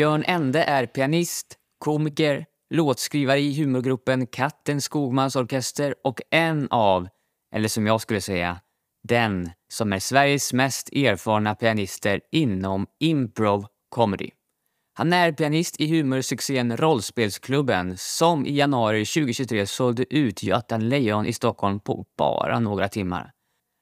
[0.00, 1.46] Björn Ende är pianist,
[1.78, 7.08] komiker, låtskrivare i humorgruppen Katten Skogmans orkester och en av,
[7.54, 8.60] eller som jag skulle säga,
[9.08, 14.30] den som är Sveriges mest erfarna pianister inom improv comedy.
[14.94, 21.32] Han är pianist i humorsuccén Rollspelsklubben som i januari 2023 sålde ut Götan Lejon i
[21.32, 23.32] Stockholm på bara några timmar.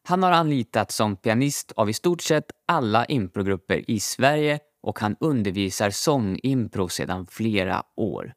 [0.09, 5.17] Han har anlitats som pianist av i stort sett alla improgrupper i Sverige och han
[5.21, 8.33] undervisar sångimpro sedan flera år.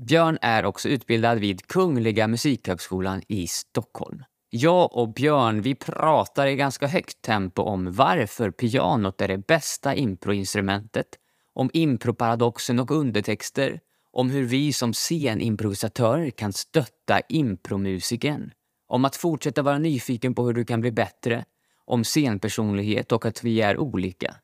[0.00, 4.24] Björn är också utbildad vid Kungliga Musikhögskolan i Stockholm.
[4.50, 9.94] Jag och Björn vi pratar i ganska högt tempo om varför pianot är det bästa
[9.94, 11.06] improinstrumentet,
[11.54, 13.80] om improparadoxen och undertexter,
[14.12, 18.50] om hur vi som scenimprovisatörer kan stötta impromusiken,
[18.88, 21.44] om att fortsätta vara nyfiken på hur du kan bli bättre,
[21.84, 24.36] om scenpersonlighet och att vi är olika.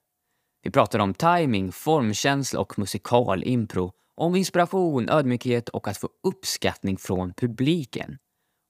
[0.63, 3.93] Vi pratar om timing, formkänsla och musikal-impro.
[4.15, 8.19] om inspiration, ödmjukhet och att få uppskattning från publiken.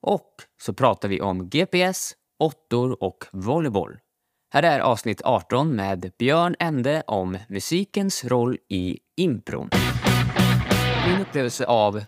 [0.02, 3.98] Och så pratar vi om GPS, åttor och volleyboll.
[4.52, 9.70] Här är avsnitt 18 med Björn Ende om musikens roll i impron.
[11.06, 12.04] Min upplevelse av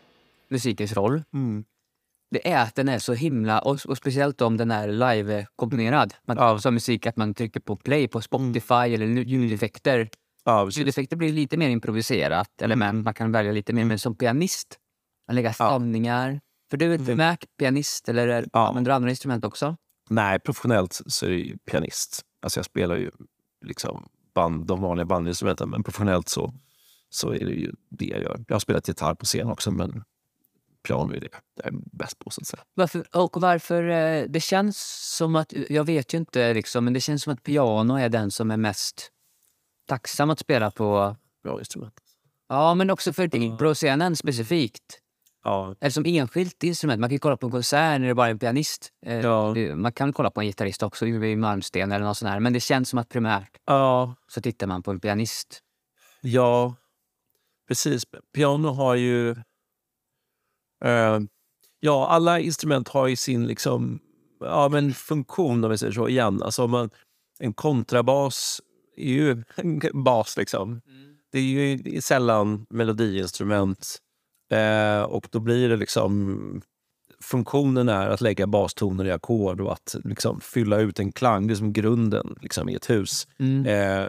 [0.51, 1.65] musikens roll Mm
[2.31, 6.15] det är att den är så himla, och, och speciellt om den är live-komponerad.
[6.27, 10.09] Man, Som musik, att man trycker på play på Spotify eller ljudeffekter.
[10.45, 10.79] Ja, precis.
[10.81, 13.85] Ljudeffekter blir lite mer improviserat, eller men, man kan välja lite mer.
[13.85, 14.79] Men som pianist,
[15.29, 16.41] man lägger stavningar.
[16.71, 17.17] För du är Mm.
[17.17, 18.69] Mac, pianist, eller är- Ja.
[18.69, 19.77] använder du andra instrument också?
[20.11, 22.21] Nej, professionellt så är jag ju pianist.
[22.43, 23.11] Alltså jag spelar ju
[23.67, 26.55] liksom band, de vanliga bandinstrumenten, men professionellt så,
[27.11, 28.45] så är det ju det jag gör.
[28.49, 30.03] Jag har spelat gitarr på scen också, men
[30.83, 32.31] piano är det jag är bäst på.
[32.31, 32.63] Så att säga.
[32.75, 34.79] Varför, och varför, eh, det känns
[35.17, 38.31] som att, jag vet ju inte liksom, men det känns som att piano är den
[38.31, 39.11] som är mest
[39.87, 41.17] tacksam att spela på.
[41.43, 41.95] Bra instrument.
[42.49, 44.99] Ja, men också för improscenen specifikt.
[45.45, 47.01] Ja, Eller som enskilt instrument.
[47.01, 48.93] Man kan ju kolla på en konsert när det bara är en pianist.
[49.07, 49.53] Eh, Ja.
[49.55, 52.41] det- Man kan kolla på en gitarrist också, i Malmsten eller något sånt här.
[52.41, 55.61] Men det känns som att primärt ja, så tittar man på en pianist.
[56.21, 56.75] ja
[57.69, 58.03] precis.
[58.35, 59.37] Piano har ju...
[60.85, 61.21] eh,
[61.81, 64.01] ja, alla instrument har ju sin liksom,
[64.41, 66.43] ja, men funktion, om vi säger så, igen.
[66.43, 66.91] Alltså, man,
[67.39, 68.61] en kontrabas
[68.97, 70.81] är ju en bas, liksom.
[71.33, 73.99] Det är ju sällan melodiinstrument.
[74.53, 76.63] Eh, och då blir det liksom...
[77.23, 81.47] Funktionen är att lägga bastoner i ackord och att liksom fylla ut en klang.
[81.47, 83.29] Det är som grunden liksom, i ett hus.
[83.67, 84.07] Eh,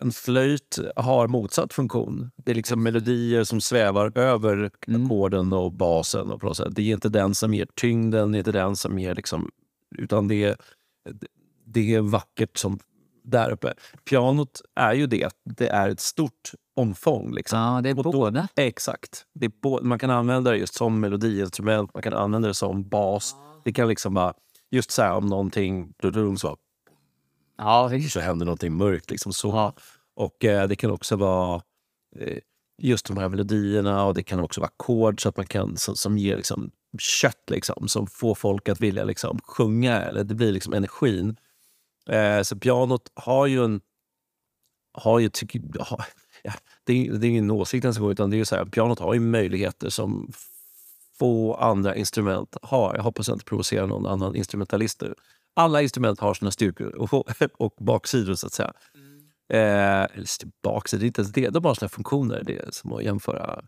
[0.00, 2.30] en flöjt har motsatt funktion.
[2.36, 6.30] Det är liksom melodier som svävar över ackorden och basen.
[6.30, 6.52] Och på.
[6.70, 9.14] Det är inte den som ger tyngden, det är inte den som ger...
[9.14, 9.50] Liksom,
[9.98, 10.56] utan det är,
[11.64, 12.78] det är vackert som
[13.22, 13.74] där uppe.
[14.10, 15.28] Pianot är ju det.
[15.44, 17.34] Det är ett stort omfång.
[17.34, 17.58] Liksom.
[17.58, 18.48] Ja, det är då- båda.
[18.56, 19.24] Exakt.
[19.34, 22.88] Det är bå- man kan använda det just som melodiinstrument, man kan använda det som
[22.88, 23.34] bas.
[23.64, 24.34] Det kan liksom bara,
[24.70, 25.92] just så här om någonting,
[26.38, 26.56] så,
[27.60, 28.12] Ja, visst.
[28.12, 29.10] så händer någonting mörkt.
[29.10, 29.48] Liksom så.
[29.48, 29.74] Ja.
[30.14, 31.62] Och eh, det kan också vara
[32.16, 32.38] eh,
[32.78, 35.96] just de här melodierna och det kan också vara ackord så att man kan, som,
[35.96, 40.02] som ger liksom kött, liksom, som får folk att vilja liksom, sjunga.
[40.02, 41.36] Eller det blir liksom energin.
[42.08, 43.80] Eh, så pianot har ju en...
[44.92, 46.04] Har ju, tycker, har,
[46.42, 46.52] ja,
[46.84, 49.20] det, är, det är ingen åsikt ens utan det är så här, pianot har ju
[49.20, 50.32] möjligheter som
[51.18, 52.94] få andra instrument har.
[52.96, 55.14] Jag hoppas jag inte provocerar någon annan instrumentalist nu.
[55.54, 57.28] Alla instrument har sina styrkor och,
[57.58, 58.72] och baksidor, så att säga.
[59.52, 59.58] Eh,
[60.02, 60.26] eller
[60.62, 61.48] baksidor, det inte ens det.
[61.48, 62.42] De har sina funktioner.
[62.46, 63.64] Det är som att jämföra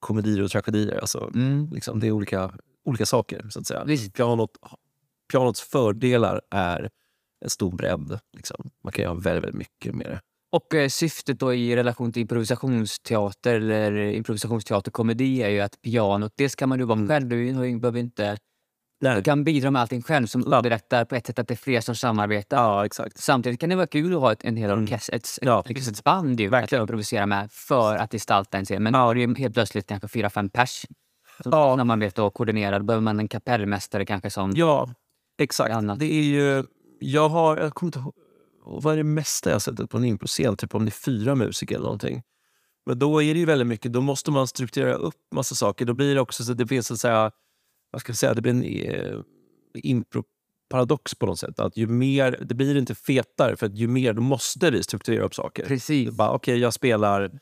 [0.00, 0.98] komedier och tragedier.
[1.00, 1.68] Alltså, Mm.
[1.72, 2.52] liksom, det är olika,
[2.84, 3.84] olika saker, så att säga.
[3.84, 4.14] Visst.
[4.14, 4.50] Pianot,
[5.32, 6.90] pianots fördelar är
[7.44, 8.18] en stor bredd.
[8.36, 8.70] Liksom.
[8.84, 10.20] Man kan göra väldigt, väldigt mycket med det.
[10.50, 16.54] Och eh, syftet då i relation till improvisationsteater eller improvisationsteaterkomedi är ju att pianot, dels
[16.54, 18.36] kan man ju vara själv, du du behöver inte...
[19.00, 19.16] Nej.
[19.16, 21.80] Du kan bidra med allting själv som underlättar på ett sätt att det är fler
[21.80, 22.56] som samarbetar.
[22.56, 23.18] Ja, exakt.
[23.18, 26.04] Samtidigt kan det vara kul att ha ett, en hel orkester, ett, Ja, ett, ett
[26.04, 28.82] band ju, att improvisera med för att gestalta en scen.
[28.82, 29.14] Men ja.
[29.14, 30.86] det är ju helt plötsligt kanske fyra, fem pers
[31.42, 31.76] som Ja.
[31.76, 32.78] samarbetar och koordinerar.
[32.78, 34.52] Då behöver man en kapellmästare kanske som...
[34.56, 34.94] Ja,
[35.38, 35.74] exakt.
[35.74, 35.98] Annat.
[35.98, 36.64] Det är ju...
[37.00, 37.56] Jag har...
[37.56, 38.14] Jag kommer inte ihåg...
[38.64, 40.56] Vad är det mesta jag har sett på en improscen?
[40.56, 42.22] Typ om det är fyra musiker eller någonting.
[42.86, 45.84] Men då är det ju väldigt mycket, då måste man strukturera upp massa saker.
[45.84, 47.30] Då blir det också så att det finns så att säga,
[47.90, 49.20] vad ska jag säga, det blir en eh,
[49.74, 51.60] impro-paradox på något sätt.
[51.60, 55.24] Att ju mer, det blir inte fetare för att ju mer, då måste vi strukturera
[55.24, 55.66] upp saker.
[55.66, 56.10] Precis.
[56.18, 57.40] Okej, jag spelar,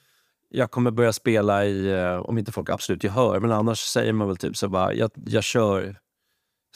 [0.48, 4.28] jag kommer börja spela i, eh, om inte folk absolut gehör, men annars säger man
[4.28, 5.96] väl typ så bara, jag, jag kör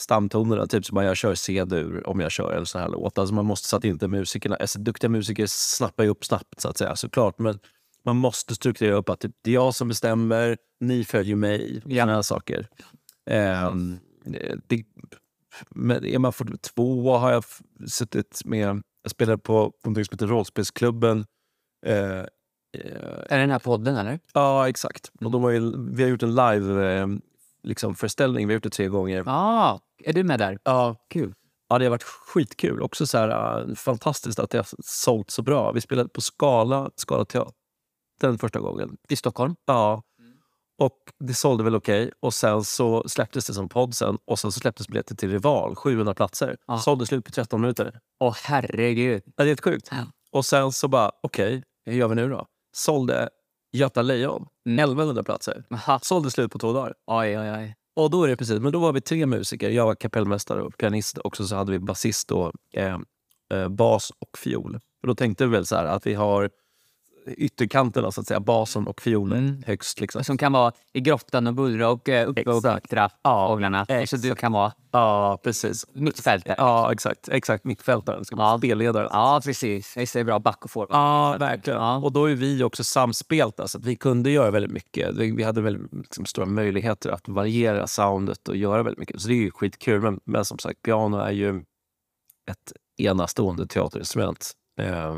[0.01, 3.19] stamtonerna, typ som bara jag kör C-dur om jag kör en sån här låt.
[3.19, 6.69] Alltså man måste så att inte musikerna, alltså duktiga musiker snappar ju upp snabbt så
[6.69, 7.39] att säga såklart.
[7.39, 7.59] Men
[8.05, 11.83] man måste strukturera upp att typ, det är jag som bestämmer, ni följer mig.
[11.87, 12.03] Ja.
[12.03, 12.69] Såna här saker.
[13.31, 13.99] Ehm,
[14.69, 14.85] det,
[16.15, 17.45] är man 42 har jag
[17.89, 18.83] suttit med...
[19.03, 21.25] Jag spelade på, på som heter Rollspelsklubben.
[21.87, 22.25] Eh, eh,
[23.29, 24.21] Är det den här podden eller?
[24.35, 25.11] ja, exakt.
[25.21, 27.07] Och de har ju, vi har gjort en live eh,
[27.63, 28.47] liksom, föreställning.
[28.47, 29.25] Vi har gjort det tre gånger.
[29.27, 30.59] Ah, är du med där?
[30.65, 31.35] Ja, Kul.
[31.69, 32.83] Ja, det har varit skitkul.
[32.83, 35.73] Också så här, äh, fantastiskt att det har sålt så bra.
[35.73, 38.97] Vi spelade på Skala, Skala teatern första gången.
[39.09, 39.57] I Stockholm?
[39.67, 40.03] Ja.
[40.81, 42.11] Och det sålde väl okej.
[42.21, 44.19] Och sen så släpptes det som podd sen.
[44.25, 46.57] Och sen så släpptes biljetter till Rival, 700 platser.
[46.67, 46.79] Ja.
[46.79, 48.01] Sålde slut på 13 minuter.
[48.21, 49.23] Åh herregud.
[49.27, 49.89] Ja, det är helt sjukt.
[49.91, 49.97] Ja.
[50.33, 52.47] Och sen så bara, okej, hur gör vi nu då?
[52.77, 53.29] Sålde
[53.73, 54.79] Göta Lejon, Mm.
[54.79, 55.65] 1100 platser.
[55.75, 55.99] Aha.
[56.03, 56.95] Sålde slut på två dagar.
[57.07, 57.75] Oj, oj, oj.
[57.97, 59.71] Och då är det precis, men då var vi tre musiker.
[59.71, 61.19] Jag var kapellmästare och pianist.
[61.19, 62.99] Och så hade vi basist och eh,
[63.55, 64.75] eh, bas och fiol.
[65.03, 66.51] Och då tänkte vi väl så här att vi har
[67.27, 69.63] ytterkanterna, så att säga, basen och fiolen Mm.
[69.67, 70.01] högst.
[70.01, 70.25] Liksom.
[70.25, 72.65] Som kan vara i grottan och bullra och uh, uppe och
[73.23, 73.87] Ja, fåglarna.
[73.87, 74.23] Så exakt.
[74.23, 75.87] du kan vara Ja, precis.
[75.93, 76.55] mittfältare.
[76.59, 77.29] Ja, exakt.
[77.29, 78.25] Exakt, mittfältaren.
[78.25, 78.59] Ska Ja.
[78.59, 79.09] spelledaren.
[79.13, 79.97] Ja, precis.
[79.97, 80.89] Visst är det bra back och forward.
[80.97, 81.79] Ja, verkligen.
[81.81, 81.97] Ja.
[81.97, 85.15] Och då är vi också samspelta, så att vi kunde göra väldigt mycket.
[85.17, 89.21] Vi hade väldigt liksom, stora möjligheter att variera soundet och göra väldigt mycket.
[89.21, 90.01] Så det är ju skitkul.
[90.01, 91.57] Men, men som sagt, piano är ju
[92.51, 94.53] ett enastående teaterinstrument.
[94.81, 95.15] Eh,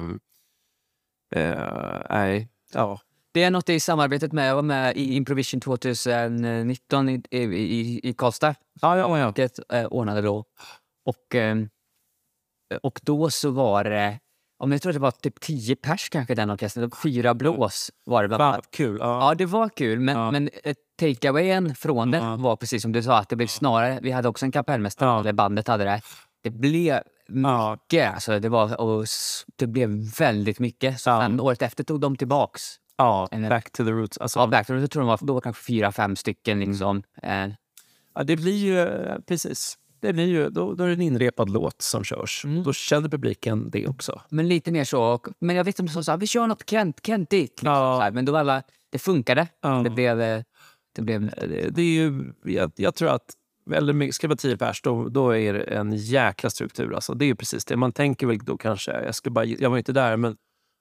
[2.11, 3.01] nej, ja.
[3.35, 8.01] Det är något i samarbetet med, jag var med i Improvision 2019 i, i, i,
[8.09, 8.55] i Karlstad.
[8.81, 9.27] Ja, ja, ja.
[9.27, 10.45] Vilket eh, ordnade då.
[11.07, 11.69] Och, ehm,
[12.83, 14.19] och då så var det,
[14.59, 16.91] om jag tror det var typ 10 pers kanske den orkestern.
[17.03, 18.99] Fyra blås var det bland Fan, kul.
[19.01, 19.29] Ja.
[19.29, 20.31] Ja, det var kul, men, Ja.
[20.31, 22.37] men eh, takeawayen från det Ja.
[22.37, 25.21] var precis som du sa, att det blev snarare, vi hade också en kapellmästare, Ja.
[25.21, 26.01] eller bandet hade det.
[26.43, 27.77] Det blev Ja.
[27.83, 29.07] mycket, alltså det, var, och
[29.57, 31.01] det blev väldigt mycket.
[31.01, 31.21] Så Ja.
[31.21, 32.63] sen året efter tog de tillbaks.
[32.97, 34.19] ja, En- back to the roots.
[34.19, 36.61] Alltså, Ja, Backdoor, jag tror de var då var kanske fyra, fem stycken.
[36.61, 37.03] Liksom.
[37.23, 37.47] Eh,
[38.15, 39.79] Ja, det blir ju eh, precis.
[40.01, 42.45] Det blir ju, då, då är det en inrepad låt som körs.
[42.45, 42.63] Mm.
[42.63, 44.21] Då känner publiken det också.
[44.29, 45.03] men lite mer så.
[45.03, 47.63] Och, men jag som sa, vi kör något Kent, Kentigt.
[47.63, 48.11] Liksom, Ja.
[48.13, 49.47] Men då alla, det funkade.
[49.61, 49.69] Ja.
[49.85, 50.21] Det blev...
[50.21, 50.43] eh,
[50.95, 54.57] Det blev Det, det är ju, jag, jag tror att mycket, ska det vara tio
[54.57, 56.95] pers, då, då är det en jäkla struktur.
[56.95, 57.77] Alltså, det är ju precis det.
[57.77, 60.37] Man tänker väl då kanske, jag, ska bara, jag var inte där, men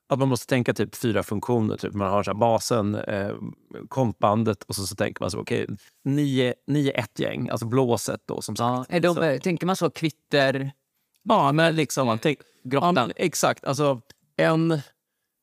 [0.09, 1.77] att man måste tänka typ fyra funktioner.
[1.77, 1.93] Typ.
[1.93, 3.35] Man har så basen, eh,
[3.87, 5.67] kompbandet och så, så tänker man så, okej,
[6.03, 8.85] nio, nio ett gäng, alltså blåset då som ja.
[8.89, 9.03] sagt.
[9.03, 10.71] De, Så- tänker man så, kvitter,
[11.23, 12.93] Ja, men liksom, man tänk, ja, grottan?
[12.93, 13.65] men, exakt.
[13.65, 14.01] Alltså,
[14.37, 14.81] en,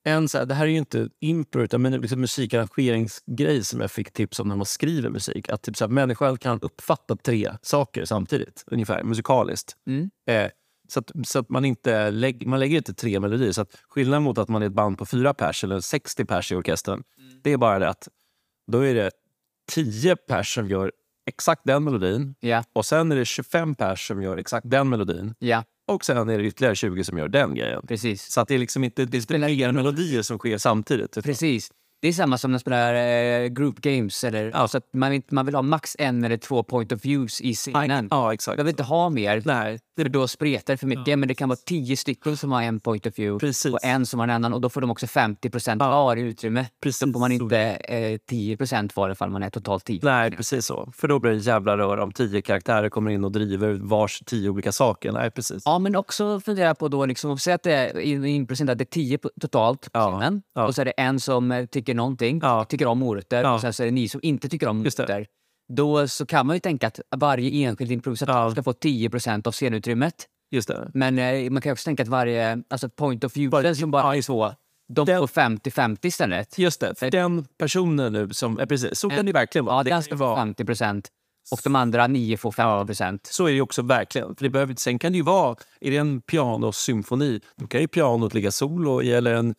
[0.09, 3.91] en så här, det här är ju inte impro, utan men liksom musikarrangeringsgrej som jag
[3.91, 5.49] fick tips om när man skriver musik.
[5.49, 9.77] Att typ så här, människan kan uppfatta tre saker samtidigt, ungefär musikaliskt.
[9.87, 10.11] Mm.
[10.27, 10.51] Eh,
[10.89, 13.53] så att, så att man inte lägg, man lägger inte tre melodier.
[13.53, 16.53] Så att skillnaden mot att man är ett band på fyra pers eller 60 pers
[16.53, 17.03] i orkestern,
[17.43, 18.09] det är bara det att
[18.73, 19.11] då är det
[19.71, 20.93] 10 pers som gör
[21.27, 25.35] exakt den melodin Ja, och sen är det 25 pers som gör exakt den melodin.
[25.39, 27.87] ja, Och sen är det ytterligare 20 som gör den grejen.
[27.89, 28.33] precis.
[28.33, 29.21] Så att det är liksom inte det är
[29.73, 31.25] melodier som sker samtidigt.
[31.25, 31.71] Precis.
[32.01, 34.25] Det är samma som när man spelar eh, group games.
[34.25, 34.69] Eller, Ja.
[34.69, 38.09] så man, vill- man vill ha max en eller två point of views i scenen.
[38.11, 38.59] Ja, exakt.
[38.59, 41.19] Jag vill inte ha mer, Nej, för då spretar det för mycket.
[41.19, 43.73] Men det kan vara tio stycken som har en point of view Precis.
[43.73, 44.53] och en som har en annan.
[44.55, 46.67] Och då får de också 50 procent var i utrymme.
[46.83, 47.01] Precis.
[47.01, 50.01] Då får man inte eh, 10 procent var ifall man är totalt 10.
[50.03, 50.93] Nej, precis så.
[50.97, 54.51] För då blir det jävla rör om tio karaktärer kommer in och driver vars tio
[54.51, 55.13] olika saker.
[55.13, 55.63] Nej, precis.
[55.65, 58.79] Ja, men också fundera på då, liksom, säg att det är i i procent, att
[58.79, 60.43] det är 10 på- totalt på Ja, scenen.
[60.55, 60.67] ja.
[60.67, 62.65] Och så är det en som eh, tycker någonting, Ja.
[62.65, 63.43] tycker om morötter.
[63.43, 63.55] Ja.
[63.55, 65.27] Och sen så är det ni som inte tycker om morötter.
[65.73, 68.51] Då så kan man ju tänka att varje enskild improvisatör Ja.
[68.51, 70.15] ska få 10% av scenutrymmet.
[70.51, 70.91] Just det.
[70.95, 74.23] Men eh, man kan också tänka att varje alltså point of view som bara är
[74.23, 74.55] så,
[74.95, 76.59] de Den- får 50-50 istället.
[76.59, 76.95] Just det.
[76.99, 78.59] För den personen nu som...
[78.59, 79.77] Eh, precis, så kan det verkligen vara.
[79.77, 81.05] Ja, det den ska få vara 50%
[81.53, 84.37] och de andra 9 får 50% Så är det också verkligen.
[84.37, 87.89] För det behöver, sen kan det ju vara, är det en pianosymfoni, då kan ju
[87.89, 89.55] pianot ligga solo i, eller en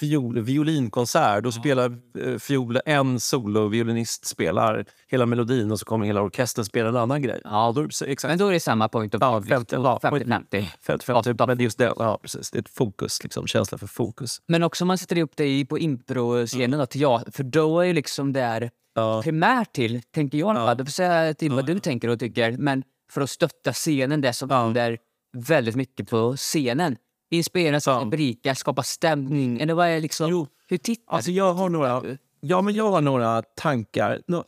[0.00, 1.44] fiol, violinkonsert.
[1.44, 6.88] Då spelar eh, fiol, en soloviolinist spelar hela melodin och så kommer hela orkestern spela
[6.88, 7.40] en annan grej.
[7.44, 8.30] Ja, Då, så, exakt.
[8.30, 9.56] Men då är det samma point of Ja, view.
[9.56, 10.64] 50, ja, 50-50.
[10.82, 11.92] Fält, fält, men det är just det.
[11.98, 12.50] Ja, precis.
[12.50, 14.42] Det är ett fokus, liksom, känsla för fokus.
[14.48, 17.84] Men också om man sätter upp det i- på improscenen, till jag, för då är
[17.84, 19.22] ju liksom där Ja.
[19.22, 20.56] primärt till, tänker jag.
[20.56, 20.74] Ja.
[20.74, 24.32] Du får säga till vad du tänker och tycker, men för att stötta scenen, det
[24.32, 24.62] som Ja.
[24.62, 24.98] händer
[25.36, 26.96] väldigt mycket på scenen.
[27.30, 28.04] Inspirera, Ja.
[28.04, 29.60] berika, skapa stämning.
[29.60, 30.46] Eller vad är liksom, Jo.
[30.66, 32.02] hur tittar Alltså jag har några,
[32.40, 34.22] ja, men jag har några tankar.
[34.26, 34.44] Nå-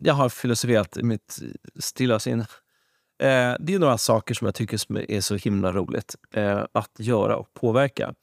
[0.00, 1.38] Jag har filosoferat i mitt
[1.78, 2.42] stilla sinne.
[3.22, 7.36] Eh, det är några saker som jag tycker är så himla roligt eh, att göra
[7.36, 8.14] och påverka.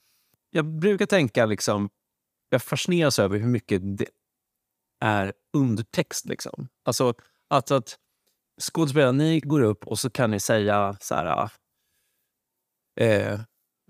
[0.50, 1.90] Jag brukar tänka liksom
[2.50, 4.06] jag fascineras över hur mycket det
[5.02, 6.25] är undertext.
[6.25, 6.68] Liksom.
[6.84, 7.14] Alltså
[7.50, 7.98] att, att
[8.62, 11.50] skådespelare, ni går upp och så kan ni säga så här...
[13.00, 13.40] Eh,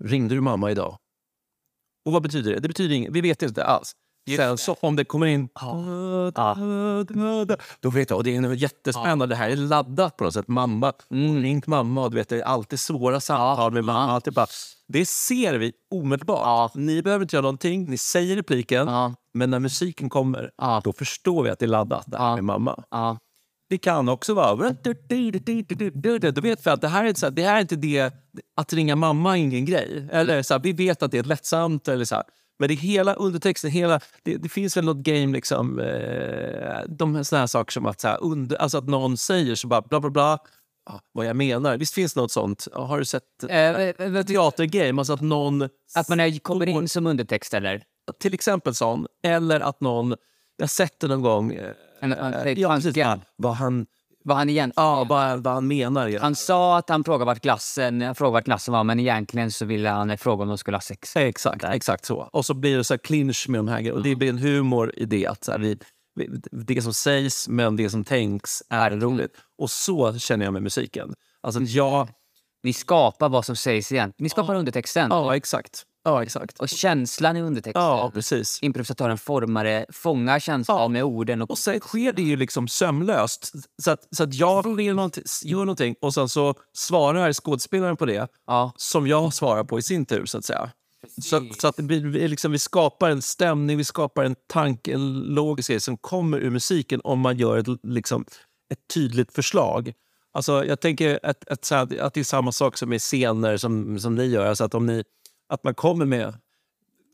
[0.04, 0.96] ringde du mamma idag?
[2.04, 2.60] Och vad betyder det?
[2.60, 3.12] Det betyder inget.
[3.12, 3.92] Vi vet inte alls.
[4.36, 5.48] Sen så om det kommer in...
[7.80, 9.26] Då vet jag, och det är jättespännande.
[9.26, 10.48] Det här är laddat på något sätt.
[10.48, 12.04] Mamma, mm, ringt mamma.
[12.04, 14.12] Och du vet, det är alltid svåra samtal med mamma.
[14.12, 14.46] Alltid bara,
[14.88, 16.74] det ser vi omedelbart.
[16.74, 17.90] Ni behöver inte göra någonting.
[17.90, 18.88] Ni säger repliken.
[19.34, 20.50] Men när musiken kommer,
[20.84, 22.04] då förstår vi att det är laddat.
[22.06, 22.84] Det här med mamma.
[23.68, 24.70] Det kan också vara...
[26.32, 28.12] Då vet vi att det här är, så här, det här är inte det...
[28.56, 30.08] Att ringa mamma är ingen grej.
[30.12, 31.88] Eller så här, Vi vet att det är lättsamt.
[31.88, 32.24] Eller så här.
[32.58, 37.40] Men det hela undertexten, hela, det, det finns väl något game, liksom, eh, de såna
[37.40, 40.10] här saker som att, så här, under, alltså att någon säger så bara bla bla
[40.10, 40.38] bla,
[40.90, 41.76] ah, vad jag menar.
[41.78, 42.68] Visst finns det något sånt?
[42.72, 45.00] Har du sett eh, teatergame?
[45.00, 45.68] Alltså att någon...
[45.94, 47.82] Att man är, kommer in som undertext eller?
[48.20, 49.06] Till exempel sån.
[49.22, 50.14] Eller att någon...
[50.56, 51.58] Jag har sett det någon gång.
[52.00, 52.96] Eh, En, en, en, ja, precis,
[53.36, 53.86] vad han,
[54.24, 54.72] vad han egentligen...
[54.86, 56.18] ja, vad, vad han menar.
[56.18, 59.88] Han sa att han frågade vart glassen, frågade vart glassen var men egentligen så ville
[59.88, 61.16] han fråga om de skulle ha sex.
[61.16, 62.28] Exakt, exakt så.
[62.32, 63.92] Och så blir det så clinch med de här.
[63.92, 65.26] Och det blir en humor i det.
[65.26, 65.78] Att så här, vi,
[66.50, 69.32] det som sägs men det som tänks är roligt.
[69.58, 71.14] Och så känner jag med musiken.
[71.40, 72.08] Alltså jag...
[72.62, 74.12] Ni skapar vad som sägs igen.
[74.18, 75.08] Ni skapar undertexten.
[75.10, 75.82] Ja, exakt.
[76.06, 76.58] Ja, exakt.
[76.58, 77.82] Och känslan i undertexten.
[77.82, 78.58] Ja, precis.
[78.62, 80.88] Improvisatören formar det, fångar känslan Ja.
[80.88, 81.42] med orden.
[81.42, 83.52] Och, Och sen sker det ju liksom sömlöst.
[83.82, 88.06] Så att, så att jag vill någonting, gör någonting och sen så svarar skådespelaren på
[88.06, 88.72] det ja.
[88.76, 90.26] som jag svarar på i sin tur.
[90.26, 90.70] så att säga.
[91.22, 95.68] Så, så att vi liksom, vi skapar en stämning, vi skapar en tanke, en logisk
[95.70, 98.24] grej som kommer ur musiken om man gör ett, liksom,
[98.72, 99.92] ett tydligt förslag.
[100.32, 103.98] Alltså, jag tänker att, att, här, att det är samma sak som i scener som,
[104.00, 104.46] som ni gör.
[104.46, 105.04] Alltså att, om ni,
[105.48, 106.34] att man kommer med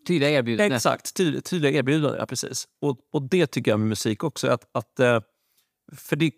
[0.06, 0.76] Tydliga erbjudanden.
[0.76, 2.18] Exakt, tydliga, tydliga erbjudanden.
[2.20, 2.68] Ja, precis.
[2.80, 4.48] Och, och det tycker jag med musik också.
[4.48, 5.20] Att, att, eh,
[5.96, 6.32] för det,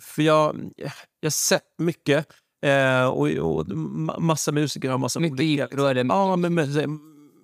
[0.00, 0.90] för jag jag
[1.22, 2.26] har sett mycket
[2.62, 6.06] eh, och, och ma- massa musiker har massa Mycket impro är det.
[6.08, 6.98] Ja, men, men så-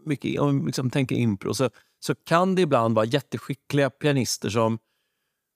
[0.07, 1.71] mycket, om vi liksom tänker impro så,
[2.01, 4.79] så kan det ibland vara jätteskickliga pianister som,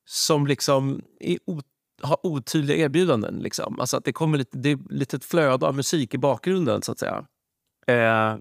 [0.09, 1.61] som liksom är o,
[2.03, 3.39] har otydliga erbjudanden.
[3.39, 3.81] Liksom.
[3.81, 6.93] Alltså att det kommer lite, det är lite ett flöde av musik i bakgrunden, så
[6.93, 7.27] att säga.
[7.91, 8.39] Eh,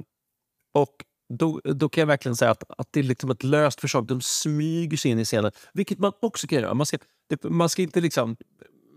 [0.74, 0.96] och
[1.34, 4.08] då, då kan jag verkligen säga att, att det är liksom ett löst förslag.
[4.08, 6.74] De smyger sig in i scenen, vilket man också kan göra.
[6.74, 6.98] Man ska,
[7.30, 8.38] det, man ska inte liksom...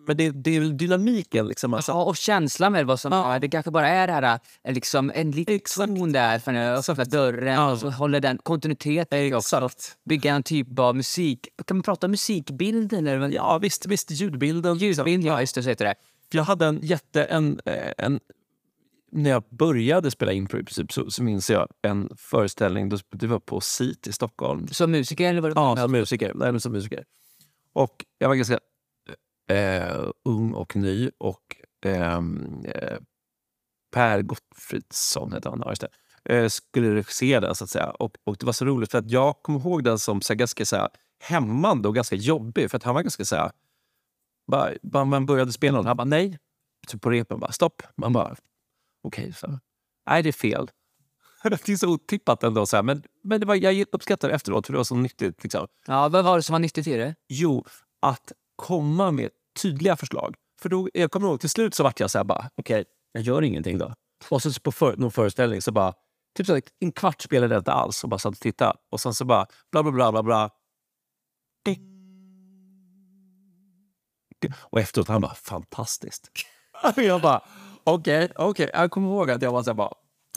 [0.06, 1.48] Men det, det är dynamiken.
[1.48, 1.74] Liksom.
[1.74, 3.40] Alltså, Ja, och känslan med vad som är.
[3.40, 6.78] Det kanske bara är det här, eh, liksom, en liten ton där för när jag
[6.90, 7.54] öppnar dörren.
[7.54, 7.76] Ja.
[7.76, 9.68] Så håller den kontinuiteten också.
[10.08, 11.48] Bygga en typ av musik.
[11.64, 13.06] Kan man prata om musikbilden?
[13.06, 13.28] Eller?
[13.28, 14.10] Ja, visst, visst.
[14.10, 14.78] Ljudbilden.
[14.78, 15.94] Ljusbild, ja just det, så heter det.
[16.32, 17.24] Jag hade en jätte...
[17.24, 18.20] En, eh, en,
[19.12, 22.88] när jag började spela impro i princip, så, så minns jag en föreställning.
[22.88, 24.68] då- Det var på SIT i Stockholm.
[24.68, 26.32] Som musiker eller vad det Ja, som musiker.
[26.34, 27.04] Nej, som musiker.
[27.72, 28.58] Och jag var ganska
[29.50, 31.10] eh, ung och ny.
[31.18, 32.98] Och ehm, eh,
[33.94, 35.62] Per Gottfridsson hette han.
[35.68, 35.84] Just
[36.24, 37.54] det, eh, skulle regissera den.
[37.54, 37.90] Så att säga.
[37.90, 40.38] Och, och det var så roligt för att jag kommer ihåg den som så här,
[40.38, 40.88] ganska så här,
[41.24, 42.70] hämmande och ganska jobbig.
[42.70, 43.50] För att han var ganska så här...
[44.46, 46.38] Bara, man började spela den, han bara nej.
[46.88, 47.82] Typ på repen bara stopp.
[47.96, 48.36] Man bara
[49.02, 49.58] okej, så.
[50.06, 50.70] Nej, det är fel.
[51.42, 52.66] Det är så otippat ändå.
[52.66, 52.82] Så här.
[52.82, 55.42] Men, men det var, jag uppskattar det efteråt för det var så nyttigt.
[55.42, 55.66] Liksom.
[55.86, 57.14] Ja, vad var det som var nyttigt i det?
[57.28, 57.64] Jo,
[58.02, 59.30] att komma med
[59.62, 60.34] tydliga förslag.
[60.60, 63.22] För då, jag kommer ihåg, till slut så vart jag så här bara, okej, jag
[63.22, 63.94] gör ingenting då.
[64.28, 65.94] Och så på för, någon föreställning så bara,
[66.36, 68.78] typ så här, en kvart spelade jag inte alls och bara satt och tittade.
[68.90, 70.50] Och sen så bara, bla bla bla bla bla.
[71.64, 71.92] Ding.
[74.54, 76.30] Och efteråt han bara, fantastiskt.
[76.96, 77.42] jag bara,
[77.84, 78.70] okej, okej.
[78.72, 79.92] Jag kommer ihåg att jag var så här bara,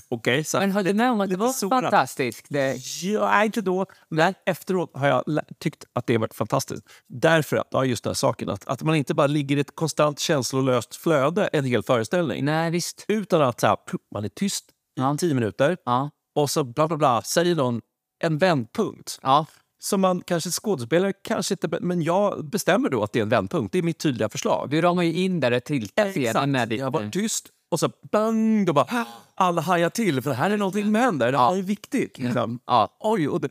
[0.09, 0.43] okej.
[0.43, 2.45] så Men höll du med om att det var så fantastiskt?
[2.49, 3.85] Det, Ja, inte då.
[4.09, 5.23] Men efteråt har jag
[5.59, 6.83] tyckt att det har varit fantastiskt.
[7.07, 9.75] Därför att, ja, just den här saken, att, att man inte bara ligger i ett
[9.75, 12.45] konstant känslolöst flöde en hel föreställning.
[12.45, 13.05] nej, visst.
[13.07, 13.77] Utan att så här,
[14.13, 14.65] man är tyst
[15.13, 16.09] i tio minuter Ja.
[16.35, 17.81] och så bla bla bla, säger någon
[18.23, 19.19] en vändpunkt.
[19.21, 19.45] Ja.
[19.85, 21.79] Som man kanske skådespelare kanske inte...
[21.81, 23.71] Men jag bestämmer då att det är en vändpunkt.
[23.71, 24.69] Det är mitt tydliga förslag.
[24.69, 26.79] Du ramar ju in där och tiltar sedan med ditt...
[26.79, 30.57] Jag var tyst och så bang, då bara alla hajar till för det här är
[30.57, 31.31] någonting som händer.
[31.31, 32.17] Det här är viktigt.
[32.17, 32.59] Liksom.
[32.65, 32.97] Ja.
[32.99, 33.49] Oj, och, det,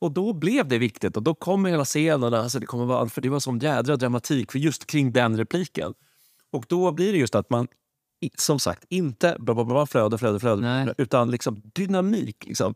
[0.00, 2.34] och då blev det viktigt och då kommer hela scenen.
[2.34, 5.94] Alltså det, kommer vara, för det var sån jädra dramatik för just kring den repliken.
[6.52, 7.68] Och då blir det just att man
[8.38, 10.94] som sagt inte bla, bla, bla, flöde, flöde, flöde Nej.
[10.98, 12.44] utan liksom dynamik.
[12.46, 12.74] Liksom.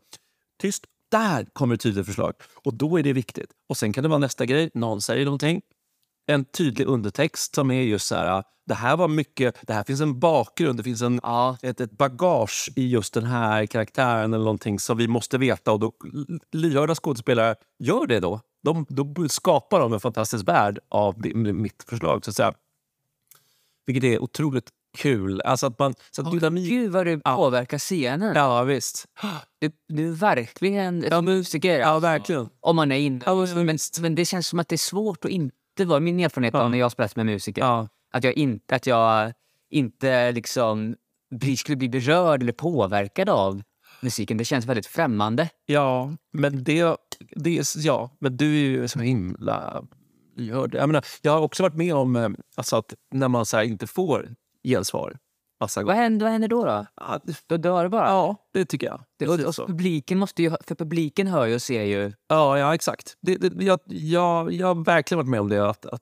[0.61, 2.33] Tyst, där kommer ett tydligt förslag.
[2.63, 3.49] Och då är det viktigt.
[3.69, 5.61] Och sen kan det vara nästa grej, någon säger någonting.
[6.27, 10.01] en tydlig undertext som är just så här, det här var mycket, det här finns
[10.01, 11.57] en bakgrund, det finns en, Ja.
[11.61, 15.79] ett, ett bagage i just den här karaktären eller någonting som vi måste veta och
[15.79, 15.93] då
[16.51, 18.41] lyhörda skådespelare gör det då.
[18.63, 22.53] De, då skapar de en fantastisk värld av mitt förslag så att säga.
[23.85, 25.41] Vilket är otroligt kul.
[25.41, 26.69] Alltså att man, så att dynamik...
[26.69, 28.35] Gud vad du påverkar scenen.
[28.35, 29.05] Ja, visst.
[29.59, 31.79] Du, du är verkligen ett musiker.
[31.79, 32.49] Ja, verkligen.
[32.59, 33.21] Om man är inne.
[33.25, 35.99] Ja, men- men, men det känns som att det är svårt att inte vara...
[35.99, 37.61] Min erfarenhet av när jag spelat med musiker.
[37.61, 37.87] Ja.
[38.13, 39.33] Att jag inte, att jag
[39.69, 40.95] inte liksom
[41.35, 43.61] bli- skulle bli berörd eller påverkad av
[44.01, 44.37] musiken.
[44.37, 45.49] Det känns väldigt främmande.
[45.65, 46.95] Ja, men det,
[47.35, 49.83] det är, ja, men du är ju så himla.
[50.37, 53.87] Jag, menar, jag har också varit med om eh, alltså att när man så inte
[53.87, 54.29] får
[54.65, 55.17] gensvar.
[55.59, 56.65] Alltså, Vad händer, vad händer då?
[56.65, 58.07] Då, ja, då dör det bara.
[58.07, 59.01] ja, det tycker jag.
[59.19, 62.13] Det, och, och publiken måste ju, för publiken hör ju och ser ju.
[62.27, 63.17] Ja, ja exakt.
[63.21, 65.69] Det, det, jag, jag, jag har verkligen varit med om det.
[65.69, 66.01] Att, att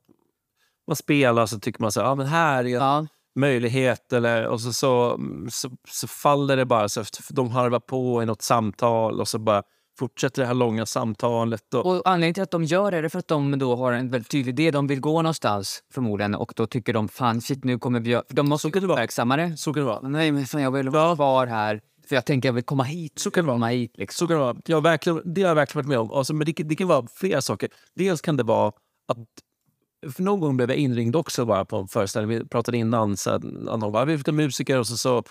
[0.88, 3.08] man spelar så tycker man så här, ja, men här är en Ja.
[3.36, 4.14] möjlighet.
[4.14, 6.90] Eller, och så, så, så, så faller det bara.
[6.90, 9.64] Så efter, de harvar på i något samtal och så bara
[10.00, 11.74] fortsätter det här långa samtalet.
[11.74, 14.10] Och, Och anledningen till att de gör det är för att de då har en
[14.10, 14.72] väldigt tydlig idé.
[14.72, 18.24] De vill gå någonstans förmodligen och då tycker de fan shit nu kommer Björn...
[18.30, 19.58] De måste ju uppmärksamma det.
[19.58, 20.08] så kan det vara.
[20.08, 21.82] Nej men fan jag vill vara kvar här.
[22.08, 23.20] För jag tänker jag vill komma hit.
[23.20, 24.26] Så kan det komma hit liksom.
[24.26, 24.58] Så kan det vara.
[24.66, 26.12] Jag verkligen, det har jag verkligen varit med om.
[26.18, 27.70] Alltså, men det, kan- det kan vara flera saker.
[27.96, 28.68] Dels kan det vara
[29.08, 29.18] att...
[30.14, 32.38] För någon gång blev jag inringd också bara på en föreställning.
[32.40, 33.18] Vi pratade innan.
[33.18, 35.24] Så att någon bara, vi musiker och, så, så,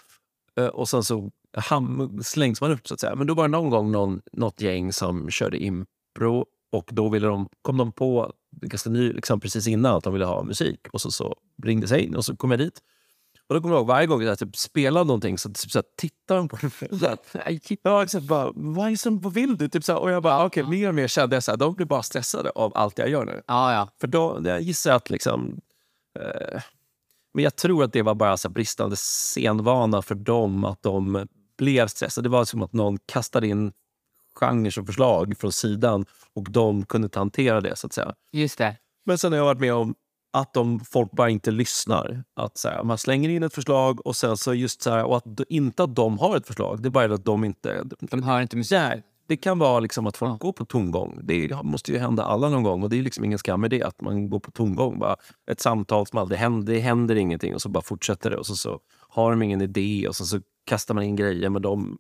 [0.57, 3.15] eh, och sen så ham, slängs man upp så att säga.
[3.15, 7.27] Men då var det någon gång någon, något gäng som körde impro och då ville
[7.27, 10.89] de, kom de på ganska ny, liksom precis innan att de ville ha musik.
[10.93, 12.83] Och så, så ringde sig in och så kom jag dit.
[13.47, 15.85] Och då kommer jag ihåg varje gång jag typ spelade någonting så, typ, så här,
[15.97, 16.73] tittar de på mig.
[17.83, 18.25] Ja, exakt.
[18.25, 19.69] Bara, vad, som, vad vill du?
[19.69, 21.75] Typ så här, och jag bara, okej, mer och mer kände jag så här, de
[21.75, 23.43] blir bara stressade av allt jag gör nu.
[23.47, 23.89] Ja, ja.
[24.01, 25.61] För då, jag gissar att liksom...
[26.21, 26.63] Eh,
[27.35, 31.27] men jag tror att det var bara så bristande scenvana för dem, att de
[31.63, 32.29] blev stressade.
[32.29, 33.73] Det var som att någon kastade in
[34.35, 38.15] genrer och förslag från sidan och de kunde inte hantera det, så att säga.
[38.33, 38.77] Just det.
[39.07, 39.95] Men sen har jag varit med om
[40.33, 42.25] att de, folk bara inte lyssnar.
[42.37, 45.17] Att så här, man slänger in ett förslag och sen så just så här, och
[45.17, 47.83] att, inte att de har ett förslag, det är bara att de inte...
[48.01, 49.05] De hör inte musik.
[49.33, 50.37] Det kan vara liksom att folk Ja.
[50.41, 51.21] går på tomgång.
[51.23, 53.83] Det måste ju hända alla någon gång och det är liksom ingen skam med det
[53.83, 54.99] att man går på tomgång.
[54.99, 55.17] Bara
[55.51, 58.57] ett samtal som aldrig händer, det händer ingenting och så bara fortsätter det och så,
[58.57, 61.99] så har de ingen idé och så, så kastar man in grejer med dem.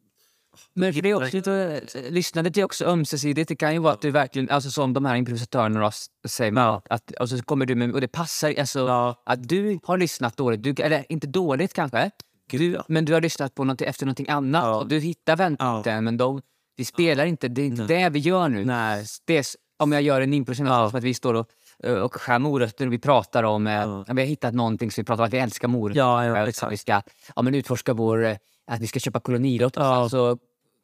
[0.74, 3.48] Men för det är också lite, lyssnandet är också ömsesidigt.
[3.48, 5.90] Det kan ju vara att du verkligen, alltså som de här improvisatörerna
[6.28, 6.82] säger, Ja.
[6.90, 9.22] att, och så kommer du med, och det passar, alltså Ja.
[9.26, 12.10] att du har lyssnat dåligt, du, eller inte dåligt kanske,
[12.50, 14.76] du, men du har lyssnat på något, efter någonting annat Ja.
[14.76, 16.42] och du hittar vändpunkten, men de,
[16.76, 18.64] vi spelar inte, det är inte det vi gör nu.
[18.64, 19.04] Nej.
[19.26, 19.46] Det är,
[19.78, 20.90] om jag gör en impro som Ja.
[20.90, 21.46] som att vi står och,
[21.84, 24.04] eh, och skär morötter och vi pratar om, eh, Ja.
[24.08, 26.00] vi har hittat någonting som vi pratar om att vi älskar morötter.
[26.00, 26.72] Ja, ja, Eh, exakt.
[26.72, 27.02] Vi ska
[27.36, 28.24] ja, men utforska vår,
[28.66, 29.72] att vi ska köpa kolonilott.
[29.76, 30.08] Ja.
[30.08, 30.38] Så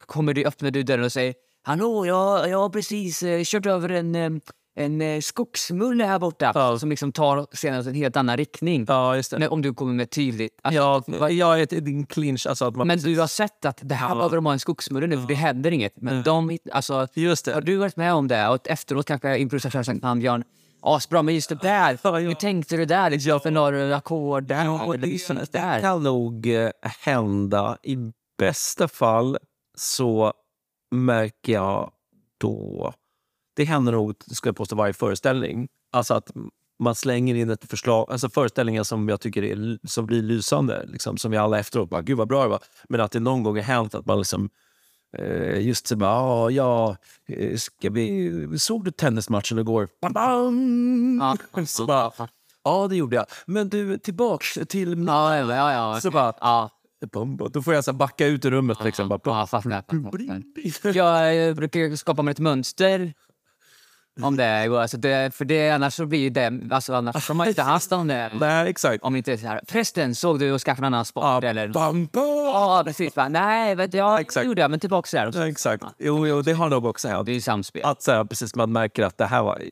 [0.07, 3.88] kommer du, öppnar du dörren och säger Hallå, jag, jag har precis eh, kört över
[3.88, 4.40] en,
[4.79, 6.53] en eh, skogsmulle här borta.
[6.55, 6.79] Ja.
[6.79, 8.85] Som liksom tar scenen i en helt annan riktning.
[8.88, 9.38] Ja, just det.
[9.38, 10.59] Men om du kommer med tydligt.
[10.62, 12.47] Alltså, Ja, vad- ja ett, en clinch.
[12.47, 14.14] Alltså att man, men du har sett att det här Ja.
[14.14, 15.93] behöver de ha en skogsmulle nu, för det händer inget.
[15.97, 17.61] Men de, hitt- alltså, Just har det.
[17.61, 18.49] du varit med om det?
[18.49, 20.45] Och efteråt kanske improvisatören sagt, "Fan, Björn,
[20.83, 22.19] asbra, men just det där, Ja, ja.
[22.19, 23.11] hur tänkte du där?
[23.11, 24.64] Liksom, för några ackord där?
[24.64, 25.81] Ja, liksom det där.
[25.81, 26.71] kan nog eh,
[27.05, 27.77] hända.
[27.83, 27.97] I
[28.38, 29.38] bästa fall
[29.79, 30.33] så
[30.95, 31.91] märker jag
[32.41, 32.93] då...
[33.59, 35.68] Det händer nog, ska jag påstå, varje föreställning.
[35.92, 36.31] Alltså att
[36.79, 41.16] man slänger in ett förslag, alltså föreställningar som jag tycker är, som blir lysande, liksom,
[41.16, 42.61] som vi alla efteråt bara, gud vad bra det var.
[42.88, 44.51] Men att det någon gång har hänt att man liksom
[45.18, 46.97] eh, just så bara, "Ah, ja,
[47.29, 49.88] eh, ska vi, såg du tennismatchen igår?
[50.03, 51.18] Bam, bam!
[51.55, 51.64] Ja.
[51.66, 52.12] Så bara,
[52.64, 53.27] ja, det gjorde jag.
[53.47, 55.05] Men du, tillbaks till...
[55.07, 55.73] Ja, ja, ja.
[55.73, 56.01] ja.
[56.01, 56.71] Så bara, ja.
[57.53, 58.85] Då får jag så backa ut ur rummet.
[58.85, 59.09] Liksom.
[59.09, 59.18] Bara,
[60.83, 61.27] Ja.
[61.27, 63.14] Jag eh, brukar skapa mig ett mönster
[64.23, 64.67] om det.
[64.69, 64.81] går.
[64.81, 66.61] Alltså det för det, annars så blir det...
[66.71, 68.31] Alltså annars får man inte hasta om det.
[68.41, 69.05] Nej, exakt.
[69.05, 69.61] Om inte så här.
[69.69, 71.25] Förresten, såg du och skaffa en annan sport?
[71.25, 71.69] Ja, eller?
[71.69, 72.09] bam.
[72.13, 73.17] Ja, precis.
[73.17, 73.29] Va?
[73.29, 74.45] Nej, vet du, ja, Exakt.
[74.45, 75.41] det gjorde jag, men tillbaka där.
[75.41, 75.85] Ja, exakt.
[75.99, 77.27] Jo, jo, det har nog också hänt.
[77.27, 77.83] Det är ju samspel.
[77.85, 79.63] Att så här, precis man märker att det här var...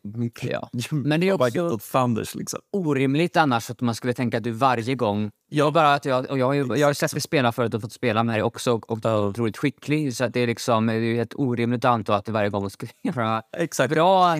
[0.42, 0.68] Ja.
[0.90, 2.60] Men det är också- Thunders, liksom.
[2.72, 5.30] Orimligt annars att man skulle tänka att du varje gång...
[5.48, 7.92] Jag, bara att jag, och jag, har ju- jag har sett spela förut och fått
[7.92, 10.14] spela med dig också och, och du är otroligt skicklig.
[10.16, 12.70] Så att det är liksom det är helt orimligt att anta att du varje gång
[12.70, 13.94] skulle göra Exakt.
[13.94, 14.36] bra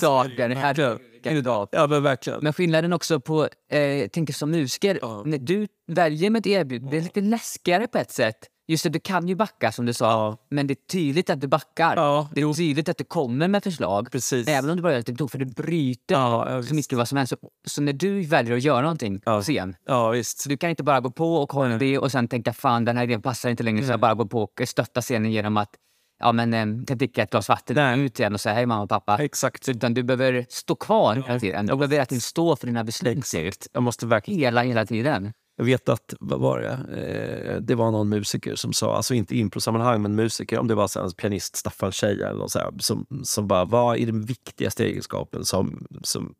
[0.00, 0.48] saker.
[0.54, 0.98] Här-.
[1.72, 2.38] Ja, men verkligen.
[2.42, 5.22] Men skillnaden också på, eh, tänker som musiker, Ja.
[5.26, 8.36] när du väljer med ett erbjudande, det är lite läskigare på ett sätt.
[8.70, 11.46] Just det, du kan ju backa som du sa, men det är tydligt att du
[11.46, 11.96] backar.
[11.96, 14.12] Ja, Det är tydligt att du kommer med förslag.
[14.12, 14.48] Precis.
[14.48, 17.08] Även om du bara gör lite tok, för du bryter Ja, ja, så mycket vad
[17.08, 17.30] som helst.
[17.30, 20.38] Så, så när du väljer att göra någonting på scen, Ja, visst.
[20.38, 22.96] så du kan inte bara gå på och kolla det och sen tänka fan den
[22.96, 25.70] här idén passar inte längre så jag bara går på och stöttar scenen genom att
[26.20, 28.00] ja, men, eh, jag dricker ett glas vatten Nej.
[28.00, 29.22] ut igen och säga hej mamma och pappa.
[29.24, 29.68] Exakt.
[29.68, 31.66] Utan du behöver stå kvar hela tiden.
[31.66, 33.66] Du behöver verkligen stå för dina beslut Exakt.
[33.72, 34.40] Jag måste verkligen...
[34.40, 35.32] hela, hela tiden.
[35.56, 37.00] Jag vet att, vad var det?
[37.00, 40.74] Eh, det var någon musiker som sa, alltså inte i improsammanhang, men musiker, om det
[40.74, 44.06] var så här, pianist Staffan Scheja eller något så här, som, som bara, vad är
[44.06, 46.34] den viktigaste egenskapen som, som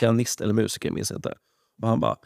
[0.00, 1.34] pianist eller musiker, minns jag inte.
[1.82, 2.16] Och han bara,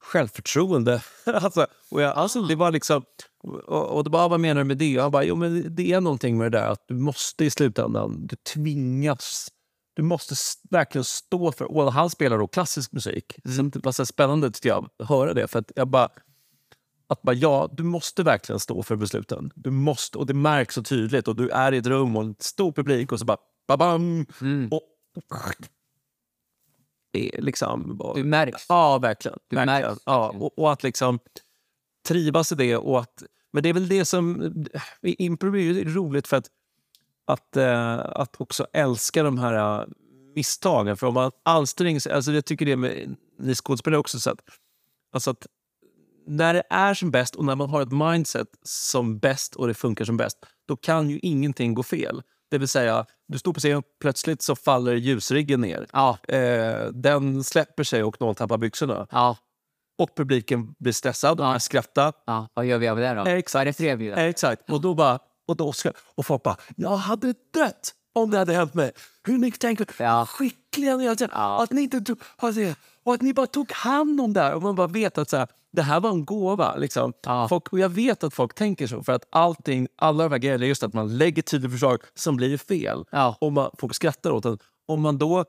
[0.00, 1.02] självförtroende.
[1.26, 3.04] alltså, och jag, alltså, det var liksom,
[3.42, 4.96] och, och det bara, ah, vad menar du med det?
[4.96, 7.50] Och han bara, jo men det är någonting med det där att du måste i
[7.50, 9.48] slutändan, du tvingas
[10.00, 10.34] du måste
[10.70, 11.64] verkligen stå för...
[11.64, 13.38] Och han spelar då klassisk musik.
[13.44, 13.70] Mm.
[13.70, 15.48] Det var så spännande tyckte jag att höra det.
[15.48, 16.08] För att jag bara,
[17.06, 19.52] att bara, ja, du måste verkligen stå för besluten.
[19.54, 21.28] Du måste, och det märks så tydligt.
[21.28, 23.38] Och du är i ett rum och en stor publik och så bara...
[23.68, 24.26] Babam,
[24.70, 24.82] och,
[27.12, 27.96] det är liksom...
[27.96, 28.66] bara- Du märks.
[28.68, 29.38] Ja, verkligen.
[29.48, 29.82] Du verkligen.
[29.82, 30.02] märks.
[30.06, 31.18] Ja, och, och att liksom
[32.08, 32.76] trivas i det.
[32.76, 34.52] Och att, men det är väl det som...
[35.02, 36.46] Impro är ju roligt för att,
[37.26, 39.86] att, eh, att också älska de här eh,
[40.36, 40.96] misstagen.
[40.96, 42.12] För om man anstränger sig...
[42.12, 44.20] Alltså jag tycker det med ni skådespelare också.
[44.20, 44.38] Så att,
[45.14, 45.46] alltså att
[46.26, 49.74] när det är som bäst och när man har ett mindset som bäst och det
[49.74, 52.22] funkar som bäst, då kan ju ingenting gå fel.
[52.50, 55.86] Det vill säga, du står på scenen och plötsligt så faller ljusriggen ner.
[55.92, 59.06] Ja, Eh, den släpper sig och någon tappar byxorna.
[59.10, 59.36] ja,
[59.98, 61.58] Och publiken blir stressad Ja.
[61.60, 62.12] skrattar.
[62.26, 62.48] ja.
[62.54, 63.24] Vad gör vi av det då?
[63.24, 63.54] Exakt.
[63.54, 64.24] Vad är det för erbjudande?
[64.24, 64.70] Exakt.
[64.70, 65.18] Och då bara...
[65.50, 68.92] Och, då ska, och folk bara, jag hade dött om det hade hänt mig.
[69.26, 70.26] Hur ni tänker, Ja.
[70.26, 71.16] skickliga ni är.
[71.32, 71.62] Ja.
[71.62, 72.18] Att ni inte tog,
[72.54, 74.54] det, och att ni bara tog hand om det här.
[74.54, 76.76] Och man bara vet att så här, det här var en gåva.
[76.76, 77.12] Liksom.
[77.26, 77.48] Ja.
[77.48, 79.02] Folk, och jag vet att folk tänker så.
[79.02, 82.36] För att allting, alla de här grejerna är just att man lägger tydliga förslag som
[82.36, 83.04] blir fel.
[83.10, 83.36] Ja.
[83.40, 84.58] Och man, folk skrattar åt den.
[84.86, 85.44] Om man då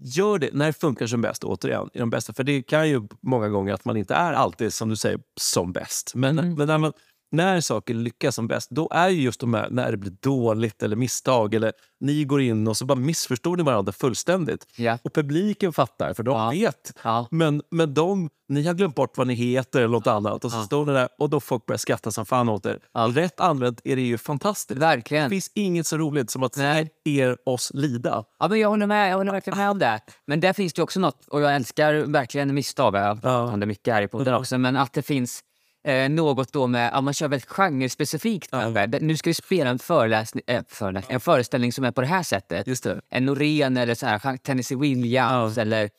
[0.00, 2.32] gör det när det funkar som bäst, återigen, i de bästa.
[2.32, 5.72] För det kan ju många gånger att man inte är alltid, som du säger, som
[5.72, 6.12] bäst.
[6.14, 6.92] Men, men när, man,
[7.30, 10.82] när saker lyckas som bäst, då är ju just de här, när det blir dåligt
[10.82, 14.66] eller misstag, eller ni går in och så bara missförstår ni varandra fullständigt.
[14.76, 14.98] Ja.
[15.04, 16.50] Och publiken fattar, för de Ja.
[16.50, 16.92] vet.
[17.02, 17.26] Ja.
[17.30, 20.44] Men, men de, ni har glömt bort vad ni heter eller något annat.
[20.44, 22.78] Och så står ni där och då folk börjar skratta som fan åt er.
[23.14, 24.80] Rätt använt är det ju fantastiskt.
[24.80, 25.30] Det Verkligen.
[25.30, 26.90] finns inget så roligt som att Nej.
[27.06, 28.24] se er oss lida.
[28.38, 29.10] Ja, men jag håller med.
[29.12, 30.00] Jag håller verkligen med om det.
[30.26, 32.94] Men där finns det också något, och jag älskar verkligen misstag.
[32.94, 33.20] Jag Ja.
[33.20, 35.40] pratar mycket här i podden också, men att det finns
[35.86, 38.50] eh, något då med, ja, man kör väldigt genrespecifikt.
[38.88, 42.06] Det- Nu ska vi spela en, föreläsning, eh, föreläsning, en föreställning som är på det
[42.06, 42.66] här sättet.
[42.66, 43.00] Just det.
[43.10, 45.90] En Norén eller så här, Tennessee Williams eller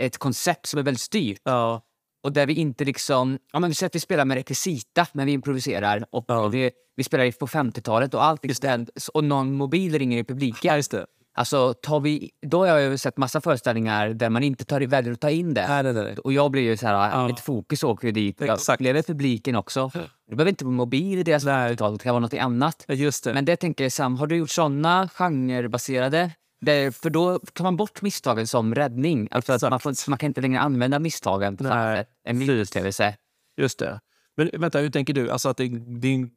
[0.00, 1.40] ett koncept som är väldigt styrt.
[1.44, 1.82] Ja.
[2.22, 3.38] Och där vi inte liksom...
[3.52, 6.04] Ja, men vi säger att vi spelar med rekvisita, men vi improviserar.
[6.10, 6.48] Och Ja.
[6.48, 10.76] vi, vi spelar på 50-talet och allt är ställt, och någon mobil ringer i publiken.
[10.76, 11.06] Just det.
[11.38, 15.20] Alltså, tar vi, då har jag sett massa föreställningar där man inte tar, väljer att
[15.20, 15.68] ta in det.
[15.68, 16.16] Nej, nej, nej.
[16.18, 17.30] Och jag blir ju så här, Ja.
[17.30, 18.40] ett fokus åker ju dit.
[18.40, 18.80] Jag Exakt.
[18.80, 19.90] upplever publiken också.
[20.28, 22.84] Det behöver inte vara mobil i deras tal, det kan vara något annat.
[22.88, 23.34] Just det.
[23.34, 26.30] Men det tänker jag Sam, har du gjort såna genrebaserade?
[26.60, 29.28] Där, för då tar man bort misstagen som räddning.
[29.30, 32.08] Alltså att man, får, man kan inte längre använda misstagen på samma Nej, sätt.
[32.24, 33.14] En nyhetsupplevelse.
[33.56, 34.00] Just det.
[34.36, 35.30] Men vänta, hur tänker du?
[35.30, 36.30] Alltså att det, en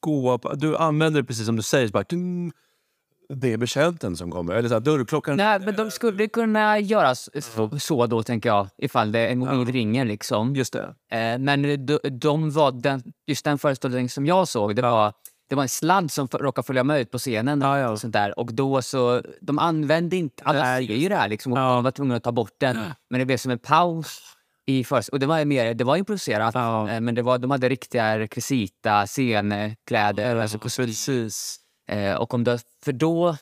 [0.00, 0.54] gåva...
[0.54, 1.88] Du använder det precis som du säger.
[1.88, 2.04] Bara,
[3.34, 4.54] det är betjänten som kommer.
[4.54, 5.36] Eller så här, dörrklockan...
[5.36, 7.30] Nej, men de skulle kunna göra så,
[7.80, 8.68] så då, tänker jag.
[8.78, 10.56] Ifall det en mobil ringer liksom.
[10.56, 10.94] Just det.
[11.18, 15.12] Eh, men de, de var den, just den föreställningen som jag såg, det var,
[15.48, 17.60] det var en sladd som råkade följa med ut på scenen.
[17.60, 17.90] Ja, ja.
[17.90, 18.38] Och, sånt där.
[18.38, 21.74] och då så, de använde inte, alla ser ju det här liksom, och Ja.
[21.74, 22.78] de var tvungna att ta bort den.
[23.10, 24.20] Men det blev som en paus.
[24.66, 27.68] I föreställ- och det var mer, det var improviserat, eh, men det var, de hade
[27.68, 30.58] riktiga rekvisita, scenkläder, alltså.
[30.58, 31.60] Precis.
[31.88, 33.36] Eh, och om det, för då,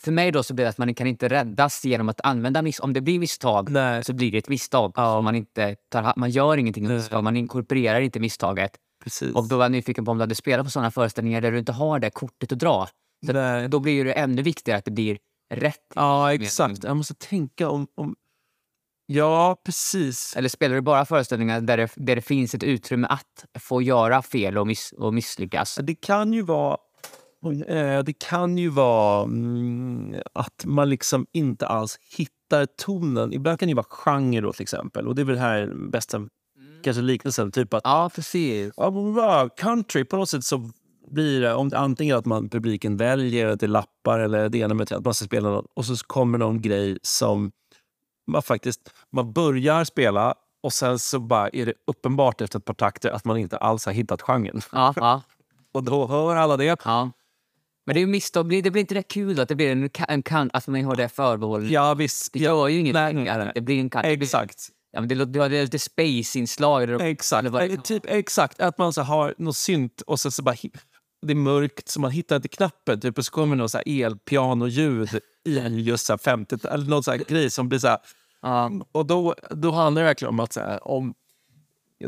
[0.00, 2.80] för mig då så blir det att man kan inte räddas genom att använda miss.
[2.80, 4.04] Om det blir misstag Nej.
[4.04, 4.98] så blir det ett misstag.
[4.98, 8.72] Om Man, inte tar, man gör ingenting misstag, man inkorporerar inte misstaget.
[9.04, 9.34] Precis.
[9.34, 11.58] Och då var jag nyfiken på om du hade spelat på sådana föreställningar där du
[11.58, 12.88] inte har det kortet att dra.
[13.26, 13.32] Så.
[13.68, 15.18] Då blir det ännu viktigare att det blir
[15.54, 15.86] rätt.
[15.94, 16.84] Ja, exakt.
[16.84, 17.86] Jag måste tänka om...
[17.94, 18.16] om...
[19.06, 20.36] Ja, precis.
[20.36, 24.22] Eller spelar du bara föreställningar där det, där det finns ett utrymme att få göra
[24.22, 25.78] fel och, miss, och misslyckas?
[25.82, 26.76] Det kan ju vara...
[27.68, 33.32] Eh, Det kan ju vara mm, att man liksom inte alls hittar tonen.
[33.32, 35.08] Ibland kan det vara genre då till exempel.
[35.08, 36.28] Och det är väl här bästa
[36.84, 37.52] kanske liknelsen.
[37.52, 38.72] Typ att Ja, precis.
[38.76, 40.70] ja, country på något sätt så
[41.10, 44.74] blir det om det antingen att man publiken väljer att det lappar eller det ena
[44.74, 47.52] med det, att man ska spela något och så kommer någon grej som
[48.26, 52.74] man faktiskt man börjar spela och sen så bara är det uppenbart efter ett par
[52.74, 54.60] takter att man inte alls har hittat genren.
[54.72, 55.22] Ja, ja,
[55.72, 56.80] Och då hör alla det.
[56.84, 57.10] ja.
[57.86, 58.48] Men det är ju misstag.
[58.62, 59.40] Det blir inte det kul?
[59.40, 61.70] Att det blir en, en kant, att man har det förbehållet?
[61.70, 62.32] Ja, visst.
[62.32, 62.94] Det gör ju inget.
[62.94, 63.52] nej, nej, nej.
[63.54, 64.06] Det blir en kant.
[64.06, 64.68] exakt.
[64.92, 67.00] Ja, men det, låter- det är lite space-inslag.
[67.10, 67.48] Exakt.
[67.48, 68.60] vad- Eh, Typ, exakt.
[68.60, 70.54] Att man så har något synt och sen så bara
[71.26, 73.00] det är mörkt så man hittar inte knappen.
[73.00, 75.08] Typ, och så kommer något så här elpianoljud
[75.44, 77.98] i en just så här 50 eller någon så här grej som blir så här.
[78.42, 78.70] Ja.
[78.92, 81.14] Och då, då handlar det verkligen om att så här, om,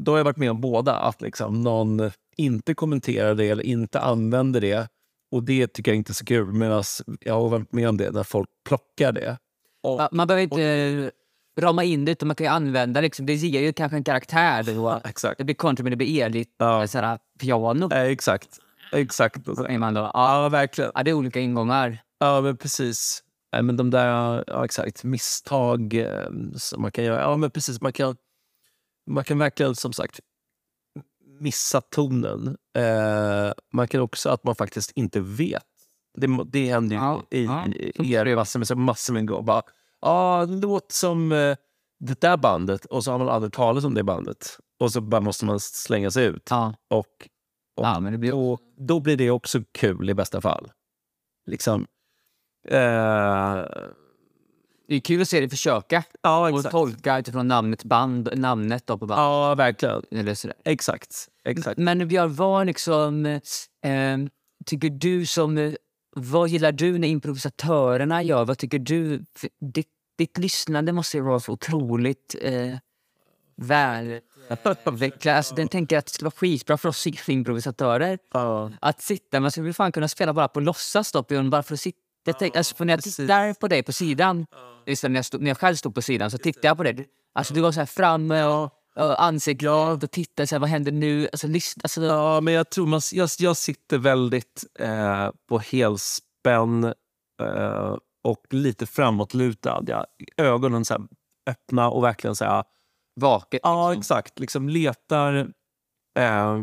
[0.00, 0.96] då har jag varit med om båda.
[0.96, 4.88] Att liksom någon inte kommenterar det eller inte använder det.
[5.34, 6.52] Och det tycker jag inte är så kul.
[6.52, 6.82] Medan
[7.20, 9.38] jag har varit med om det när folk plockar det.
[9.82, 13.26] Och, Ja, Man behöver inte eh, rama in det, utan man kan ju använda liksom,
[13.26, 14.62] det ger ju kanske en karaktär.
[14.62, 15.00] Då.
[15.04, 15.38] exakt.
[15.38, 16.86] Det blir country, men det blir eligt Ja.
[16.86, 17.92] sådär, piano.
[17.92, 18.48] Eh, exakt.
[18.92, 19.46] Exakt.
[19.78, 20.90] Man då, ja, Ja, verkligen.
[20.94, 21.98] ja, det är olika ingångar.
[22.18, 23.20] Ja, men precis.
[23.52, 27.20] Nej, men de där, ja exakt, misstag eh, som man kan göra.
[27.20, 27.80] Ja, men precis.
[27.80, 28.16] Man kan,
[29.10, 30.20] man kan verkligen som sagt
[31.44, 32.57] missa tonen.
[32.76, 35.62] Eh, man kan också att man faktiskt inte vet.
[36.18, 37.66] Det, det händer ju Ja, i, ja.
[38.04, 39.42] i er massor med, massor med gånger.
[39.42, 39.62] Bara,
[40.00, 41.57] ah, det låter som eh,
[42.00, 44.59] det där bandet och så har man aldrig talat om det bandet.
[44.80, 46.46] Och så bara måste man slänga sig ut.
[46.50, 46.74] Ja.
[46.90, 47.28] Och
[47.76, 48.30] Ja, men det blir...
[48.30, 50.70] då, då blir det också kul i bästa fall.
[51.46, 51.87] Liksom.
[52.68, 53.64] Eh,
[54.88, 58.98] Det är kul att se dig försöka ja, och tolka utifrån namnet band, namnet då
[58.98, 59.20] på band.
[59.20, 60.02] Ja, verkligen.
[60.11, 60.57] Eller sådär.
[60.64, 61.28] Exakt.
[61.44, 61.78] Exakt.
[61.78, 64.18] Men Björn, vad liksom, eh,
[64.66, 65.59] tycker du som...
[65.59, 65.72] eh,
[66.16, 68.44] Vad gillar du när improvisatörerna gör?
[68.44, 69.24] Vad tycker du?
[69.74, 72.76] Ditt, ditt lyssnande måste ju vara så otroligt eh,
[73.57, 74.20] väl
[74.87, 75.37] utvecklat.
[75.37, 78.72] Alltså, den tänker att det skulle vara skitbra för oss improvisatörer Ja.
[78.80, 79.40] att sitta.
[79.40, 81.98] Man skulle fan kunna spela bara på låtsas då, bara för att sitta.
[82.26, 84.46] Jag tänkte, alltså, för när jag tittar på dig på sidan,
[84.87, 87.07] just när, jag stod, när jag själv stod på sidan, så tittade jag på dig.
[87.35, 91.28] Alltså du var så här framme och, ansiktet och tittade så här, vad händer nu?
[91.33, 96.85] Alltså, lyssna, alltså, ja, men jag tror man, jag, jag sitter väldigt eh, på helspänn
[97.42, 99.85] eh, och lite framåtlutad.
[99.87, 101.02] Jag, ögonen så här,
[101.50, 102.64] öppna och verkligen så här,
[103.20, 103.61] vaket.
[103.62, 104.00] Ja, liksom.
[104.00, 104.38] exakt.
[104.38, 105.35] Liksom letar
[106.18, 106.61] eh,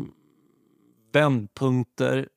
[1.13, 2.27] vändpunkter.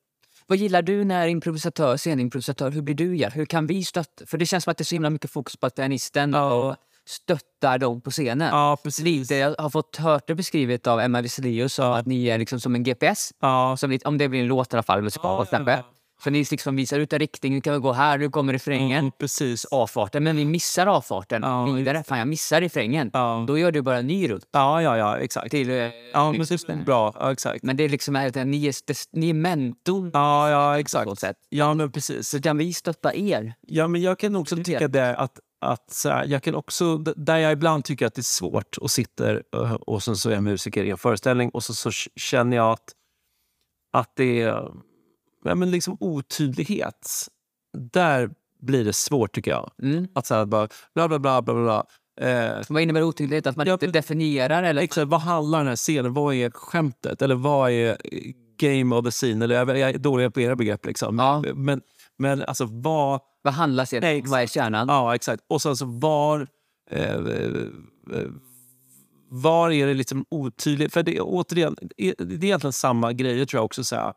[0.46, 3.16] Vad gillar du när improvisatör, scenimprovisatör, hur blir du?
[3.16, 3.28] Ja?
[3.28, 4.26] Hur kan vi stötta?
[4.26, 6.76] För det känns som att det är så himla mycket fokus på pianisten och
[7.08, 8.48] stöttar dem på scenen.
[8.48, 9.04] Ja, precis.
[9.04, 12.74] Lite, jag har fått hört det beskrivet av Emma Weselius att ni är liksom som
[12.74, 13.30] en GPS.
[13.40, 15.78] Ja, Som, om det blir en låt i alla fall, musikal till exempel.
[16.24, 18.98] Så ni liksom visar ut en riktning, nu kan vi gå här, nu kommer refrängen.
[18.98, 19.64] mm, precis.
[19.64, 22.02] Avfarten, men vi missar avfarten Ja, vidare.
[22.04, 23.10] Fan, jag missar refrängen.
[23.12, 23.44] Ja.
[23.48, 25.50] Då gör du bara en ny rutt Ja, ja, ja, exakt.
[25.50, 25.70] till...
[25.70, 25.76] eh,
[26.12, 27.14] Ja, men det är bra.
[27.20, 27.62] Ja, exakt.
[27.62, 31.24] Men det är liksom att ni är, ni är mentorn Ja, ja, exakt.
[31.48, 32.28] Ja, men precis.
[32.28, 33.54] Så kan vi stötta er?
[33.60, 37.53] Ja, men jag kan också tycka det att, att här, jag kan också, där jag
[37.53, 40.85] ibland tycker att det är svårt och sitter eh, och sen så är jag musiker
[40.85, 42.92] i en föreställning och så, så känner jag att,
[43.92, 44.72] att det är
[45.44, 47.29] ja, men liksom otydlighet.
[47.92, 49.70] Där blir det svårt tycker jag.
[49.83, 50.09] Mm.
[50.14, 51.87] Att så här bara bla bla bla bla bla.
[52.20, 53.46] Eh, Vad innebär otydlighet?
[53.46, 54.62] Att man Ja, inte definierar?
[54.62, 54.83] Eller?
[54.83, 57.22] exakt, vad handlar den här scenen Vad är skämtet?
[57.22, 58.20] Eller vad är eh,
[58.57, 59.44] game of the scene?
[59.44, 60.87] Eller jag, jag är dålig på era begrepp.
[60.87, 61.18] Liksom.
[61.18, 61.44] Ja.
[61.55, 61.81] Men,
[62.18, 63.20] men alltså vad...
[63.42, 64.31] Vad handlar scenen Nej, om?
[64.31, 64.88] Vad är kärnan?
[64.88, 65.44] Ja, exakt.
[65.48, 66.46] Och sen så var...
[66.90, 68.29] Eh, eh,
[69.29, 70.92] var är det liksom otydligt?
[70.92, 73.85] För det, är återigen, det är egentligen samma grejer tror jag också.
[73.85, 74.14] Så här,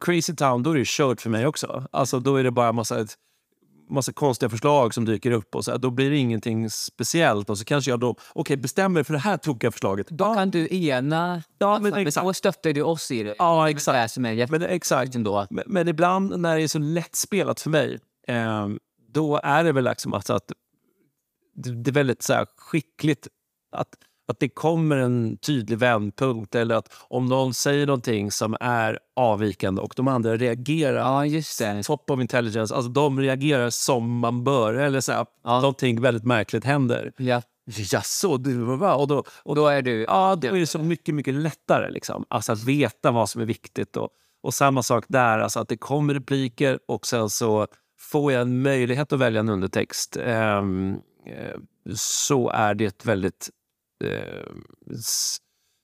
[0.00, 1.86] Crazy Town, då är det kört för mig också.
[1.92, 3.06] Alltså då är det bara massa,
[3.92, 7.50] massa konstiga förslag som dyker upp och så här, då blir det ingenting speciellt.
[7.50, 10.08] Och så kanske jag då, okej bestämmer för det här tokiga förslaget.
[10.08, 11.42] Då kan du ena...
[11.58, 12.26] Ja, men exakt.
[12.26, 13.34] då stöttar du oss i det.
[13.38, 13.96] Ja, Det exakt.
[13.96, 15.14] är som är Men exakt.
[15.14, 15.46] ändå.
[15.50, 18.68] Men, men ibland när det är så lättspelat för mig, eh,
[19.12, 20.52] då är det väl liksom alltså att
[21.54, 23.28] det, det är väldigt så här, skickligt
[23.72, 23.88] att,
[24.32, 29.82] att det kommer en tydlig vändpunkt eller att om någon säger någonting som är avvikande
[29.82, 31.82] och de andra reagerar Ja, just det.
[31.82, 35.60] top of intelligence, alltså de reagerar som man bör eller så här, Ja.
[35.60, 37.12] någonting väldigt märkligt händer.
[37.16, 37.42] Ja.
[37.92, 38.94] Jaså, du var va?
[38.94, 40.02] Och då, Och då är du...
[40.08, 42.24] Ja, då är det så mycket, mycket lättare liksom.
[42.30, 43.96] alltså att veta vad som är viktigt.
[43.96, 44.08] Och,
[44.42, 47.66] och samma sak där, alltså att det kommer repliker och sen så
[48.00, 50.16] får jag en möjlighet att välja en undertext.
[50.16, 51.58] ehm, eh,
[51.94, 53.50] så är det väldigt...
[54.02, 54.52] eh,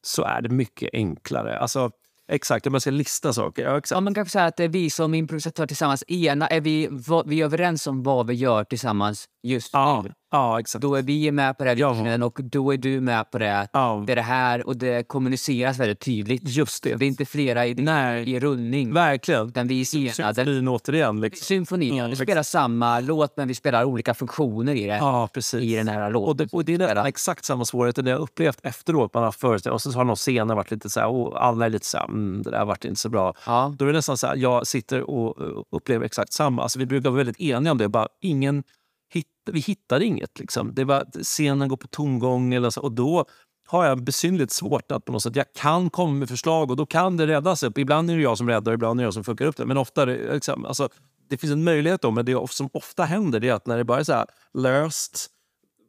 [0.06, 1.58] så är det mycket enklare.
[1.58, 1.90] Alltså,
[2.32, 3.62] exakt, om jag ska lista saker.
[3.62, 3.96] Ja, exakt.
[3.96, 6.88] Ja, man kan säga att vi som improvisatörer tillsammans ena är vi,
[7.26, 10.12] vi är överens om vad vi gör tillsammans just Ja, nu.
[10.30, 10.82] Ja, exakt.
[10.82, 12.24] Då är vi med på här Ja.
[12.24, 13.68] och då är du med på det.
[13.72, 16.42] Ja, Det är det här och det kommuniceras väldigt tydligt.
[16.44, 16.94] just det.
[16.94, 18.92] Det är inte flera i, Nej, i rullning.
[18.92, 19.48] verkligen.
[19.48, 20.34] Utan vi är enade.
[20.34, 21.20] Symfonin återigen.
[21.20, 21.44] Liksom.
[21.44, 22.28] Symfonin, Ja, vi exakt.
[22.28, 24.96] spelar samma låt men vi spelar olika funktioner i det.
[24.96, 25.62] Ja, precis.
[25.62, 26.28] I den här låten.
[26.28, 29.14] Och det, och det är exakt samma svårigheter det jag upplevt efteråt.
[29.14, 31.70] Man har föreställningar och så har någon scener varit lite så här, och alla är
[31.70, 33.34] lite så här, mm, det där vart inte så bra.
[33.46, 33.74] Ja.
[33.78, 36.62] Då är det nästan så här, jag sitter och eh, upplever exakt samma.
[36.62, 37.88] Alltså, vi brukar vara väldigt eniga om det.
[37.88, 38.62] Bara, ingen
[39.10, 40.38] hitt, vi hittade inget.
[40.38, 40.74] Liksom.
[40.74, 42.54] Det var, scenen går på tomgång.
[42.54, 43.24] Eller så, och då
[43.66, 46.86] har jag besynnerligt svårt att på något sätt, jag kan komma med förslag och då
[46.86, 47.78] kan det räddas upp.
[47.78, 49.66] Ibland är det jag som räddar, ibland är det jag som fuckar upp det.
[49.66, 50.88] Men ofta liksom, alltså,
[51.28, 53.84] det finns en möjlighet då, men det som ofta händer det är att när det
[53.84, 55.30] bara är så här löst,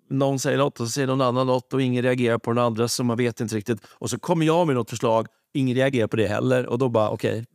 [0.10, 2.88] någon säger något och så säger någon annan något och ingen reagerar på den andra
[2.88, 3.82] så man vet inte riktigt.
[3.88, 7.10] Och så kommer jag med något förslag, ingen reagerar på det heller och då bara
[7.10, 7.32] okej.
[7.32, 7.46] okay,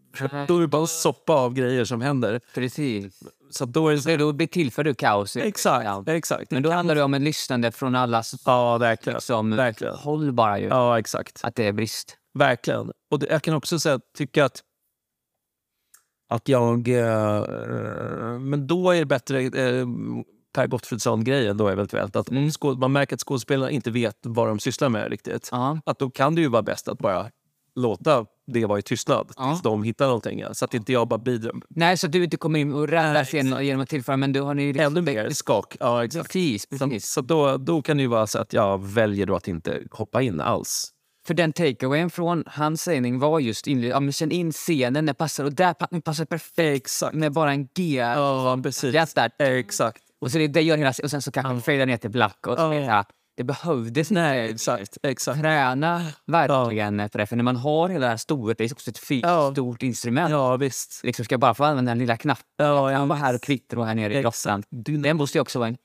[0.48, 2.40] då är det bara en soppa av grejer som händer.
[2.54, 3.20] Precis.
[3.50, 5.36] Så då är det så, då tillför du kaos.
[5.36, 6.04] exakt, Ja.
[6.06, 6.50] exakt.
[6.50, 9.14] Men då handlar det om en lyssnande från allas Ja, verkligen.
[9.14, 9.94] liksom, Verkligen.
[9.94, 10.66] håll bara ju.
[10.66, 11.40] Ja, exakt.
[11.44, 12.16] Att det är brist.
[12.38, 12.90] Verkligen.
[13.10, 14.62] Och det, jag kan också säga, tycka att
[16.28, 16.88] att jag...
[16.88, 17.44] Eh,
[18.40, 19.86] men då är det bättre eh,
[20.54, 22.16] Per Gottfridsson-grejen då eventuellt.
[22.16, 22.50] Att Mm.
[22.78, 25.48] man märker att skådespelarna inte vet vad de sysslar med riktigt.
[25.52, 25.78] Ja.
[25.86, 27.30] Att då kan det ju vara bäst att bara
[27.76, 29.50] låta det vara i tystnad Ja.
[29.50, 30.44] tills de hittar någonting.
[30.52, 31.52] Så att inte jag bara bidrar.
[31.68, 34.40] Nej, så att du inte kommer in och räddar scenen genom att tillföra, men du
[34.40, 34.78] har ni...
[34.78, 35.76] Ännu mer skak.
[35.80, 36.26] Ja, exakt.
[36.26, 37.06] Precis, Så, precis.
[37.10, 40.22] så då, då kan det ju vara så att jag väljer då att inte hoppa
[40.22, 40.90] in alls.
[41.26, 45.14] För den takeawayen från hans sägning var just inled- ja, men känn in scenen, det
[45.14, 47.14] passar och där pa- passar perfekt Exakt.
[47.14, 47.94] med bara en G.
[47.96, 48.94] Ja, precis.
[49.38, 50.02] Exakt.
[50.20, 52.46] Och så det, det gör hela och sen så kanske han fejdar ner till black
[52.46, 53.04] och så Ja.
[53.36, 54.98] Det behövdes Nej, exakt.
[55.02, 55.40] exakt.
[55.40, 57.26] träna verkligen på det.
[57.26, 59.52] För när man har hela det här stora, det är också ett fysiskt Ja.
[59.52, 60.30] stort instrument.
[60.30, 61.00] Ja, visst.
[61.04, 62.44] Liksom ska jag bara få använda den lilla knappen.
[62.56, 64.62] Ja, Jag var här och kvittra och här nere i grottan.
[64.70, 65.76] Den måste ju också vara en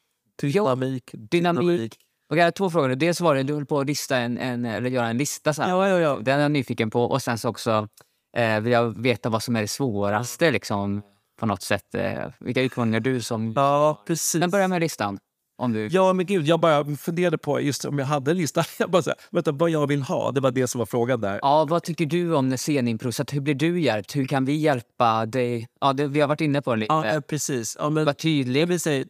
[0.42, 1.12] Dynamik.
[1.14, 1.96] dynamik.
[2.30, 2.90] Och jag har två frågor.
[2.96, 5.54] Dels var det du höll på att lista en, en, eller göra en lista.
[5.54, 5.70] Så här.
[5.70, 6.20] Ja, ja, ja.
[6.22, 7.04] Den är jag nyfiken på.
[7.04, 7.88] Och sen så också
[8.38, 11.02] eh, vill jag veta vad som är det svåraste liksom,
[11.40, 11.96] på något sätt.
[11.96, 13.54] Eh, vilka utmaningar du som...
[13.56, 14.40] Ja, precis.
[14.40, 15.20] Men börja med listan.
[15.68, 15.88] Du...
[15.88, 18.64] Ja, men gud, jag bara funderade på just om jag hade en lista.
[18.80, 20.32] Jag bara så här, vänta, vad jag vill ha.
[20.32, 21.40] Det var det som var frågan där.
[21.42, 23.34] Ja, vad tycker du om scenimprovisat?
[23.34, 24.16] Hur blir du hjälpt?
[24.16, 25.68] Hur kan vi hjälpa dig?
[25.82, 26.94] Ja, det, vi har varit inne på det lite.
[26.94, 27.76] Ja, eh, precis.
[27.80, 28.68] Ja, men, Var tydlig.
[28.68, 29.04] vi säger,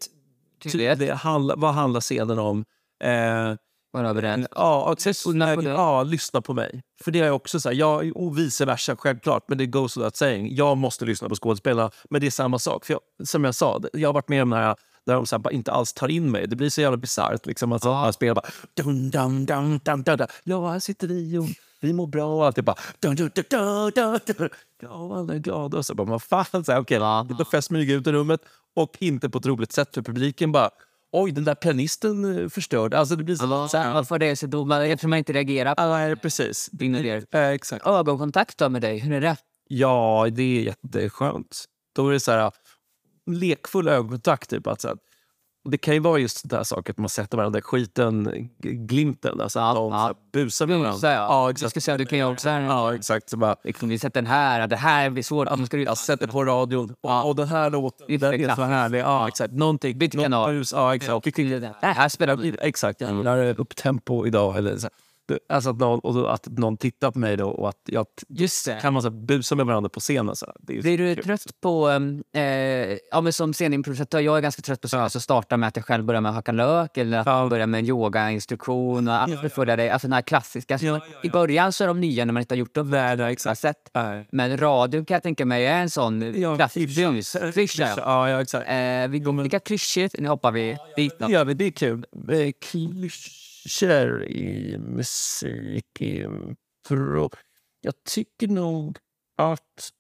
[0.64, 1.00] ty, Tydlighet.
[1.00, 2.66] det handla, vad handlar scenen om?
[3.04, 3.56] Eh,
[3.92, 4.48] Var överens.
[4.56, 6.82] ja, och, Lyssna på eh, ja, lyssna på mig.
[7.04, 9.44] För det är också så här, jag, och vice versa, självklart.
[9.48, 10.56] Men det goes without saying.
[10.56, 11.92] Jag måste lyssna på skådespelarna.
[12.10, 12.86] Men det är samma sak.
[12.86, 15.40] För jag, som jag sa, jag har varit med om det här där de så
[15.40, 16.48] bara inte alls tar in mig.
[16.48, 17.46] Det blir så jävla bisarrt.
[17.46, 18.02] Liksom, att Ja.
[18.02, 18.46] man spelar bara...
[18.74, 20.28] Dun, dun, dun, dun, dun, dun.
[20.44, 21.46] Ja, här sitter vi och
[21.82, 22.56] vi mår bra och allt.
[22.56, 22.78] Det är bara...
[23.00, 24.50] Dun, dun, dun, dun, dun, dun.
[24.82, 25.78] Ja, alla är glada.
[25.78, 26.64] Och så bara, vad fan.
[26.66, 27.28] Så här, okej, Ja.
[27.30, 28.42] Då får jag smyga ut i rummet
[28.76, 30.52] och inte på ett roligt sätt för publiken.
[30.52, 30.70] bara
[31.12, 32.98] Oj, den där pianisten eh, förstörde.
[33.00, 33.94] Alltså det blir så, så här.
[33.94, 34.36] Varför det?
[34.36, 36.70] Så då, man, eftersom man inte reagerar på Ja, precis.
[37.32, 37.88] Eh, exakt.
[37.88, 39.38] Ögonkontakt då med dig, hur är det?
[39.68, 41.66] Ja, det är jätteskönt.
[41.96, 42.52] Då är det så här
[43.34, 44.50] lekfull ögonkontakt.
[44.50, 44.98] Typ, att så här,
[45.70, 49.42] det kan ju vara just det där saker att man sätter varandra skiten, glimten.
[49.42, 50.14] Alltså att de ja.
[50.34, 51.14] busar med varandra.
[51.14, 51.28] Ja.
[51.30, 51.72] Ja, Du exakt.
[51.72, 52.62] ska säga, du kan göra så här.
[52.62, 53.30] Ja, exakt.
[53.30, 55.58] Så bara, Liksom, vi sätter den här, det här blir svårt.
[55.58, 58.62] Nu ska du, jag sätter på radion och, och den här låten den är så
[58.62, 59.00] härlig.
[59.00, 59.54] Ja, exakt.
[59.54, 59.98] Någonting.
[59.98, 60.64] Byt kanal.
[60.72, 61.24] Ja, exakt.
[61.82, 62.58] det här spelar vi.
[62.62, 63.02] Exakt.
[63.02, 64.58] Jag gillar upp tempo idag.
[64.58, 64.90] Eller så.
[65.50, 68.80] Alltså att någon, och att någon tittar på mig då och att jag Just det.
[68.82, 70.36] kan man så busa med varandra på scenen.
[70.36, 70.46] Så.
[70.60, 71.24] Det Blir du kul.
[71.24, 71.88] trött på...
[71.90, 72.42] Um, eh,
[73.12, 75.86] ja, men som scenimprovisatör, jag är ganska trött på att alltså starta med att jag
[75.86, 77.40] själv börjar med att hacka lök eller att Ja.
[77.42, 79.08] jag börjar med en yogainstruktion.
[79.08, 79.90] Och allt följa dig.
[79.90, 80.80] Alltså den här klassiska.
[81.24, 82.90] I början så är de nya när man inte har gjort dem.
[82.90, 83.60] Nej, nej, exakt.
[83.62, 83.90] Sätt.
[83.94, 84.28] Nej.
[84.32, 87.52] Men radio kan jag tänka mig är en sån Ja, klassisk klyscha.
[87.52, 87.84] klyscha.
[87.84, 87.96] ja.
[87.98, 88.70] Ja, ja, exakt.
[88.70, 90.16] Eh, vi går lika klyschigt.
[90.20, 91.16] Nu hoppar vi dit.
[91.20, 92.06] Vi, det är kul.
[92.30, 92.52] Eh,
[93.64, 96.02] Klyschor i musik.
[96.02, 96.26] i
[96.88, 97.30] pro-
[97.82, 98.98] Jag tycker nog
[99.38, 99.92] att,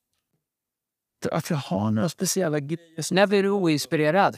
[1.32, 3.14] att jag har några speciella grejer.
[3.14, 4.38] När blir du oinspirerad?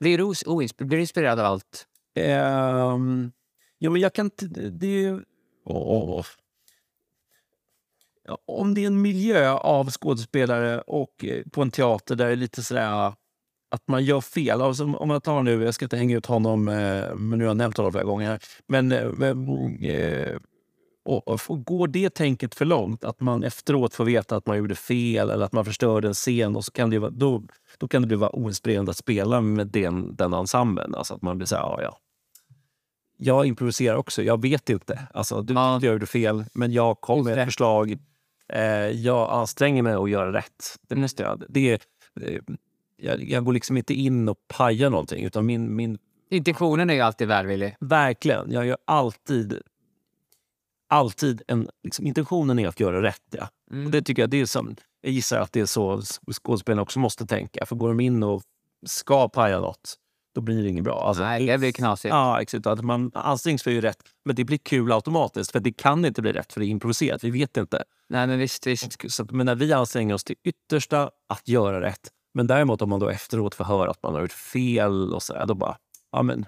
[0.00, 1.86] Blir du, os- oinsp- blir du inspirerad av allt?
[2.14, 3.32] Ehm,
[3.78, 4.46] ja, men jag kan inte...
[4.46, 5.20] Det är ju...
[8.24, 12.32] Ja, om det är en miljö av skådespelare och eh, på en teater där det
[12.32, 13.12] är lite sådär
[13.72, 14.62] att man gör fel.
[14.62, 17.50] Alltså, om man tar nu, jag ska inte hänga ut honom, eh, men nu har
[17.50, 18.38] jag nämnt honom flera gånger.
[18.68, 20.36] Men, eh, eh,
[21.04, 24.74] och, och, går det tänket för långt, att man efteråt får veta att man gjorde
[24.74, 27.42] fel eller att man förstörde en scen, och så kan det, vara- då,
[27.78, 30.94] då kan det bli vara oinspirerande att spela med den, den ensemblen.
[30.94, 31.98] Alltså att man blir så här, ja, ja.
[33.16, 35.08] Jag improviserar också, jag vet inte.
[35.14, 35.78] Alltså, du Ja.
[35.82, 37.42] jag gjorde fel, men jag kom Just med det.
[37.42, 37.98] ett förslag.
[38.48, 40.76] Eh, jag anstränger mig att göra rätt.
[40.88, 41.80] Det, jag, det är,
[42.20, 42.40] eh,
[43.02, 45.98] jag, jag går liksom inte in och pajar någonting, utan min, min
[46.32, 47.76] Intentionen är ju alltid välvillig.
[47.80, 48.52] Verkligen.
[48.52, 49.60] Jag gör alltid...
[50.88, 51.68] Alltid en...
[51.82, 53.22] Liksom, intentionen är att göra rätt.
[53.30, 53.48] Ja.
[53.70, 53.86] Mm.
[53.86, 56.98] Och det tycker jag, det är som, jag gissar att det är så skådespelarna också
[56.98, 57.66] måste tänka.
[57.66, 58.42] För går de in och
[58.86, 59.94] ska paja något,
[60.34, 61.08] då blir det inget bra.
[61.08, 62.12] Alltså, Nej, det blir knasigt.
[62.12, 62.66] Ja, exakt.
[62.66, 65.52] Att man anstränger sig för göra rätt, men det blir kul automatiskt.
[65.52, 67.24] För det kan inte bli rätt, för det är improviserat.
[67.24, 67.84] Vi vet inte.
[68.08, 69.12] Nej, men visst, visst.
[69.12, 73.00] Så, men när vi anstränger oss till yttersta att göra rätt, men däremot om man
[73.00, 75.76] då efteråt får höra att man har gjort fel och så där, då bara,
[76.12, 76.46] ja men,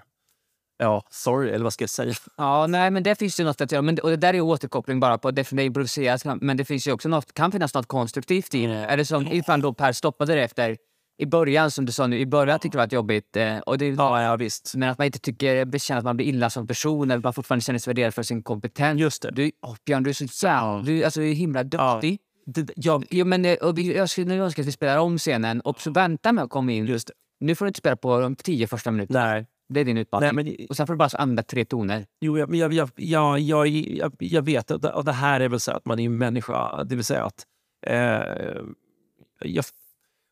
[0.77, 2.13] ja, sorry, eller vad ska jag säga?
[2.37, 3.81] Ja, nej, men det finns ju något att göra.
[3.81, 6.41] Men, och det där är återkoppling bara på det, är improviserat.
[6.41, 8.73] Men det finns ju också något, kan finnas något konstruktivt i det.
[8.73, 10.77] Är det som ifall då Per stoppade det efter
[11.17, 13.37] i början, som du sa nu, i början tyckte det var jobbigt.
[13.37, 14.75] Eh, och det, Ja, ja visst.
[14.75, 17.63] Men att man inte tycker, känner att man blir illa som person eller man fortfarande
[17.63, 18.99] känner sig värderad för sin kompetens.
[18.99, 19.31] Just det.
[19.31, 20.81] Du, oh, Björn, du är så jävla...
[20.81, 22.19] Du, alltså, du är himla duktig.
[22.45, 25.91] Det, jag, Jo, men, eh, jag skulle önska att vi spelar om scenen och så
[25.91, 26.85] vänta med att komma in.
[26.85, 27.13] just det.
[27.39, 29.25] Nu får du inte spela på de tio första minuterna.
[29.25, 29.45] Nej.
[29.69, 30.35] Det är din utmaning.
[30.35, 32.05] Nej, men, Och sen får du bara använda tre toner.
[32.21, 35.49] jo, jag, jag, jag, jag, jag, jag, jag vet, och det, och det här är
[35.49, 36.83] väl så att man är en människa.
[36.83, 37.45] Det vill säga att
[37.87, 38.61] eh,
[39.39, 39.65] jag,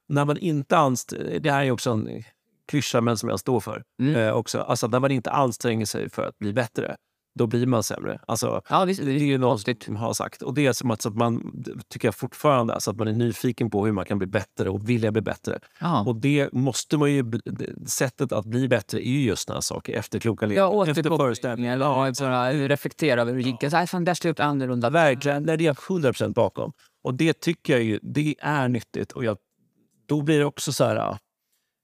[0.07, 2.23] när man inte anstränger Det här är också en
[2.67, 3.83] klyscha, men som jag står för.
[3.99, 4.15] Mm.
[4.15, 4.59] Eh, också.
[4.59, 6.95] Alltså, när man inte anstränger sig för att bli bättre,
[7.35, 8.19] då blir man sämre.
[8.27, 9.01] Alltså, Ja, visst.
[9.05, 10.41] det är ju något som har sagt.
[10.41, 13.11] Och det är som att, så att man, tycker jag fortfarande, alltså att man är
[13.13, 15.59] nyfiken på hur man kan bli bättre och vilja bli bättre.
[15.79, 16.03] Ja.
[16.07, 19.93] Och det måste man ju, det- sättet att bli bättre är ju just här saker.
[19.93, 20.47] Efterkloka.
[20.53, 20.85] Ja,
[21.31, 21.49] efter.
[21.49, 23.71] Eller ja, bara reflektera över hur det gick.
[23.71, 24.89] Så här, fan, där gjort annorlunda.
[24.89, 26.73] Verkligen, det är jag 100% bakom.
[27.03, 29.11] Och det tycker jag ju, det är nyttigt.
[29.11, 29.37] Och jag,
[30.07, 31.17] då blir det också så här,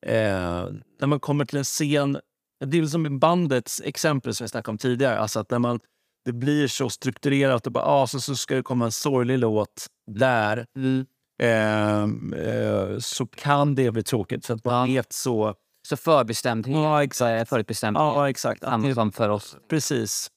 [0.05, 0.69] eh,
[0.99, 2.17] när man kommer till en scen,
[2.65, 5.19] det är som bandets exempel som jag snackade om tidigare.
[5.19, 5.79] Alltså att när man,
[6.25, 9.87] det blir så strukturerat och bara, ah, så, så ska det komma en sorglig låt
[10.11, 10.65] där.
[10.75, 11.05] Mm.
[11.41, 15.55] Ehm, eh, så kan det bli tråkigt för att man vet så...
[15.87, 16.75] Så förbestämdhet.
[16.75, 17.49] Ja, exakt.
[17.49, 18.01] Förutbestämdhet.
[18.01, 18.63] Ja, exakt.
[18.93, 19.57] Som för oss.
[19.69, 20.27] Precis.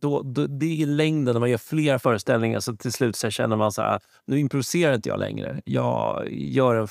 [0.00, 3.30] Då, då, det är i längden, när man gör flera föreställningar, så till slut så
[3.30, 5.60] känner man så här, nu improviserar inte jag längre.
[5.64, 6.88] Jag gör en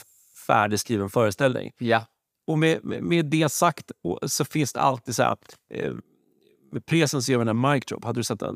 [0.47, 1.71] färdigskriven föreställning.
[1.77, 2.05] Ja.
[2.47, 3.91] Och med, med- det sagt
[4.25, 5.37] så finns det alltid så här...
[5.73, 5.93] Eh,
[6.71, 8.05] med Presens gör vi den här Mic Drop.
[8.05, 8.55] Hade du sett den?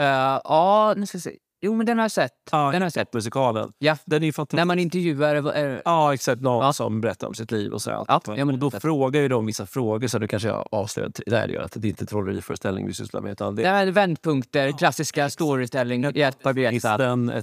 [0.00, 0.06] Uh,
[0.44, 1.36] ja, nu ska vi se.
[1.62, 2.32] Jo, men den har jag sett.
[2.50, 3.14] Den har sett.
[3.14, 3.72] Musikalen.
[3.78, 3.96] Ja.
[4.04, 4.56] Den är fantastisk.
[4.56, 5.34] När man intervjuar...
[5.34, 6.42] är- Ja, exakt.
[6.42, 6.72] Någon Ja.
[6.72, 7.90] som berättar om sitt liv och så.
[7.90, 10.68] Ja, ja, men och då det- frågar ju de vissa frågor, så nu kanske jag
[10.70, 13.32] avslöjar till- det gör att det är inte trolleriföreställning vi sysslar med.
[13.32, 16.04] Utan det Det är vändpunkter, klassiska storytelling.
[16.04, 16.16] Ett,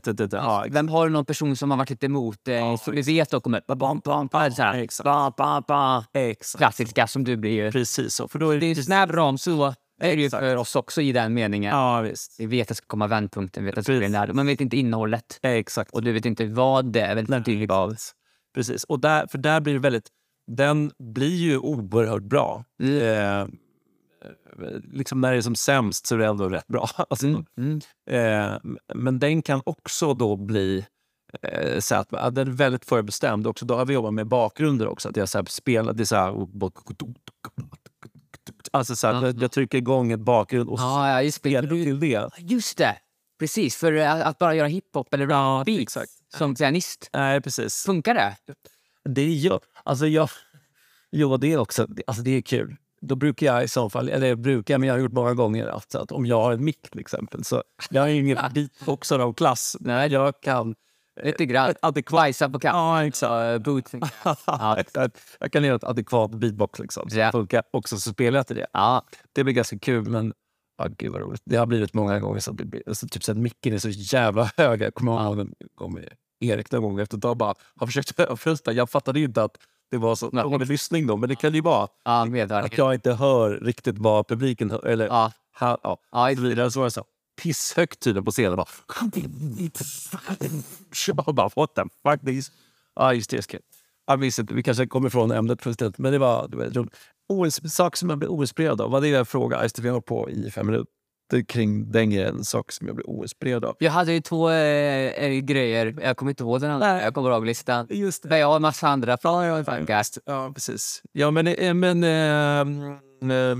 [0.08, 2.94] ett, ett, ja, Vem har du någon person som har varit lite emot eh, som
[2.94, 3.62] vi vet då kommer...
[3.76, 4.78] Bam, bam, bam, så här.
[4.82, 5.06] exakt.
[5.06, 6.04] Bam, bam, bam.
[6.14, 6.58] exakt.
[6.60, 7.72] Klassiska som du blir.
[7.72, 8.28] Precis så.
[8.28, 8.84] För då är Det är det...
[8.84, 11.76] snäv ram, så är det ju för oss också i den meningen.
[11.76, 12.36] Ja, visst.
[12.40, 14.00] Vi vet att det ska komma vändpunkten, vi vet att det ska bli
[14.44, 15.40] vi vet inte innehållet.
[15.42, 15.92] Exakt.
[15.92, 17.16] Och du vet inte vad det är.
[17.16, 17.96] Väldigt tydligt av.
[18.56, 18.84] Precis.
[18.84, 20.08] Och där, för där blir det väldigt...
[20.52, 22.64] Den blir ju oerhört bra.
[22.84, 23.48] Eh,
[24.94, 26.90] liksom när det är som sämst så är det ändå rätt bra.
[27.10, 27.82] Alltså, Mm.
[28.10, 28.58] eh,
[28.96, 30.86] men den kan också då bli
[31.42, 33.48] eh, så att ja, den är väldigt förbestämd.
[33.48, 35.10] Också, då har vi jobbat med bakgrunder också.
[35.10, 36.48] Att jag så här spelar, det är så här,
[38.74, 42.00] alltså så här, jag, jag trycker igång ett bakgrund och Ja, ja, just, spelar till
[42.00, 42.30] det.
[42.38, 42.96] just det.
[43.40, 46.12] Precis, för att, att bara göra hiphop eller Ja, beats exakt.
[46.38, 47.10] som pianist.
[47.14, 47.84] Nej, precis.
[47.86, 48.36] Funkar det?
[49.10, 50.30] Det är ju, alltså jag,
[51.12, 52.76] jo, det är också, alltså det är kul.
[53.02, 55.96] Då brukar jag i så fall, eller brukar, men jag har gjort många gånger att,
[55.96, 59.78] att om jag har en mick till exempel, så jag har ingen beatboxare av klass.
[59.80, 60.76] Nej, jag kan
[61.24, 61.74] Lite grann.
[61.82, 62.20] adekvat...
[62.22, 62.74] Bajsa på katt.
[62.74, 64.14] Ja, exakt.
[64.48, 64.78] Ja.
[65.40, 67.10] jag kan göra ett adekvat beatbox liksom.
[67.10, 67.32] Så Ja.
[67.32, 68.68] funkar också, så spelar jag till det.
[68.74, 70.34] Ja, Det blir ganska kul, men
[70.78, 71.42] ja, gud vad roligt.
[71.46, 72.56] Det har blivit många gånger så,
[72.88, 74.82] alltså, typ så att micken är så jävla hög.
[74.82, 76.10] Jag kommer ihåg en gång med
[76.40, 78.72] Erik någon gång efter ett tag bara har försökt överrösta.
[78.74, 79.58] Jag fattade inte att
[79.92, 82.52] det var så dålig lyssning då, men det kan ju vara jag.
[82.52, 84.86] att jag inte hör riktigt vad publiken hör.
[84.88, 85.32] Eller, Ja.
[85.60, 85.98] ha, ja.
[86.12, 87.04] Ja, Så vidare så så
[87.42, 88.56] pisshögt tydligen på scenen.
[88.56, 88.68] Bara,
[91.28, 92.20] jag bara, what the fuck?
[92.22, 92.52] Det så-
[92.96, 93.60] Ja, just det.
[94.08, 96.66] Jag minns inte, vi kanske kommer ifrån ämnet för en men det var, det var
[96.66, 96.94] roligt.
[97.30, 98.92] OS, sak som jag blev oinspirerad av.
[98.92, 100.92] Vad det är jag frågar Just det, vi har på i fem minuter
[101.48, 102.36] kring den grejen.
[102.38, 103.76] En sak som jag blev oinspirerad av.
[103.80, 104.56] Jag hade ju två eh,
[105.08, 105.96] eh, grejer.
[106.02, 107.02] Jag kommer inte ihåg den andra.
[107.02, 107.88] Jag kommer ihåg listan.
[107.90, 110.18] Just Där jag och en massa andra från podcast.
[110.26, 111.02] Ja, precis.
[111.12, 112.60] Ja, men, eh, men, eh,
[113.32, 113.58] eh,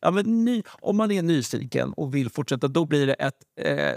[0.00, 3.38] ja, men ny, om man är nyfiken och vill fortsätta, då blir det ett...
[3.60, 3.94] Eh,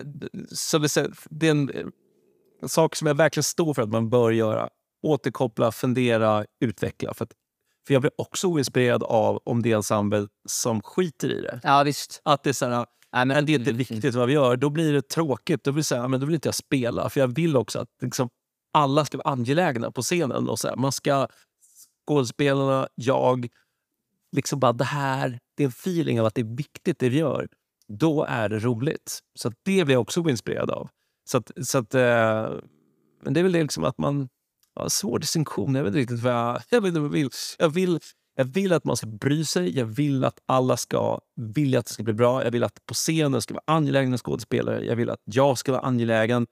[0.52, 1.86] så det, säger- det är en, eh,
[2.68, 4.70] sak som jag verkligen står för att man bör göra.
[5.04, 7.14] Återkoppla, fundera, utveckla.
[7.14, 7.32] För, att,
[7.88, 11.60] för jag blir också oinspirerad av om det är ensemble som skiter i det.
[11.64, 12.22] Ja, visst.
[12.26, 14.56] Att det är så här, Nej, men det är inte viktigt vad vi gör.
[14.58, 15.64] Då blir det tråkigt.
[15.64, 17.10] Då vill, säga, men då vill inte jag spela.
[17.10, 18.30] För jag vill också att liksom,
[18.74, 20.50] alla ska vara angelägna på scenen.
[20.50, 21.28] Och så här, man ska,
[22.08, 23.48] skådespelarna, jag,
[24.32, 27.18] liksom bara det här, det är en feeling av att det är viktigt det vi
[27.18, 27.48] gör,
[27.88, 29.20] då är det roligt.
[29.40, 30.90] Så att det blir jag också inspirerad av.
[31.30, 32.02] Så att, så att, eh,
[33.24, 34.30] men det är väl det liksom att man...
[34.76, 35.76] Ja, svår distinktion.
[35.76, 37.30] Jag vet inte riktigt vad jag, jag, vet inte vad jag vill.
[37.60, 38.00] Jag vill.
[38.36, 39.78] Jag vill att man ska bry sig.
[39.78, 42.44] Jag vill att alla ska vilja att det ska bli bra.
[42.44, 44.86] Jag vill att på scenen ska vara angelägna skådespelare.
[44.86, 46.48] Jag vill att jag ska vara angelägen.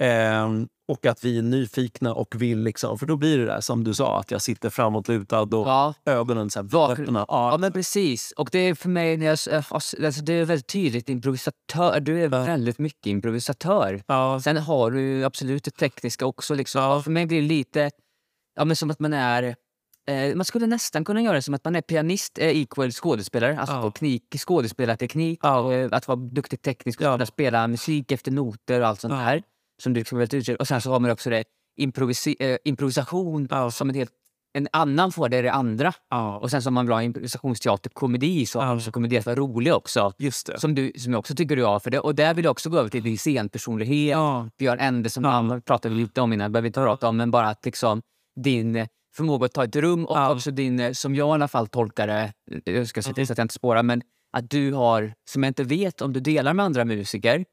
[0.00, 2.98] Ehm, och att vi är nyfikna och vill liksom...
[2.98, 5.94] För då blir det där som du sa, att jag sitter framåtlutad och Ja.
[6.06, 7.24] ögonen så här öppna.
[7.28, 8.32] Ja Ja, men precis.
[8.36, 12.00] Och det är för mig, när jag, alltså, det är väldigt tydligt improvisatör.
[12.00, 14.02] Du är väldigt mycket improvisatör.
[14.06, 16.54] ja, Sen har du absolut det tekniska också.
[16.54, 17.02] Liksom.
[17.02, 17.90] För mig blir det lite
[18.56, 19.54] ja, men som att man är...
[20.08, 23.58] Eh, man skulle nästan kunna göra det som att man är pianist, eh, equal skådespelare.
[23.60, 23.90] Alltså Ja.
[23.90, 25.72] knik, skådespelarteknik, Ja.
[25.72, 27.26] eh, att vara duktig teknisk och Ja.
[27.26, 29.18] spela musik efter noter och allt sånt Ja.
[29.20, 29.42] här.
[29.80, 30.60] Som du liksom väldigt uttryck.
[30.60, 31.38] Och sen så har man också det
[32.40, 33.70] eh, improvisation Ja.
[33.70, 34.10] som en helt
[34.52, 35.92] en annan får det är det andra.
[36.10, 36.38] ja.
[36.38, 38.62] Och sen så har man bra improvisationsteater, komedi, så Ja.
[38.62, 40.12] har också komedi att vara rolig också.
[40.18, 40.60] Just det.
[40.60, 41.80] Som, du, som jag också tycker du har.
[41.80, 42.00] För det.
[42.00, 44.10] Och där vill jag också gå över till din scenpersonlighet.
[44.10, 44.48] Ja.
[44.68, 45.60] Har Ende som ja.
[45.66, 48.02] pratade vi lite om innan, behöver inte prata om, men bara att liksom
[48.40, 50.34] din eh, förmåga att ta ett rum och Ja.
[50.34, 52.32] också din, eh, som jag i alla fall tolkar det,
[52.66, 54.02] eh, jag ska se till så att jag inte spårar, men
[54.32, 57.44] att du har, som jag inte vet om du delar med andra musiker,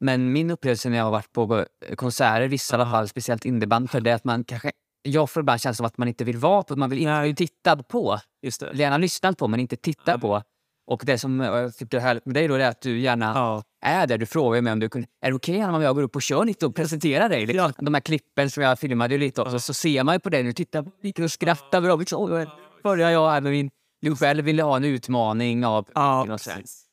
[0.00, 3.44] men min upplevelse när jag har varit på eh, konserter, vissa i alla fall, speciellt
[3.44, 4.72] indieband, för det är att man kanske,
[5.02, 7.34] jag får ibland känslan av att man inte vill vara på, man vill inte bli
[7.34, 8.18] tittad på.
[8.42, 8.70] Just det.
[8.74, 10.42] Gärna lyssnat på men inte tittat på.
[10.90, 13.32] Och det som eh, jag tycker är härligt med dig då är att du gärna
[13.34, 13.62] Ja.
[13.84, 14.18] är där.
[14.18, 16.44] Du frågar mig om du kunde, är det okej om jag går upp och kör
[16.44, 17.46] lite och presenterar dig?
[17.46, 17.72] Liksom.
[17.78, 20.48] De här klippen som jag filmade lite också, så ser man ju på dig när
[20.50, 21.96] du tittar på lite och skrattar bra.
[21.96, 22.46] Liksom, "Oj,
[22.82, 23.70] börjar jag här med min...
[24.00, 25.88] Du själv ville ha en utmaning av...
[25.94, 26.38] Ja,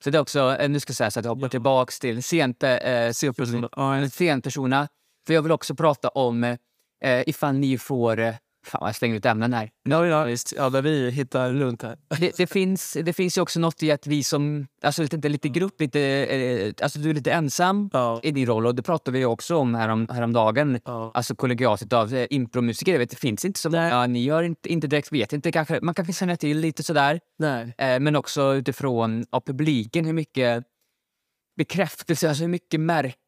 [0.04, 2.24] så, det är också, eh, nu ska jag säga så att jag hoppar tillbaks till
[2.24, 2.70] sent, eh,
[3.12, 4.88] scenperson- Ja, scenpersona.
[5.28, 6.58] För jag vill också prata om eh,
[7.28, 8.36] ifall ni får...
[8.66, 9.70] Fan vad jag slänger ut ämnen här.
[9.84, 10.53] Ja, ja, visst.
[10.57, 11.97] Ja, där vi hittar runt här.
[12.20, 15.49] Det, det, finns, det finns ju också något i att vi som, alltså lite, lite
[15.49, 18.20] grupp, lite, eh, alltså du är lite ensam Ja.
[18.24, 20.80] i din roll och det pratade vi också om härom, häromdagen.
[20.86, 21.11] Ja.
[21.14, 24.72] Alltså kollegiatet av eh, impromusiker, jag vet, det finns inte så många, ni gör inte,
[24.72, 27.20] inte direkt, vet inte, kanske, man kanske känner till lite sådär.
[27.39, 27.74] Nej.
[27.78, 30.64] Eh, men också utifrån av publiken, hur mycket
[31.57, 33.23] bekräftelse, alltså hur mycket märker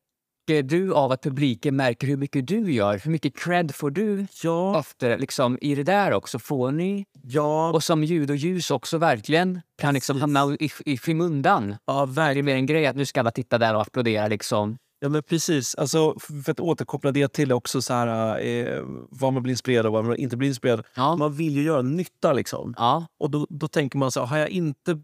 [0.47, 2.99] du av att publiken märker hur mycket du gör?
[3.03, 4.79] Hur mycket cred får du Ja.
[4.79, 6.39] efter, liksom, i det där också?
[6.39, 7.05] Får ni?
[7.23, 11.75] Ja, Och som ljud och ljus också verkligen kan liksom hamna i, i skymundan.
[11.85, 14.27] ja, Det är mer en grej att nu ska alla titta där och applådera.
[14.27, 14.77] Liksom.
[14.99, 15.75] Ja, men precis.
[15.75, 19.91] Alltså, för att återkoppla det till också så här, eh, vad man blir inspirerad av
[19.91, 20.83] vad man inte blir inspirerad.
[20.95, 21.15] Ja.
[21.15, 22.33] Man vill ju göra nytta.
[22.33, 22.73] Liksom.
[22.77, 23.05] Ja.
[23.19, 25.01] Och då, då tänker man så här, har jag inte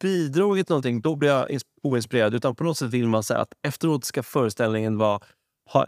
[0.00, 2.34] bidragit någonting, då blir jag ins- oinspirerad.
[2.34, 5.20] Utan på något sätt vill man säga att efteråt ska föreställningen vara...
[5.72, 5.86] Ha,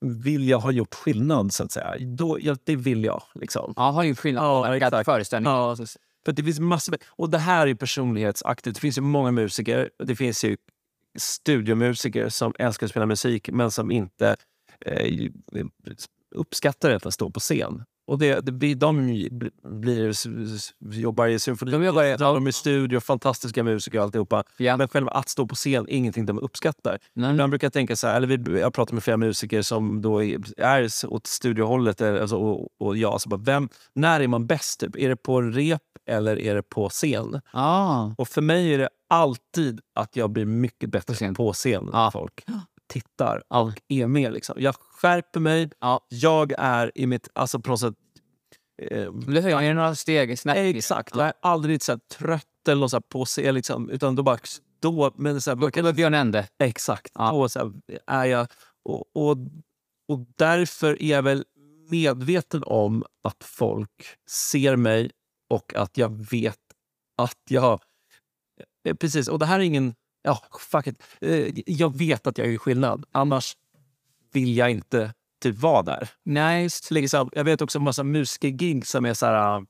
[0.00, 1.94] vill jag ha gjort skillnad, så att säga.
[2.00, 3.22] Då, ja, det vill jag.
[3.34, 3.72] Liksom.
[3.76, 4.92] ja, har ju skillnad Ja, exakt.
[5.46, 5.76] Ja,
[6.24, 8.76] för det finns massor Och det här är personlighetsaktigt.
[8.76, 9.90] Det finns ju många musiker.
[9.98, 10.56] Det finns ju
[11.18, 14.36] studiomusiker som älskar att spela musik men som inte
[14.86, 15.30] eh,
[16.34, 17.84] uppskattar det att stå på scen.
[18.06, 19.06] Och det, det, de
[19.64, 20.12] blir,
[21.00, 24.44] jobbar i symfoni, De jobbar i- de är i studio, fantastiska musiker och alltihopa.
[24.56, 24.76] Ja.
[24.76, 26.98] Men själva att stå på scen är ingenting de uppskattar.
[27.14, 27.30] Nej.
[27.30, 30.24] Ibland brukar jag tänka så här, eller vi, jag pratar med flera musiker som då
[30.24, 33.20] är, åt studiohållet eh, alltså, och, och jag.
[33.20, 34.80] Så bara, vem, när är man bäst?
[34.80, 34.96] Typ?
[34.96, 37.40] Är det på rep eller är det på scen?
[37.52, 38.14] Ja.
[38.18, 41.34] Och för mig är det alltid att jag blir mycket bättre På scen.
[41.34, 41.90] på scen.
[41.92, 42.10] Ja.
[42.12, 42.44] Folk
[42.88, 43.60] tittar Ja.
[43.60, 44.32] och är med.
[44.32, 44.56] Liksom.
[44.58, 45.70] Jag skärper mig.
[45.80, 46.06] Ja.
[46.08, 47.28] Jag är i mitt...
[47.34, 47.94] Alltså på något sätt...
[48.82, 50.58] Eh, Det höjer några steg snabbt.
[50.58, 51.16] exakt.
[51.16, 53.54] Jag är aldrig så här, trött eller så här, på scen.
[53.54, 54.38] Liksom, utan då bara...
[54.80, 56.48] Då, men så här, Eller Björn Ende.
[56.58, 57.10] Exakt.
[57.14, 57.32] Ja.
[57.32, 57.72] Och så här
[58.06, 58.46] är jag,
[58.84, 59.36] och, och,
[60.08, 61.44] och därför är jag väl
[61.90, 65.10] medveten om att folk ser mig
[65.50, 66.58] och att jag vet
[67.18, 67.80] att jag...
[68.88, 69.94] eh, Precis, och det här är ingen...
[70.26, 71.02] Ja, fuck it.
[71.20, 73.04] Eh, Jag vet att jag gör skillnad.
[73.12, 73.56] Annars
[74.32, 76.08] vill jag inte typ vara där.
[76.24, 79.66] Nej, Så liksom, jag vet också en massa musikergig som är så här...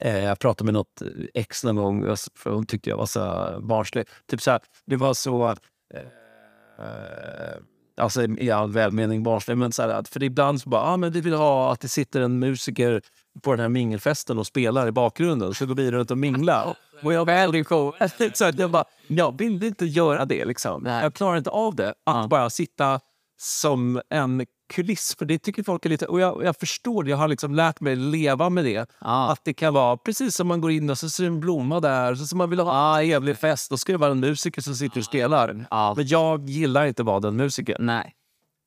[0.00, 1.02] Eh, jag pratade med något
[1.34, 3.20] ex någon gång, för hon tyckte jag var så
[3.62, 4.08] barnslig.
[4.26, 5.48] Typ så här, det var så...
[5.94, 7.56] Eh,
[7.96, 11.12] alltså i all välmening barnslig, men så här, att- för ibland så bara, ah, men
[11.12, 13.02] vi vill ha att det sitter en musiker
[13.42, 16.76] på den här mingelfesten och spelar i bakgrunden, så går vi runt och minglar.
[17.02, 17.94] Och jag väldigt cool.
[18.34, 20.86] så att jag bara, jag vill inte göra det liksom.
[20.86, 21.94] Jag klarar inte av det.
[22.04, 23.00] Att bara sitta
[23.40, 26.06] som en kuliss, för det tycker folk är lite...
[26.06, 28.86] Och jag, jag förstår det, jag har liksom lärt mig leva med det.
[29.00, 29.32] Ja.
[29.32, 32.14] Att det kan vara precis som man går in och så ser en blomma där,
[32.14, 34.74] så, så man vill ha en trevlig fest, då ska det vara en musiker som
[34.74, 35.66] sitter och spelar.
[35.70, 35.94] Ja.
[35.96, 37.86] Men jag gillar inte att vara den musikern.
[37.86, 38.14] Nej.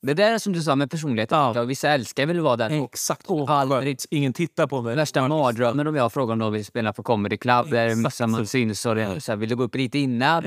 [0.01, 1.31] Det där är som du sa med personlighet.
[1.31, 1.63] Ja.
[1.63, 2.83] Vissa älskar väl att vara där.
[2.83, 3.25] Exakt.
[3.27, 4.95] Och aldrig Ingen tittar på mig.
[4.95, 8.47] värsta mardrömmen om jag frågar om de vill spela på comedy club där massa man
[8.47, 10.43] syns och det, så här, vill du gå upp lite innan?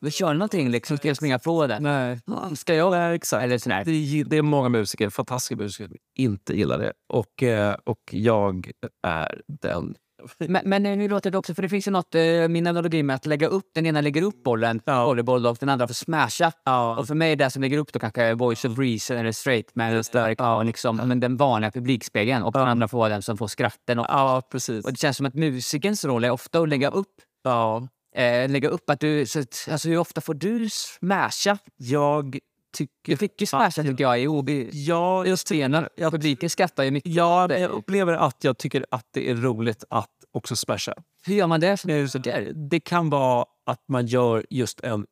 [0.00, 1.80] Vi kör någonting liksom, ska jag springa på det?
[1.80, 2.18] Nej.
[2.56, 2.90] Ska jag?
[2.90, 3.44] Nej, exakt.
[3.44, 3.82] Eller sådär.
[3.84, 6.92] Det, är- det är många musiker, fantastiska musiker, som inte gillar det.
[7.12, 8.70] Och, eh, och jag
[9.06, 9.94] är den.
[10.38, 11.54] Men, men hur låter det också?
[11.54, 14.22] För det finns ju något, eh, min analogi med att lägga upp, den ena lägger
[14.22, 15.04] upp bollen, Ja.
[15.06, 16.52] volleyboll, och den andra får smasha.
[16.64, 16.96] Ja.
[16.98, 19.74] Och för mig, det som lägger upp då kanske är Voice of Reason eller Straight
[19.74, 19.92] Man.
[19.92, 20.34] Just det.
[20.38, 22.42] Ja, liksom, men den vanliga publikspegeln.
[22.42, 23.98] Och den andra får vara den som får skratten.
[23.98, 24.84] Och, Ja, precis.
[24.84, 27.14] och det känns som att musikerns roll är ofta att lägga upp
[27.44, 27.88] Ja.
[28.16, 29.26] eh, lägga upp att du...
[29.26, 29.38] Så,
[29.70, 31.58] alltså hur ofta får du smasha?
[31.76, 32.38] Jag
[32.72, 33.16] Tycker...
[33.16, 34.50] fick ju smasha tycker jag i OB.
[34.72, 35.86] Ja, Just scenen.
[35.96, 37.12] Publiken skrattar ju mycket.
[37.12, 40.94] ja, jag upplever att jag tycker att det är roligt att också smasha.
[41.26, 41.76] Hur gör man det?
[42.10, 45.06] Så det, det kan vara att man gör just en...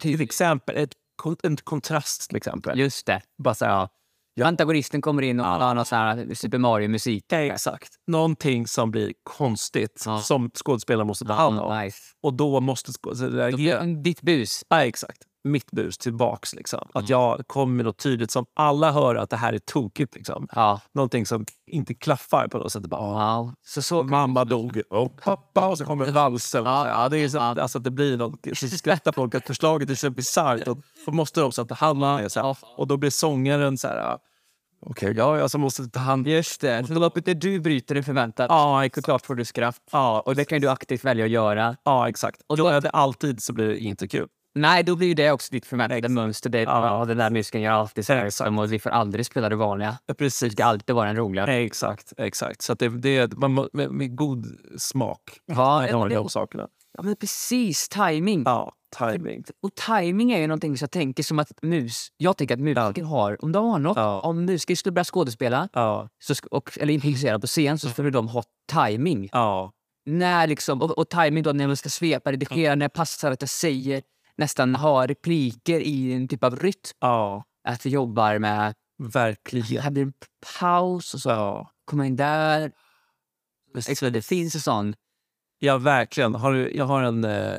[0.00, 0.92] Till exempel ett,
[1.42, 2.78] en kontrast till exempel.
[2.78, 3.20] Just det.
[3.38, 3.88] Bara så här,
[4.42, 7.32] Antagonisten kommer in och har någon sån här Super Mario-musik.
[7.32, 7.92] Exakt.
[8.06, 10.20] Någonting som blir konstigt Ja.
[10.20, 11.76] som skådespelaren måste ta hand om.
[11.84, 11.90] Ja.
[12.22, 14.64] Och då måste skådespelaren Ditt bus.
[14.68, 15.22] Ja, exakt.
[15.48, 16.54] Mitt bus tillbaks.
[16.54, 16.88] Liksom.
[16.94, 20.14] Att jag kommer med något tydligt som alla hör att det här är tokigt.
[20.14, 20.48] Liksom.
[20.52, 20.80] Ja.
[20.92, 22.82] Någonting som inte klaffar på något sätt.
[22.82, 23.54] Bara, Wow.
[23.62, 24.02] Så så...
[24.02, 26.64] Mamma dog och pappa och så kommer valsen.
[26.64, 28.46] Ja, Ja, det är så, alltså att det blir något.
[28.54, 30.68] Så skrattar folk att förslaget är så bisarrt.
[30.68, 32.30] Och då måste de så att ta hand om det.
[32.30, 32.56] Så här.
[32.76, 34.18] Och då blir sångaren så här...
[34.80, 36.86] Okej, ja, jag som måste ta hand Just det.
[36.86, 38.46] Så loppet där du bryter det förväntat.
[38.48, 39.80] Ja, Såklart får du skratt.
[39.92, 41.76] Ja, och det kan du aktivt välja att göra.
[41.84, 42.40] Ja, exakt.
[42.46, 44.28] Och då är det alltid så blir det inte kul.
[44.54, 46.50] Nej, då blir ju det också ditt förväntade mönster.
[46.50, 46.86] Det, Ja.
[46.86, 47.04] ja.
[47.04, 48.66] den där musiken gör alltid så här.
[48.66, 49.88] Vi får aldrig spela det vanliga.
[49.88, 50.52] Ja, Det Precis.
[50.52, 51.46] ska alltid vara den roliga.
[51.46, 52.62] Exakt, exakt.
[52.62, 54.46] Så det, det man, med, med god
[54.78, 55.20] smak.
[55.46, 56.68] Ja, det- de sakerna.
[56.96, 57.88] Ja, men precis.
[57.88, 58.42] Timing.
[58.46, 59.44] Ja, timing.
[59.62, 62.08] Och timing är ju någonting som jag tänker som att mus...
[62.16, 63.44] Jag tänker att musiker har...
[63.44, 63.96] Om de har något...
[63.96, 64.20] Ja.
[64.20, 68.28] Om musiker skulle börja skådespela Ja, så, och, eller improvisera på scen så skulle de
[68.28, 68.42] ha
[68.72, 69.28] timing.
[69.32, 69.72] ja,
[70.06, 73.42] När liksom, och, och timing då när man ska svepa, redigera, när det passar att
[73.42, 74.02] jag säger
[74.38, 76.96] nästan ha repliker i en typ av rytm.
[77.00, 77.44] ja.
[77.68, 78.74] Att vi jobbar med...
[78.98, 79.82] Verkligen.
[79.82, 80.12] Här blir en
[80.60, 82.72] paus och så Ja, kommer in där.
[83.88, 84.94] Exakt, det finns en sån.
[85.58, 86.34] ja verkligen.
[86.34, 87.56] Har du, jag har en eh,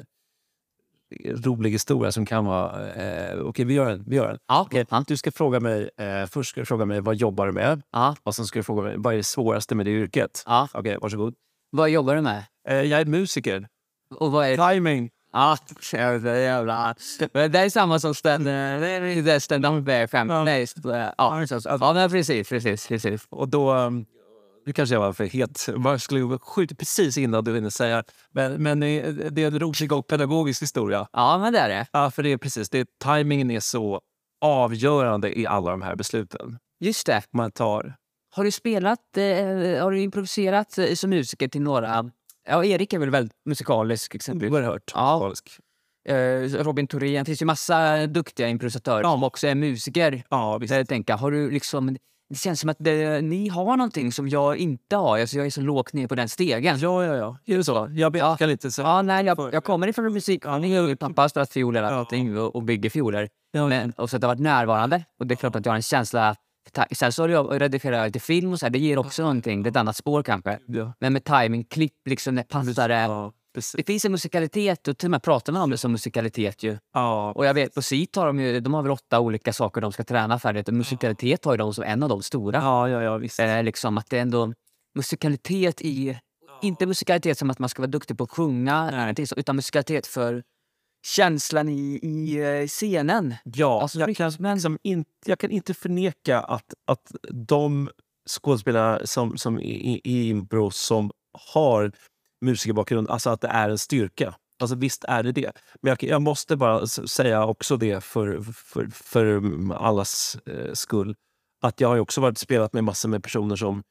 [1.26, 2.92] rolig historia som kan vara...
[2.94, 4.04] Eh, Okej, vi gör den.
[4.08, 4.40] Vi gör den.
[4.48, 5.04] Ja, ja.
[5.08, 5.90] Du ska fråga mig...
[5.98, 7.82] Eh, först ska du fråga mig vad jobbar du med?
[7.92, 10.44] ja, Och sen ska du fråga mig vad är det svåraste med det yrket?
[10.46, 10.68] ja.
[10.74, 11.36] Okej, varsågod.
[11.70, 12.44] Vad jobbar du med?
[12.68, 13.68] Eh, jag är musiker.
[14.16, 14.74] Och vad är?
[14.74, 15.10] Timing.
[15.34, 15.58] Ja,
[15.94, 16.96] jävla jävla...
[17.34, 20.30] Men det är samma som det det stand-up fem.
[20.30, 20.44] Ja.
[20.44, 23.28] Nej, st- ja, så- så- ja, men precis, precis, precis.
[23.30, 23.74] Och då...
[23.74, 24.06] um,
[24.66, 25.68] Nu kanske jag var för het.
[25.84, 28.04] Jag skulle skjuta precis innan du hinner säga.
[28.32, 31.08] Men, men eh, det är en rolig och pedagogisk historia.
[31.14, 31.88] Ja, men det är det.
[31.92, 32.88] Ja, för det är precis det.
[33.04, 34.02] Timingen är så
[34.42, 37.22] avgörande i alla de här besluten Just det.
[37.34, 37.96] man tar.
[38.36, 42.12] Har du spelat, eh, har du improviserat eh, som musiker till några...
[42.48, 44.54] Ja, Erik är väl väldigt musikalisk exempelvis.
[44.54, 45.30] Oerhört Ja.
[45.30, 45.60] musikalisk.
[46.10, 47.24] Eh, Robin Thorén.
[47.24, 50.24] Det finns ju massa duktiga improvisatörer som också är musiker.
[50.30, 50.74] Ja, visst.
[50.74, 51.98] Så jag tänker, har du liksom...
[52.30, 55.20] Det känns som att det, ni har någonting som jag inte har.
[55.20, 56.80] Alltså jag är så lågt ner på den stegen.
[56.80, 57.38] Ja, ja, ja.
[57.46, 57.90] Är det så?
[57.96, 58.82] Jag bekar lite så.
[58.82, 60.46] Ja, nej, jag, jag kommer ifrån musik.
[60.46, 60.62] Ja,
[61.00, 63.30] pappa har spelat fiol och, och bygger fioler.
[63.54, 65.04] Men, och så att det har varit närvarande.
[65.20, 66.36] Och det är klart att jag har en känsla.
[66.92, 69.64] Sen så har jag redigerat lite film och så här, det ger också någonting.
[69.64, 70.60] Det är ett annat spår kanske.
[70.68, 70.94] Ja.
[71.00, 72.96] Men med timing, klipp, liksom, när passar det.
[72.96, 73.34] Ja.
[73.76, 76.78] Det finns en musikalitet och till och med pratar man om det som musikalitet ju.
[76.94, 79.82] Ja, Och jag vet på SIT har de ju, de har väl åtta olika saker
[79.82, 80.68] de ska träna färdigt.
[80.68, 82.58] Och musikalitet har ju de som en av de stora.
[82.58, 83.40] ja, ja, ja visst.
[83.40, 84.54] Eh, liksom att det är ändå
[84.96, 86.20] musikalitet i...
[86.62, 90.08] Inte musikalitet som att man ska vara duktig på att sjunga, nej, det utan musikalitet
[90.08, 90.44] för
[91.06, 93.36] känslan i, i eh, scenen.
[93.44, 97.90] Ja, Alltså, jag, kan, liksom inte, jag kan inte förneka att, att de
[98.30, 101.12] skådespelare som, som i, i, i impro som
[101.54, 101.92] har
[102.46, 104.36] musikerbakgrund, alltså att det är en styrka.
[104.62, 105.52] Alltså visst är det det.
[105.82, 109.42] Men jag, jag måste bara säga också det för, för, för
[109.74, 111.16] allas eh, skull.
[111.62, 113.84] Att jag har också varit spelat med massor med personer som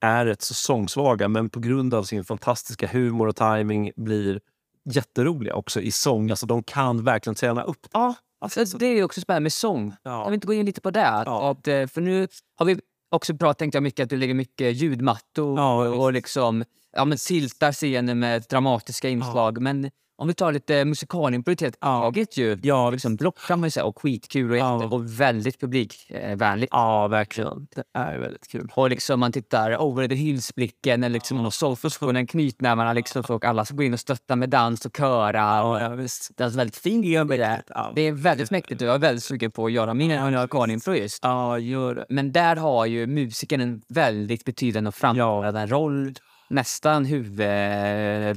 [0.00, 4.40] är rätt så sångsvaga men på grund av sin fantastiska humor och timing blir
[4.86, 6.30] jätteroliga också i sång.
[6.30, 7.86] Alltså de kan verkligen träna upp.
[7.92, 9.94] Ja, alltså, det är också spännande med sång.
[10.02, 10.10] Ja.
[10.10, 11.22] Jag vill inte gå in lite på det.
[11.26, 11.50] Ja.
[11.50, 12.80] att, eh, för nu har vi
[13.10, 17.04] också bra, tänkte jag mycket, att du lägger mycket ljudmattor Ja, och, och liksom ja,
[17.04, 19.60] men siltar scenen med dramatiska inslag.
[19.60, 22.58] Men om vi tar lite musikalimproviterat taget ju.
[22.62, 24.84] Ja, Liksom block kan man ju säga och skitkul och, Ja.
[24.84, 26.72] och väldigt publikvänligt.
[26.72, 27.66] Ja, verkligen.
[27.74, 28.68] Det är väldigt kul.
[28.74, 31.50] Och liksom man tittar over the hills-blicken eller liksom ja.
[31.50, 35.38] soulfusionen, knytnävarna liksom och alla ska gå in och stötta med dans och köra.
[35.38, 36.30] Ja, ja visst.
[36.36, 37.62] Det är alltså väldigt fint med det.
[37.68, 37.92] Ja.
[37.94, 41.18] Det är väldigt mäktigt och jag är väldigt sugen på att göra min musikalimpro just.
[41.22, 42.06] Ja, gör det.
[42.08, 46.14] Men där har ju musiken en väldigt betydande och framträdande roll.
[46.48, 47.40] Nästan huvud...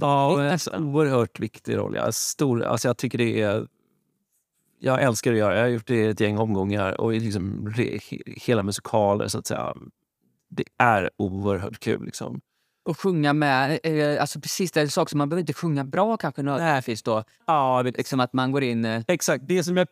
[0.01, 1.95] Ja, men en oerhört viktig roll.
[1.95, 2.12] Ja.
[2.12, 3.68] Stor, alltså jag tycker det är...
[4.80, 8.39] Jag älskar att göra Jag har gjort det ett gäng omgångar och liksom re, he-
[8.39, 9.76] hela musikaler så att säga.
[10.49, 12.41] Det är oerhört kul liksom.
[12.90, 15.84] Och sjunga med, eh, alltså precis det är en sak som man behöver inte sjunga
[15.84, 17.24] bra kanske nödvändigtvis då.
[17.46, 18.86] Ja, Liksom att man går in...
[18.86, 19.44] Eh, Exakt.
[19.48, 19.88] Det som jag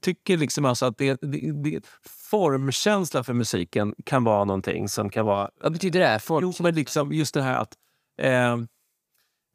[0.00, 1.86] tycker liksom alltså att det, det, det,
[2.30, 6.18] formkänsla för musiken kan vara någonting som kan vara vad betyder det?
[6.18, 7.74] Folk, Jo, men liksom just det här att...
[8.18, 8.52] Eh,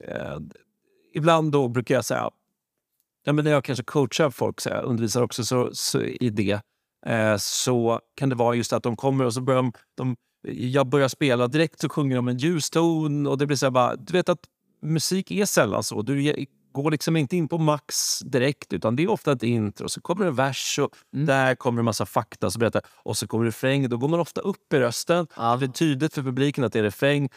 [0.04, 0.38] eh,
[1.14, 2.30] ibland då brukar jag säga...
[3.24, 6.62] Ja, men när jag kanske coachar folk, så jag undervisar också så, så i det,
[7.06, 10.16] eh, så kan det vara just att de kommer och så börjar de, de...
[10.44, 13.96] Jag börjar spela direkt så sjunger de en ljuston och det blir så här bara...
[13.96, 14.40] Du vet att
[14.82, 16.02] musik är sällan så.
[16.02, 19.90] Du går liksom inte in på max direkt utan det är ofta ett intro.
[19.90, 22.82] Så kommer en vers och där kommer en massa fakta som berättar.
[22.88, 23.90] Och så kommer refräng.
[23.90, 25.28] Då går man ofta upp i rösten.
[25.36, 25.58] Ja.
[25.58, 27.30] Det är tydligt för publiken att det är refräng.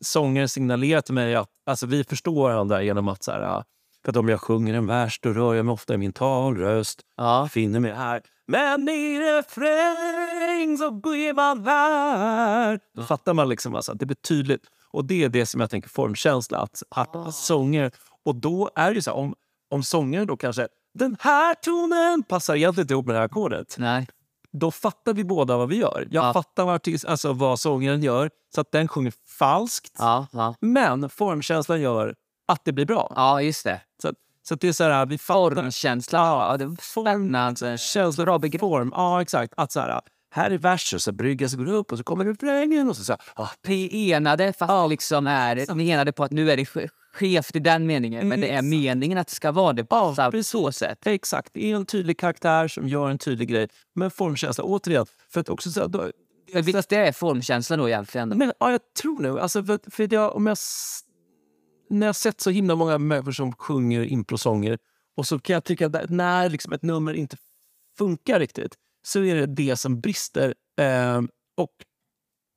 [0.00, 3.64] Sångaren signalerar till mig att alltså, vi förstår varandra genom att så här,
[4.04, 7.00] för att om jag sjunger en vers då rör jag mig ofta i min talröst.
[7.16, 7.48] ja.
[7.52, 8.22] Finner mig här.
[8.50, 12.80] Men i refräng så blir man här.
[12.96, 14.62] Då fattar man liksom alltså, att det blir tydligt.
[14.92, 16.58] Och det är det som jag tänker formkänsla.
[16.58, 17.90] Att, att sånger.
[18.24, 19.34] Och då är det ju så här, om,
[19.70, 23.74] om sångaren då kanske den här tonen passar egentligen inte ihop med det här ackordet
[23.78, 24.08] Nej.
[24.52, 26.08] då fattar vi båda vad vi gör.
[26.10, 26.32] Jag Ja.
[26.32, 29.94] fattar vad, artist, alltså vad sångaren gör, så att den sjunger falskt.
[29.98, 30.54] Ja, ja.
[30.60, 32.14] Men formkänslan gör
[32.48, 33.12] att det blir bra.
[33.16, 33.80] ja, just det.
[34.02, 34.14] Så, att-
[34.50, 35.18] så det är så här, vi.
[35.18, 36.18] Formkänsla.
[36.18, 37.78] Ja, det spännande.
[37.78, 38.60] Känsla, bra begrepp.
[38.60, 38.92] Form.
[38.96, 39.52] Ja, exakt.
[39.56, 40.00] Att så här,
[40.34, 43.12] här är versen, så bryggan så går upp och så kommer refrängen och så, så
[43.12, 46.66] här, ah, Vi enade fast det liksom är vi enade på att nu är det
[46.66, 48.28] ske- skevt i den meningen.
[48.28, 51.06] Men det är meningen att det ska vara det på Ja, så sätt.
[51.06, 51.50] Exakt.
[51.52, 53.68] Det är en tydlig karaktär som gör en tydlig grej.
[53.94, 56.10] Men formkänsla, återigen, för att också så här, då,
[56.52, 58.28] Men Visst det är formkänslan då egentligen?
[58.28, 59.38] Men ja, jag tror nog...
[59.38, 60.58] Alltså, för, för jag, om jag,
[61.90, 64.78] när jag har sett så himla många människor som sjunger improsånger
[65.16, 67.36] och så kan jag tycka att när liksom ett nummer inte
[67.98, 70.54] funkar riktigt så är det det som brister.
[70.80, 71.22] Eh,
[71.56, 71.70] och,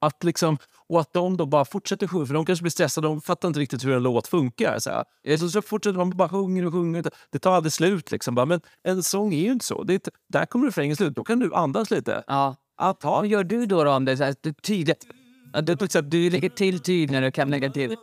[0.02, 0.58] att liksom,
[0.88, 3.60] och att de då bara fortsätter sjunga, för de kanske blir stressade, de fattar inte
[3.60, 4.80] riktigt hur en låt funkar.
[4.80, 5.38] Så, här.
[5.38, 7.04] så, så fortsätter de bara sjunger och sjunger.
[7.30, 8.12] Det tar aldrig slut.
[8.12, 8.36] Liksom.
[8.36, 9.84] Bara, men en sång är ju inte så.
[9.84, 11.16] Det inte- där kommer refrängen slut.
[11.16, 12.24] Då kan du andas lite.
[12.28, 12.56] Ja.
[12.78, 15.08] Att ha Vad gör du då, då om det är så här, du, tydligt?
[15.64, 17.96] Du, du, du lägger till tydligt när du kan lägga till.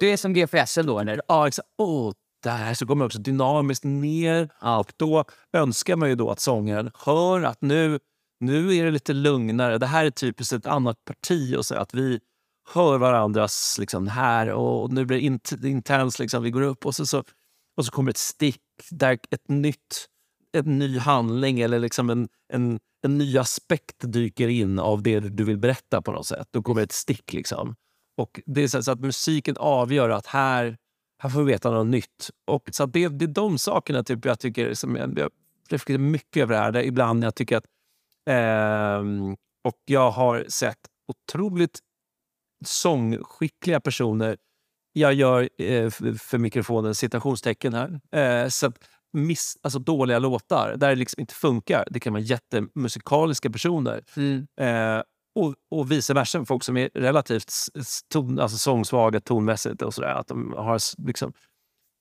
[0.00, 1.22] Du är som GFS då eller?
[1.28, 1.68] Ja, exakt.
[1.78, 4.48] Oh, där så går man också dynamiskt ner.
[4.60, 4.78] Ja.
[4.78, 7.98] Och då önskar man ju då att sångaren hör att nu,
[8.40, 9.78] nu är det lite lugnare.
[9.78, 12.20] Det här är typiskt ett annat parti och så att vi
[12.74, 16.18] hör varandras liksom här och nu blir det int- intens.
[16.18, 17.24] Liksom, vi går upp och så, så,
[17.76, 20.06] och så kommer ett stick där ett nytt,
[20.52, 25.44] en ny handling eller liksom en, en, en ny aspekt dyker in av det du
[25.44, 26.48] vill berätta på något sätt.
[26.50, 27.74] Då kommer ett stick liksom.
[28.18, 30.76] Och det är så så att musiken avgör att här,
[31.22, 32.30] här får vi veta något nytt.
[32.46, 35.30] Och så det, det är de sakerna typ jag tycker som jag, jag
[35.68, 36.72] reflekterar mycket över det här.
[36.72, 37.64] Där ibland jag tycker att...
[38.30, 41.78] ehm, och jag har sett otroligt
[42.64, 44.36] sångskickliga personer.
[44.92, 48.00] Jag gör eh, för mikrofonen citationstecken här.
[48.12, 48.78] Eh, så att
[49.12, 51.84] miss, alltså dåliga låtar där det liksom inte funkar.
[51.90, 54.04] Det kan vara jättemusikaliska personer.
[54.16, 54.46] Mm.
[54.60, 55.02] Eh,
[55.38, 57.52] och, och vice versa, folk som är relativt
[58.08, 60.14] ton, alltså sångsvaga tonmässigt och sådär.
[60.14, 61.32] Att de har liksom,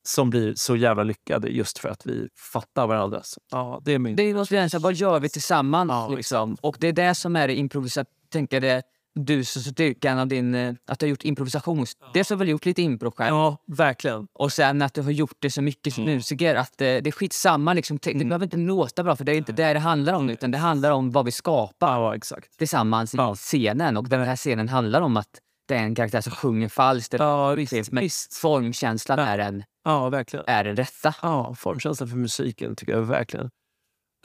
[0.08, 3.24] som blir så jävla lyckade just för att vi fattar varandra.
[3.24, 4.16] Så, ja, det är min...
[4.16, 5.90] Det är något vi vad gör vi tillsammans?
[5.90, 6.58] Ja, liksom?
[6.62, 8.08] Och det är det som är det improvisat...
[8.30, 8.84] Tänker det
[9.18, 10.56] du så styrkan av din...
[10.56, 11.94] eh, Att du har gjort improvisations...
[12.14, 13.36] Dels har du väl gjort lite impro själv.
[13.36, 14.28] Ja, verkligen.
[14.34, 17.12] Och sen att du har gjort det så mycket som musiker att eh, det är
[17.12, 17.74] skitsamma.
[17.74, 20.52] Liksom, det behöver inte låta bra för det är inte det det handlar om utan
[20.52, 22.58] det handlar om vad vi skapar Ja, exakt.
[22.58, 23.36] tillsammans i Ja.
[23.36, 23.98] scenen.
[23.98, 25.30] Och den här scenen handlar om att
[25.68, 27.14] det är en karaktär som sjunger falskt.
[27.14, 27.92] Ja, visst.
[27.92, 28.34] Men visst.
[28.34, 30.46] formkänslan är, en, Ja, verkligen.
[30.48, 31.14] är den rätta.
[31.22, 33.50] Ja, formkänslan för musiken tycker jag verkligen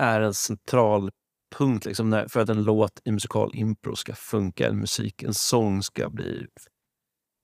[0.02, 1.10] är en central
[1.58, 5.34] punkt liksom, när, för att en låt i musikal impro ska funka, en musik, en
[5.34, 6.46] sång ska bli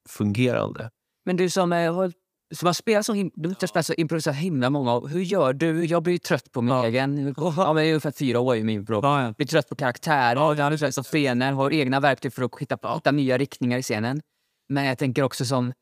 [0.08, 0.90] fungerande.
[1.24, 2.12] Men du som, eh, har,
[2.54, 5.08] som har spelat så, him- du har spelat så improviserat himla många år.
[5.08, 5.84] Hur gör du?
[5.84, 6.86] Jag blir ju trött på min Ja.
[6.86, 7.34] egen...
[7.36, 9.00] Ja, men ungefär fyra år i min impro.
[9.02, 9.32] Ja, ja.
[9.32, 12.94] Blir trött på karaktärer, ja, blir trött på scener, har egna verktyg för att hitta,
[12.94, 14.20] hitta nya riktningar i scenen.
[14.68, 15.72] Men jag tänker också som...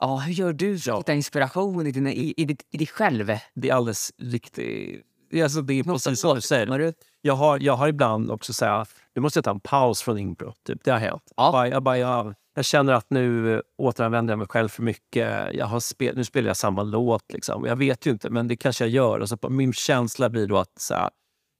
[0.00, 3.26] Ja, hur gör du för att hitta inspiration i, dina, i, i, i dig själv?
[3.54, 5.02] Det är alldeles riktigt...
[5.42, 6.94] Alltså, det är precis så du säger.
[7.26, 10.18] Jag har, jag har ibland också så här, nu måste jag ta en paus från
[10.18, 10.52] impro.
[10.66, 10.84] Typ.
[10.84, 11.32] Det har hänt.
[11.36, 11.52] Ja.
[11.52, 15.54] Bara, jag, bara, jag, jag känner att nu återanvänder jag mig själv för mycket.
[15.54, 17.32] Jag har spel, nu spelar jag samma låt.
[17.32, 17.64] Liksom.
[17.64, 19.18] Jag vet ju inte, men det kanske jag gör.
[19.18, 21.10] Och så, på- min känsla blir då att så här,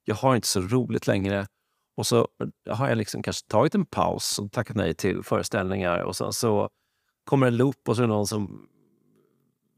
[0.05, 1.47] jag har inte så roligt längre.
[1.97, 2.29] Och så
[2.71, 5.99] har jag liksom kanske tagit en paus och tackat nej till föreställningar.
[5.99, 6.69] Och sen så
[7.25, 8.67] kommer en loop och så är det någon som...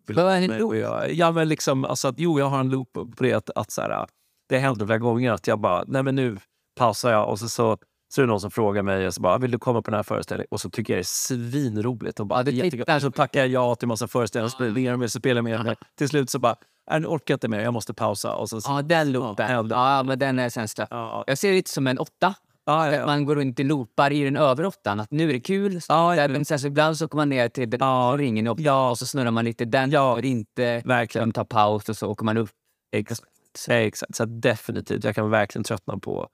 [0.08, 0.74] Vad är en loop?
[0.76, 3.70] jag- Ja, men liksom, alltså att, jo, jag har en loop på det att, att
[3.70, 4.06] så här,
[4.48, 6.38] det hänt flera gånger att jag bara, nej men nu
[6.78, 7.78] pausar jag och så, så,
[8.14, 9.98] så är det någon som frågar mig och så bara, vill du komma på den
[9.98, 10.48] här föreställningen?
[10.50, 12.20] Och så tycker jag det är svinroligt.
[12.20, 14.98] Och bara, Ja, det tittar- så tackar jag ja till massa föreställningar, så spelar jag
[14.98, 15.76] med, så spelar jag med.
[15.98, 16.56] Till slut så bara,
[17.00, 18.34] nu orkar jag inte mer, jag måste pausa.
[18.34, 19.50] Och så, Ja, den loopen.
[19.50, 20.86] Ja, Ja, men den är sämsta.
[20.90, 22.34] ja, Jag ser det lite som en åtta.
[22.66, 25.00] ja, ja, Man går runt i loopar i den övre åttan.
[25.00, 25.80] Att nu är det kul.
[25.88, 26.28] Ja, ja.
[26.28, 28.14] Men sen så ibland så kommer man ner till den Ja.
[28.18, 28.60] ringen upp.
[28.60, 28.90] Ja.
[28.90, 29.64] Och så snurrar man lite.
[29.64, 30.18] Den Ja.
[30.20, 30.26] ja.
[30.28, 30.82] inte.
[30.84, 31.32] verkligen.
[31.32, 32.50] Tar paus och så åker man upp.
[32.96, 33.20] Exakt.
[33.68, 34.14] Exakt.
[34.14, 36.28] Så att definitivt, jag kan verkligen tröttna på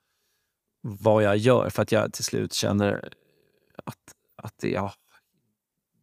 [0.81, 3.09] vad jag gör för att jag till slut känner
[3.85, 3.97] att,
[4.35, 4.91] att jag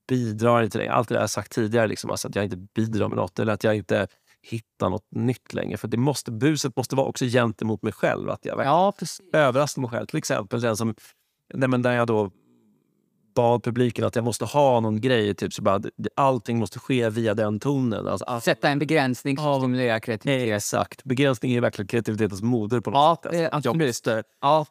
[0.08, 0.92] bidrar inte längre.
[0.92, 3.52] Allt det där jag sagt tidigare, liksom, alltså att jag inte bidrar med något eller
[3.52, 4.08] att jag inte
[4.42, 5.76] hittar något nytt längre.
[5.76, 8.30] För det måste, buset måste vara också gentemot mig själv.
[8.30, 8.94] Att jag Ja,
[9.32, 10.06] överraskar mig själv.
[10.06, 10.94] Till exempel den som,
[11.54, 12.30] nej men där jag då
[13.40, 15.34] bad publiken att jag måste ha någon grej.
[15.34, 15.80] Typ så bara,
[16.16, 18.08] allting måste ske via den tonen.
[18.08, 20.56] Alltså, allt- Sätta en begränsning som stimulerar kreativitet.
[20.56, 21.04] Exakt.
[21.04, 23.52] Begränsning är verkligen kreativitetens moder på något Ja, sätt.
[23.52, 24.66] Alltså, jag måste Ja,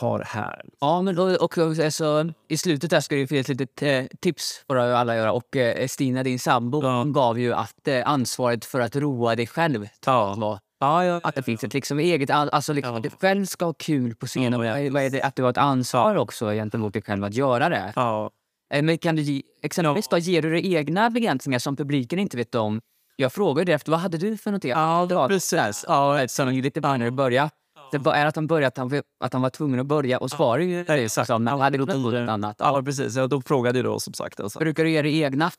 [0.00, 0.64] ha det här.
[0.80, 4.64] Ja, men och, och, alltså, i slutet där ska det finnas ett litet eh, tips
[4.86, 5.32] ju alla göra.
[5.32, 7.04] Och eh, Stina, din sambo, Ja.
[7.04, 10.60] gav ju att eh, ansvaret för att roa dig själv Ja.
[10.82, 12.30] Ja, ja, att det finns ett liksom eget...
[12.30, 12.96] Alltså liksom, Ja.
[12.96, 14.60] att du själv ska ha kul på scenen.
[14.60, 15.10] Ja, ja.
[15.10, 17.92] Det, att du har ett ansvar också gentemot dig själv att göra det.
[17.96, 18.30] ja.
[18.74, 22.36] Eh, Men kan du ge, exempelvis då, ger du dig egna begränsningar som publiken inte
[22.36, 22.80] vet om?
[23.16, 24.64] Jag frågade efter, vad hade du för något?
[24.64, 25.84] Ja, var precis.
[25.88, 27.50] Ja, som lite när du började.
[27.92, 30.30] Det var är att han började att han, att han var tvungen att börja och
[30.30, 31.26] så var det ju Exakt.
[31.26, 32.56] som han hade gått något annat.
[32.58, 32.76] Ja.
[32.76, 33.16] Ja, precis.
[33.16, 34.40] Ja, då frågade jag då som sagt.
[34.40, 34.58] Alltså.
[34.58, 35.50] Brukar du ge dig egna?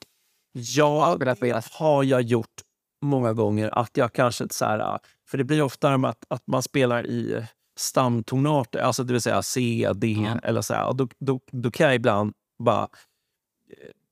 [0.54, 2.62] Ja, det har jag gjort
[3.02, 3.80] många gånger.
[3.80, 7.46] Att jag kanske så här, för det blir ofta att, att man spelar i
[7.76, 10.40] stamtonarter, alltså det vill säga C, D Ja.
[10.44, 10.94] eller så här.
[10.94, 12.88] Då, då, då kan jag ibland bara, eh,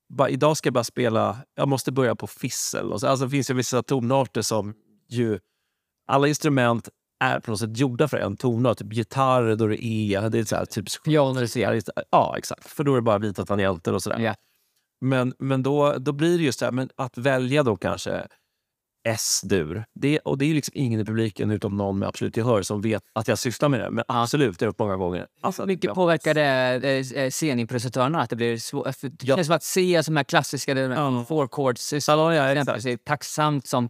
[0.10, 0.30] bara...
[0.30, 1.38] Idag ska jag bara spela...
[1.56, 2.92] Jag måste börja på fissel.
[2.92, 4.74] Och så, alltså, det finns ju vissa tonarter som
[5.10, 5.40] ju...
[6.08, 6.90] Alla instrument
[7.20, 8.78] är på något sätt gjorda för en tonart.
[8.78, 10.30] Typ gitarr, då är det E.
[10.32, 11.82] Det är så här, typ Piano, C.
[12.12, 12.68] Ja, exakt.
[12.68, 14.20] För då är det bara vita tangenter och sådär.
[14.20, 14.36] Ja.
[15.02, 18.28] Men, men då, då blir det just det här, men att välja då kanske
[19.04, 19.84] S-dur.
[19.96, 23.04] Det, och det är liksom ingen i publiken utom någon med absolut gehör som vet
[23.14, 23.90] att jag sysslar med det.
[23.92, 25.28] Men absolut, det jag gjort många gånger.
[25.42, 26.44] Alltså, mycket påverkar det
[27.16, 28.22] eh, eh, scenimprovisatörerna?
[28.22, 28.88] Att det blir svårt?
[29.02, 29.36] Det Ja.
[29.36, 31.26] känns som att C, som är klassiska det Ja.
[31.28, 32.44] four chords, Ja, ja,
[32.92, 33.90] är tacksamt som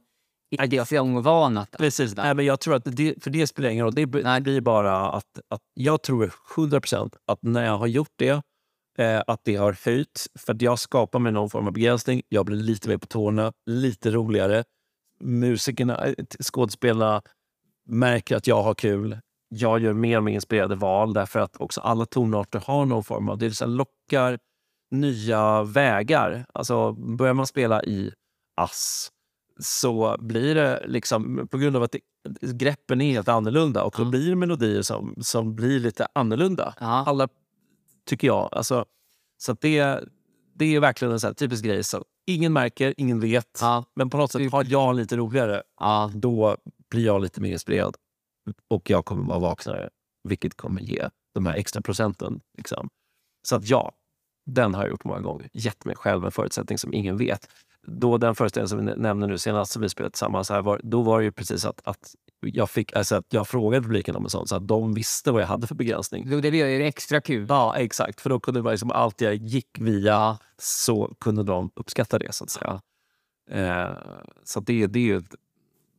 [0.52, 1.58] icke-van.
[1.58, 2.16] att- Precis.
[2.16, 3.94] Nej, men jag tror att det, för det spelar ingen roll.
[3.96, 4.24] Det blir-
[4.62, 8.42] bara att, att jag tror 100 procent att när jag har gjort det,
[8.98, 10.26] eh, att det har höjt.
[10.40, 12.22] För att jag skapar mig någon form av begränsning.
[12.30, 14.64] Jag blir lite mer på tårna, lite roligare.
[15.22, 16.14] Musikerna, eh,
[16.44, 17.22] skådespelarna
[17.88, 19.18] märker att jag har kul.
[19.50, 23.30] Jag gör mer och mer inspirerade val därför att också alla tonarter har någon form
[23.30, 23.38] av...
[23.38, 24.40] Det så lockar
[24.92, 26.46] nya vägar.
[26.54, 28.12] Alltså, börjar man spela i
[28.56, 29.12] ass
[29.60, 32.00] så blir det liksom på grund av att det,
[32.54, 36.74] greppen är helt annorlunda och då blir det melodier som, som blir lite annorlunda.
[36.80, 37.04] Ja.
[37.08, 37.28] Alla,
[38.06, 38.50] tycker jag.
[38.52, 38.86] Alltså,
[39.38, 40.04] så det,
[40.54, 43.60] det är verkligen en här typisk grej som ingen märker, ingen vet.
[43.62, 43.86] Ja.
[43.96, 46.12] Men på något sätt har jag lite roligare, Ja.
[46.16, 46.58] då
[46.90, 47.96] blir jag lite mer inspirerad.
[48.68, 49.90] Och jag kommer vara vaknare,
[50.24, 52.42] vilket kommer ge de här extra procenten.
[52.58, 52.90] Liksom.
[53.48, 53.92] Så att ja,
[54.46, 55.50] den har jag gjort många gånger.
[55.54, 57.50] Gett mig själv en förutsättning som ingen vet.
[57.88, 61.02] Då den föreställningen som vi nämner nu senast som vi spelade tillsammans, här var, då
[61.02, 64.30] var det ju precis att, att, jag fick, alltså att jag frågade publiken om en
[64.30, 66.30] sån så att de visste vad jag hade för begränsning.
[66.30, 67.46] Det blir ju extra kul.
[67.50, 68.22] Ja, exakt.
[68.22, 72.44] För då kunde man liksom, allt jag gick via så kunde de uppskatta det så
[72.44, 72.82] att säga.
[73.52, 73.98] Eh,
[74.44, 75.22] så att det, det är ju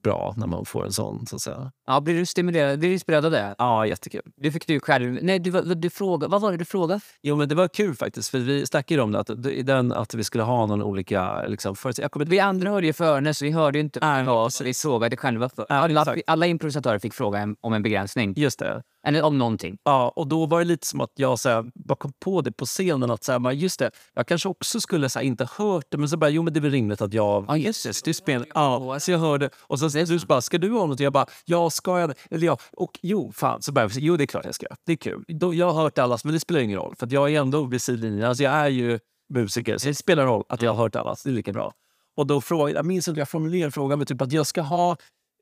[0.02, 1.72] bra när man får en sån så att säga.
[1.92, 2.78] Ja, blir du stimulerad?
[2.78, 3.54] Blir du inspirerad av det?
[3.58, 4.22] Ja, jättekul.
[4.36, 5.18] Det fick du själv.
[5.22, 7.00] Nej, du, du frågade, vad var det du frågade?
[7.22, 8.30] Jo, men det var kul faktiskt.
[8.30, 11.42] För vi snackade om det, att, i den, att vi skulle ha någon olika...
[11.46, 14.64] Liksom, jag kommer, Vi andra hörde ju före, så vi hörde inte Nej, vad så
[14.64, 15.48] vi frågade själva.
[15.48, 15.66] För.
[15.68, 18.34] Ja, Alla, alla improvisatörer fick fråga om en begränsning.
[18.36, 18.82] just det.
[19.06, 19.78] Eller om någonting.
[19.84, 22.52] Ja, och då var det lite som att jag så här, bara kom på det
[22.52, 23.10] på scenen.
[23.10, 26.08] att så här, just det, Jag kanske också skulle så här, inte hört det, men
[26.08, 27.44] så bara, jo men det är väl rimligt att jag...
[27.48, 28.04] Ja, just det.
[28.04, 29.50] Du spelar, ja, så jag hörde.
[29.60, 31.00] Och så du så bara, ska du ha något?
[31.00, 32.14] Jag bara, ja, ska jag det?
[32.30, 33.62] Eller ja, och jo, fan.
[33.62, 34.66] Så börjar bara, jo det är klart jag ska.
[34.86, 35.24] Det är kul.
[35.28, 36.94] Då, jag har hört allas, men det spelar ingen roll.
[36.96, 38.28] För att jag är ändå vid sidlinjen.
[38.28, 38.98] Alltså jag är ju
[39.34, 39.78] musiker.
[39.78, 41.22] Så det spelar roll att jag har hört allas.
[41.22, 41.72] Det är lika bra.
[42.16, 44.96] Och då frågade, jag minns inte jag formulerade frågan, men typ att jag ska ha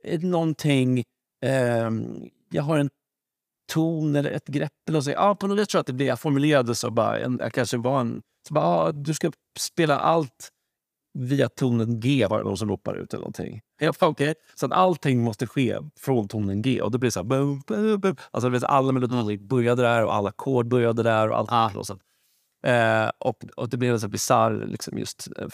[0.05, 1.05] eh, någonting...
[1.45, 1.91] Eh,
[2.53, 2.91] jag har en
[3.72, 4.72] ton eller ett grepp.
[4.88, 5.11] Eller så.
[5.11, 7.53] Ja, på något sätt tror jag att det blev, jag formulerade så bara, en, jag
[7.53, 8.22] kanske var en...
[8.49, 10.49] Så bara, ja, du ska spela allt
[11.14, 13.61] via tonen G var det någon som ropade ut eller någonting.
[14.00, 14.34] Bara, okej.
[14.54, 16.82] Så att allting måste ske från tonen G.
[16.82, 17.24] Och det blir så här...
[17.24, 18.16] Boom, boom, boom.
[18.30, 21.50] Alltså, blir så alla melodier började där och alla ackord började där och allt.
[21.50, 21.72] Ja.
[21.76, 21.98] Och, så.
[22.68, 25.48] Eh, och, och det blev en så bisarr liksom, just, eh,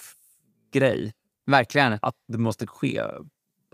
[0.73, 1.13] grej.
[1.47, 1.99] Verkligen.
[2.03, 3.03] Att det måste ske.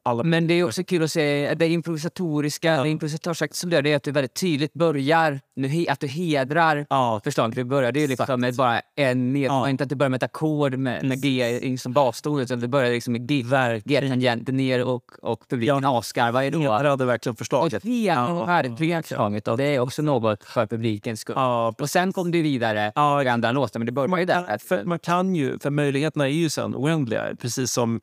[0.04, 3.82] Alla, Men det är också kul att se det improvisatoriska, det improvisatörsaktiga som du gör,
[3.82, 7.54] det är att du väldigt tydligt börjar, nu att du hedrar ja, förslaget.
[7.56, 9.68] Du börjar, det är liksom med bara en ned, Ja.
[9.68, 12.90] inte att du börjar med ett ackord med, med G som baston, utan du börjar
[12.90, 13.44] liksom med G,
[13.84, 16.62] G-tangenten ner och, och publiken asgarvar ju då.
[16.62, 17.82] jag hade verkligen Och förslaget.
[17.82, 21.34] det är verkligen förslaget och det är också något för publikens skull.
[21.38, 23.22] Ja, Och sen kom du vidare Ja.
[23.22, 24.58] i andra låtar, men det börjar ju där.
[24.58, 27.36] För man kan ju, för möjligheterna är ju sen oändliga.
[27.40, 28.00] Precis som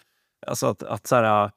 [0.47, 1.51] alltså att, att så här,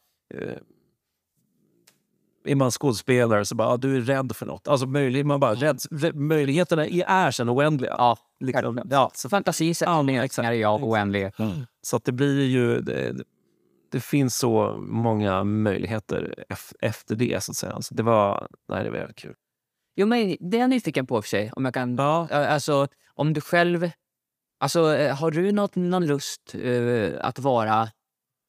[2.45, 4.69] är man skådespelare så bara, ja, du är rädd för något.
[4.69, 7.95] Alltså möjlig, man bara, rädd, rä- möjligheterna är, sen oändliga.
[7.99, 11.31] Ja, liksom, ja, Så fantasi ja, är jag oändlig.
[11.83, 12.81] så att det blir ju...
[12.81, 13.17] Det,
[13.93, 17.43] det finns så många möjligheter ef- efter det.
[17.45, 17.83] Så att säga.
[17.83, 19.35] Så det var, nej, det var kul.
[19.97, 21.53] Jo, men det är jag nyfiken på för sig.
[21.57, 21.97] Om jag kan...
[21.97, 22.29] Ja.
[22.31, 23.91] Eh, Alltså, om du själv...
[24.61, 27.89] Alltså, eh, har du något, någon lust eh, att vara...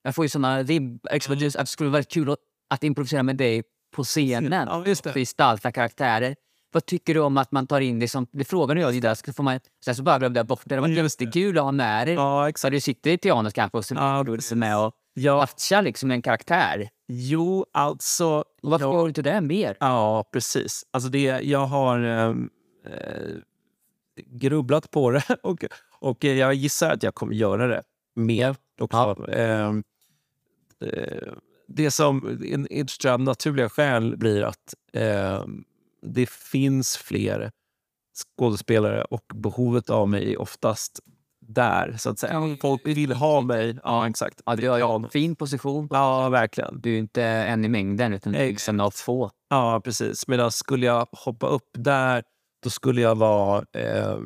[0.03, 1.07] Jag får ju såna ribb...
[1.11, 2.39] Att det skulle vara kul att,
[2.69, 3.63] att improvisera med dig
[3.95, 4.67] på scenen.
[4.69, 5.13] Ja, just det.
[5.13, 6.35] Gestalta karaktärer.
[6.71, 8.27] Vad tycker du om att man tar in det som...
[8.31, 9.15] Det frågade jag ju där.
[9.15, 10.75] Så får man, sen så bara glömde jag bort det.
[10.75, 12.15] Det var jättekul att ha med dig.
[12.15, 12.71] Ja, Så exakt.
[12.71, 14.25] du sitter i pianot kanske och så Ja,
[14.55, 16.89] med och Ja, matchar liksom en karaktär.
[17.07, 18.43] jo, alltså...
[18.61, 19.77] Varför jag- du inte det mer?
[19.79, 20.83] Ja, precis.
[20.91, 22.35] Alltså det, jag har eh,
[24.27, 25.63] grubblat på det och,
[25.99, 27.83] och jag gissar att jag kommer göra det
[28.15, 28.55] mer.
[28.81, 29.27] Också.
[29.31, 29.83] Ehm, eh,
[31.67, 35.63] det som tror jag, naturliga skäl blir att ehm,
[36.01, 37.51] det finns fler
[38.37, 40.99] skådespelare och behovet av mig är oftast
[41.47, 41.95] där.
[41.97, 42.57] Så att säga.
[42.61, 43.79] Folk vill ha mig.
[43.83, 44.41] Ja, exakt.
[44.45, 45.87] Ja, du har ju en fin position.
[45.91, 46.81] Ja, verkligen.
[46.81, 48.69] Du är inte en i mängden, utan Exakt.
[48.69, 49.29] en av två.
[49.49, 50.27] Ja, precis.
[50.27, 52.23] Medan skulle jag hoppa upp där,
[52.63, 54.17] då skulle jag vara eh,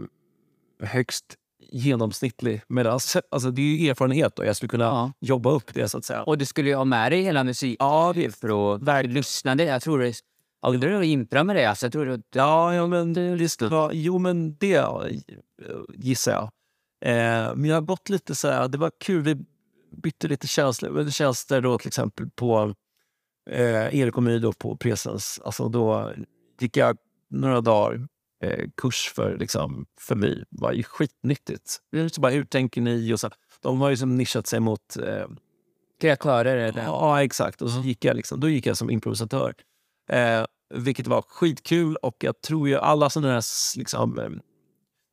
[0.84, 1.26] högst
[1.60, 2.62] genomsnittlig.
[2.68, 3.00] Medan,
[3.32, 5.12] alltså det är ju erfarenhet och jag skulle kunna Ja.
[5.20, 6.24] jobba upp det så att säga.
[6.24, 9.64] Och du skulle ju ha med dig hela musik ja, för att för lyssnande.
[9.64, 10.14] Jag tror det
[10.62, 11.66] aldrig du impra med det.
[11.66, 14.86] Alltså, jag tror det, ja, ja, men det, det var, jo, men det
[15.94, 16.44] gissar jag.
[17.02, 19.38] Eh, men jag har gått lite så här, det var kul, vi
[20.04, 22.74] bytte lite tjänster, tjänster då till exempel på
[23.50, 25.42] eh, Erik och My då på Presens.
[25.46, 26.12] Alltså då
[26.60, 26.98] gick jag
[27.30, 28.08] några dagar
[28.44, 30.36] eh, kurs för, liksom, för My.
[30.36, 31.80] Det var ju skitnyttigt.
[32.12, 33.14] Så bara, hur tänker ni?
[33.14, 33.30] Och så,
[33.62, 34.98] de har ju som nischat sig mot...
[34.98, 35.28] Eh,
[36.02, 36.84] kreatörer är det.
[36.84, 37.62] ja, exakt.
[37.62, 39.54] Och så gick jag liksom, då gick jag som improvisatör.
[40.10, 43.44] Eh, vilket var skitkul och jag tror ju alla sådana här...
[43.78, 44.30] Liksom, eh,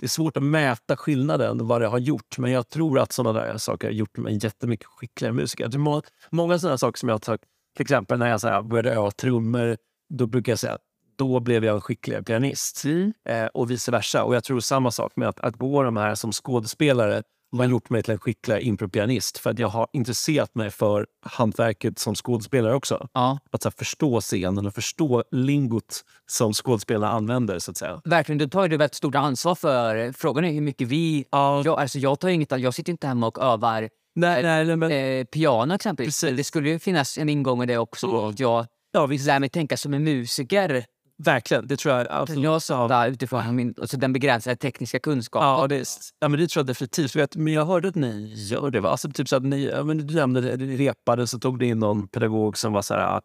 [0.01, 2.39] det är svårt att mäta skillnaden, vad det har gjort.
[2.39, 5.69] Men jag tror att sådana där saker har gjort mig jättemycket skickligare musiker.
[5.69, 7.43] Det är må, många sådana saker som jag har tagit,
[7.77, 9.77] till exempel när jag så här, började öva trummor,
[10.09, 10.83] då brukar jag säga att
[11.19, 12.85] då blev jag en skickligare pianist.
[13.29, 14.25] Eh, och vice versa.
[14.25, 17.23] Och jag tror samma sak med att, att gå de här som skådespelare
[17.59, 19.39] har gjort mig till en skickligare impropianist.
[19.39, 23.09] För att jag har intresserat mig för hantverket som skådespelare också.
[23.13, 27.59] Ja, Att så här, förstå scenen och förstå lingot som skådespelarna använder.
[27.59, 28.01] så att säga.
[28.05, 28.39] verkligen.
[28.39, 30.13] Du tar ju väldigt stort ansvar för...
[30.13, 31.25] Frågan är hur mycket vi...
[31.31, 34.93] Jag, alltså, jag, tar inget, jag sitter inte hemma och övar Nej, nej, nej, men,
[34.93, 36.21] eh, piano exempelvis.
[36.21, 36.37] Precis.
[36.37, 38.29] Det skulle ju finnas en ingång i det också.
[38.29, 40.85] Att jag ja, visst, lär mig tänka som en musiker.
[41.23, 41.67] Verkligen.
[41.67, 42.45] Det tror jag absolut.
[42.45, 45.49] Jag sa där utifrån min, alltså den begränsade tekniska kunskapen.
[45.49, 45.89] Ja, det,
[46.21, 47.17] ja, men det tror jag definitivt.
[47.17, 48.81] Vet, men jag hörde att ni gör det.
[48.81, 48.91] Va?
[48.91, 51.67] Alltså, typ så att ni, ja, men du nämnde det, ni repade så tog ni
[51.69, 53.21] in någon pedagog som var så här,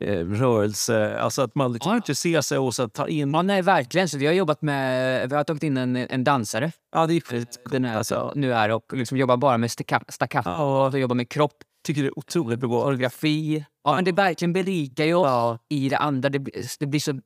[0.00, 1.18] eh, rörelse.
[1.18, 1.96] Alltså att man liksom Ja.
[1.96, 3.34] intresserar sig och så tar in...
[3.34, 4.08] Ja, nej, verkligen.
[4.08, 5.28] Så vi har jobbat med...
[5.30, 6.72] Vi har tagit in en, en dansare.
[6.94, 7.60] Ja, det är skit.
[7.70, 10.86] Den är, Alltså, nu är och liksom jobbar bara med stacca- staccato Ja.
[10.86, 11.52] och jobbar med kropp,
[11.86, 12.82] tycker det är otroligt bra.
[12.82, 13.64] koreografi.
[13.84, 16.28] Ja, men det verkligen berikar ju oss i det andra.
[16.28, 17.20] Det, blir- det blir så,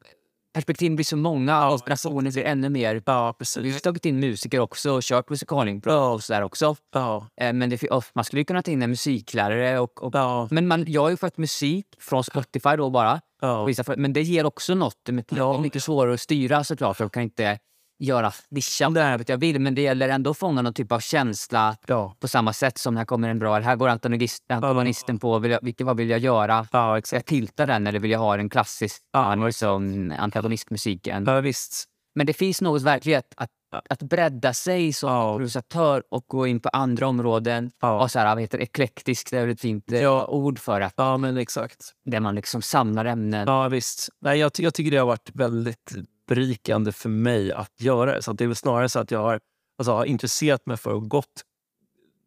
[0.54, 3.02] perspektiven blir så många och inspirationen blir ännu mer.
[3.06, 6.76] Ja, Vi har tagit in musiker också och kört musikalimprov och sådär också.
[6.94, 7.82] Ja, Eh, Men det,
[8.14, 9.78] man skulle ju kunna ta in en musiklärare.
[9.80, 13.20] Och, och, ja, men man, jag har ju fått musik från Spotify då bara.
[13.40, 13.68] ja.
[13.96, 14.96] Men det ger också något.
[15.04, 17.00] Det är mycket svårare att styra såklart.
[17.00, 17.58] Jag kan inte
[17.98, 19.60] göra nischa om det här vet jag vill.
[19.60, 22.16] Men det gäller ändå att fånga någon typ av känsla ja.
[22.20, 23.58] på samma sätt som här kommer en bra...
[23.60, 26.66] Här går antagonist- antagonisten på vill jag, vilket, vad vill jag göra.
[26.72, 31.24] ja Ska jag tilta den eller vill jag ha den klassisk Ja, liksom, antagonistmusiken?
[31.26, 31.84] Ja, visst.
[32.14, 33.50] Men det finns något verkligt att
[33.90, 35.30] att bredda sig som Ja.
[35.32, 37.70] improvisatör och gå in på andra områden.
[37.80, 38.02] Ja.
[38.02, 40.26] Och så här, vad heter eklektisk, det är väl ett fint eh, Ja.
[40.26, 41.92] ord för att Ja, men exakt.
[42.04, 43.44] där man liksom samlar ämnen.
[43.48, 44.08] Ja, visst.
[44.20, 45.92] Nej, jag, jag tycker det har varit väldigt
[46.26, 48.22] berikande för mig att göra det.
[48.22, 49.40] Så att det är väl snarare så att jag har,
[49.78, 51.44] alltså, har intresserat mig för och gått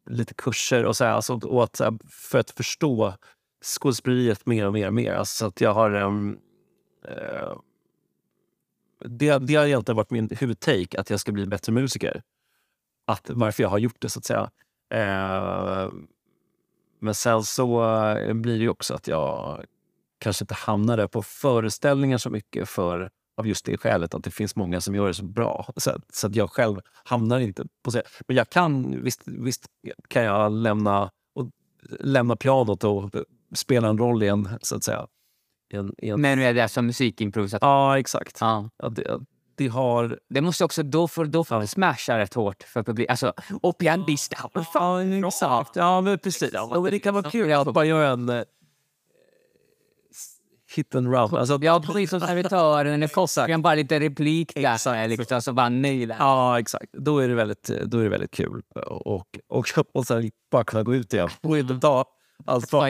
[0.10, 3.14] lite kurser och så här, alltså, och att, för att förstå
[3.64, 5.14] skådespeleriet mer och mer och mer.
[5.14, 5.96] Alltså, så att jag har...
[5.96, 6.38] Um,
[7.10, 7.60] uh,
[9.06, 12.22] det, det har egentligen varit min huvudtake, att jag ska bli en bättre musiker.
[13.06, 14.50] Att, varför jag har gjort det, så att säga.
[14.94, 15.92] Uh,
[17.00, 17.84] men sen så
[18.16, 19.66] eh, blir det ju också att jag
[20.20, 24.56] kanske inte hamnade på föreställningar så mycket för av just det skälet att det finns
[24.56, 25.74] många som gör det så bra.
[25.78, 28.02] Så, att- så att jag själv hamnar inte på scen.
[28.28, 29.66] Men jag kan, visst, visst
[30.08, 31.50] kan jag lämna, och,
[32.00, 33.12] lämna pianot och
[33.56, 35.08] spela en roll i en, så att säga.
[35.74, 37.68] I en, i en, Men nu är det som musikimprovisatör.
[37.68, 38.38] ja, exakt.
[38.42, 38.70] Ja.
[38.78, 39.20] Ja, det,
[39.56, 40.20] det har...
[40.30, 43.12] Det måste också, då får, då får det smasha rätt hårt för publiken.
[43.12, 45.76] Alltså, och pianist, ja, Ja, exakt.
[45.76, 46.50] Ja, men precis.
[46.54, 48.46] Ja, men det kan vara kul att bara göra en
[50.78, 51.36] hit and run.
[51.38, 54.74] Alltså, Ja, precis som servitören eller kocken, bara lite replik där.
[54.74, 55.10] Exakt.
[55.10, 56.16] Liksom, så bara naila.
[56.20, 56.94] Ja, exakt.
[56.94, 58.62] Då är det väldigt, då är det väldigt kul.
[58.86, 62.06] Och, och, och sen bara kunna gå ut igen och inte ta
[62.46, 62.82] allt för,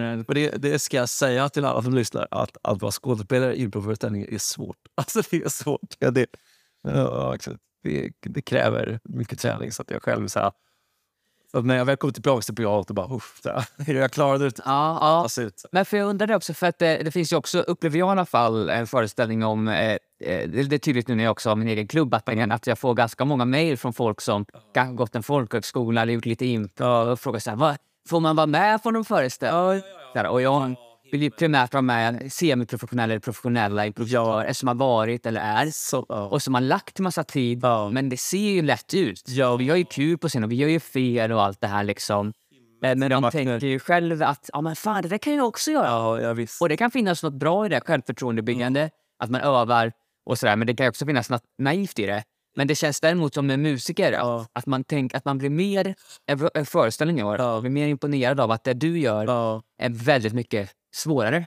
[0.00, 3.62] Men det, det ska jag säga till alla som lyssnar, att, att vara skådespelare i
[3.62, 4.76] improföreställningar är svårt.
[4.94, 5.94] Alltså det är svårt.
[5.98, 6.26] Ja, det,
[6.82, 7.58] ja, exakt.
[7.82, 9.72] det, det kräver mycket träning.
[9.72, 10.52] Så att jag själv så här,
[11.50, 14.44] så när jag väl kommer tillbaka till pianot och bara uff, så här, jag klarade
[14.44, 14.54] det.
[14.58, 15.22] Ja, ja.
[15.22, 15.64] Alltså, ut.
[15.72, 18.08] Men för jag undrar det också, för att det, det finns ju också, upplever jag
[18.08, 21.48] i alla fall, en föreställning om, eh, eh, det, är tydligt nu när jag också
[21.48, 24.94] har min egen klubb, att, att jag får ganska många mejl från folk som kanske
[24.94, 27.76] gått en folkhögskola eller gjort lite impro och frågar så här, vad,
[28.08, 29.82] får man vara med på någon föreställning?
[30.12, 30.74] Så här, Och jag
[31.12, 36.06] vill ju primärt vara med semiprofessionella eller professionella improvisatörer som har varit eller är Så,
[36.08, 36.26] ja.
[36.26, 37.60] och som har lagt massa tid.
[37.62, 37.90] Ja.
[37.90, 39.22] Men det ser ju lätt ut.
[39.28, 39.56] Ja.
[39.56, 41.84] Vi har ju kul på scen och vi gör ju fel och allt det här
[41.84, 42.32] liksom.
[42.82, 45.86] Men, de tänker ju själv att ja, men fan, det där kan jag också göra.
[45.86, 46.62] Ja, ja, visst.
[46.62, 49.92] Och det kan finnas något bra i det, självförtroendebyggande, att man övar
[50.26, 50.56] och sådär.
[50.56, 52.22] Men det kan också finnas något naivt i det.
[52.56, 54.40] Men det känns däremot som en musiker, Ja.
[54.40, 55.94] att, att, man tänk, att man blir mer,
[56.26, 59.62] en en har, blir mer imponerad av att det du gör Ja.
[59.78, 61.46] är väldigt mycket svårare.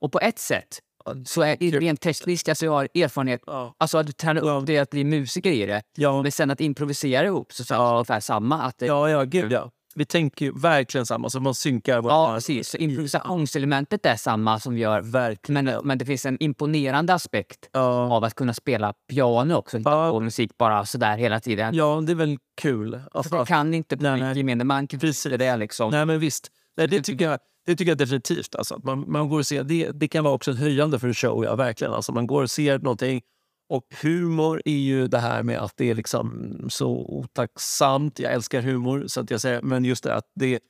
[0.00, 0.78] Och på ett sätt
[1.26, 3.74] så är det rent tekniskt, alltså jag har erfarenhet, Ja.
[3.78, 5.82] alltså att träna upp det att bli musiker i det.
[5.96, 6.22] Ja.
[6.22, 8.62] Men sen att improvisera ihop så, så är det ungefär samma.
[8.62, 9.70] Att det, Ja, ja, gud ja.
[9.96, 12.02] Vi tänker verkligen samma, så man synkar.
[12.04, 12.68] Ja, precis.
[12.68, 15.00] Så improvisationselementet är samma som gör...
[15.02, 15.64] Verkligen.
[15.64, 17.80] Men, men det finns en imponerande aspekt Ja.
[18.16, 19.78] av att kunna spela piano också.
[19.78, 20.10] Ja.
[20.10, 21.74] på musik bara sådär hela tiden.
[21.74, 23.00] ja, det är väl kul.
[23.12, 24.36] För det kan inte Nej, nej.
[24.36, 25.32] gemene man kan Precis.
[25.38, 25.90] det är liksom.
[25.90, 26.50] Nej, men visst.
[26.76, 28.54] Nej, det, tycker jag, det tycker jag definitivt.
[28.54, 31.14] Alltså, att man, man går och ser, det, det kan vara också höjande för en
[31.14, 31.44] show.
[31.44, 31.92] Ja, verkligen.
[31.92, 33.22] Alltså, man går och ser någonting.
[33.68, 38.18] Och humor är ju det här med att det är liksom så otacksamt.
[38.18, 40.60] Jag älskar humor, så att jag säger, men just det att det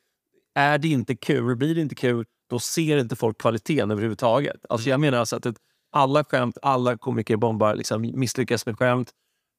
[0.55, 4.57] är det inte kul, blir det inte kul, då ser inte folk kvaliteten överhuvudtaget.
[4.68, 5.57] Alltså jag menar alltså att ett,
[5.92, 9.11] alla skämt, alla komiker bombar, liksom misslyckas med skämt.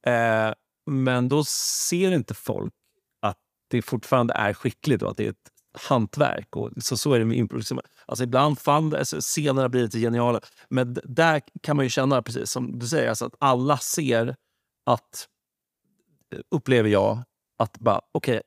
[0.07, 0.53] Eh,
[0.91, 2.73] men då ser inte folk
[3.21, 3.37] att
[3.69, 5.51] det fortfarande är skickligt och att det är ett
[5.81, 6.55] hantverk.
[6.55, 7.77] Och så, så är det med improvisation.
[7.77, 10.39] Liksom, alltså ibland fall, alltså scenerna blir lite geniala.
[10.69, 14.35] Men där kan man ju känna, precis som du säger, alltså att alla ser
[14.85, 15.27] att,
[16.33, 17.23] eh, upplever jag,
[17.59, 18.41] att bara okej,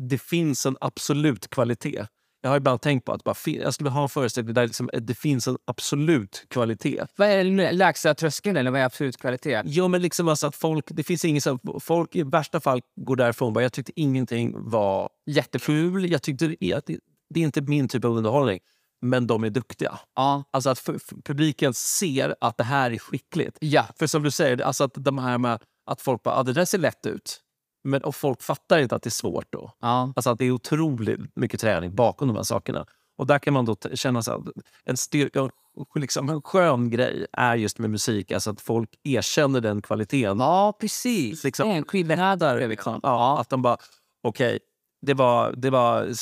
[0.00, 2.06] det finns en absolut kvalitet.
[2.42, 5.14] Jag har ibland tänkt på att bara, jag skulle ha en föreställning där liksom, det
[5.14, 7.06] finns en absolut kvalitet.
[7.16, 9.62] Vad är den lägsta tröskeln eller vad är absolut kvalitet?
[9.64, 13.16] Jo, men liksom alltså att folk, det finns ingen som, folk i värsta fall går
[13.16, 16.10] därifrån bara, jag tyckte ingenting var Jätteful.
[16.10, 16.98] jag tyckte det det,
[17.30, 18.60] det är inte min typ av underhållning,
[19.02, 19.98] men de är duktiga.
[20.16, 20.44] Ja.
[20.50, 20.88] Alltså att
[21.24, 23.56] publiken ser att det här är skickligt.
[23.60, 23.86] Ja.
[23.98, 26.64] För som du säger, alltså att de här med att folk bara, ah, det där
[26.64, 27.40] ser lätt ut.
[27.84, 29.72] Men och folk fattar inte att det är svårt då.
[29.80, 30.12] ja.
[30.16, 32.86] Alltså att det är otroligt mycket träning bakom de här sakerna.
[33.18, 34.44] Och där kan man då känna så att
[34.84, 35.50] en styrka,
[35.94, 40.40] liksom en skön grej är just med musik, alltså att folk erkänner den kvaliteten.
[40.40, 41.44] Ja, precis.
[41.44, 42.68] Liksom, det är en skillnad där.
[42.68, 43.00] Liksom.
[43.02, 43.76] Ja, att de bara,
[44.22, 44.58] okej,
[45.02, 46.12] det var, det var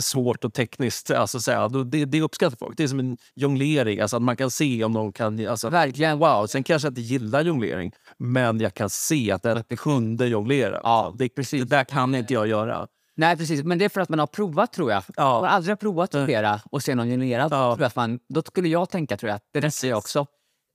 [0.00, 1.10] svårt och tekniskt.
[1.10, 2.76] Alltså, så här, det, det uppskattar folk.
[2.76, 4.00] Det är som en jonglering.
[4.00, 5.48] Alltså, att man kan se om de kan...
[5.48, 6.18] Alltså, Verkligen.
[6.18, 10.80] wow, sen kanske jag inte gillar jonglering, men jag kan se att den kunde jonglera.
[10.82, 11.62] Ja, det, precis.
[11.62, 12.86] det där kan inte jag göra.
[13.16, 13.64] Nej, precis.
[13.64, 15.02] Men det är för att man har provat, tror jag.
[15.16, 15.32] Ja.
[15.32, 17.52] Man har aldrig provat att spela och se någon generad.
[17.52, 17.74] Ja.
[17.74, 20.26] Tror jag att man, då skulle jag tänka, tror jag, att det jag också.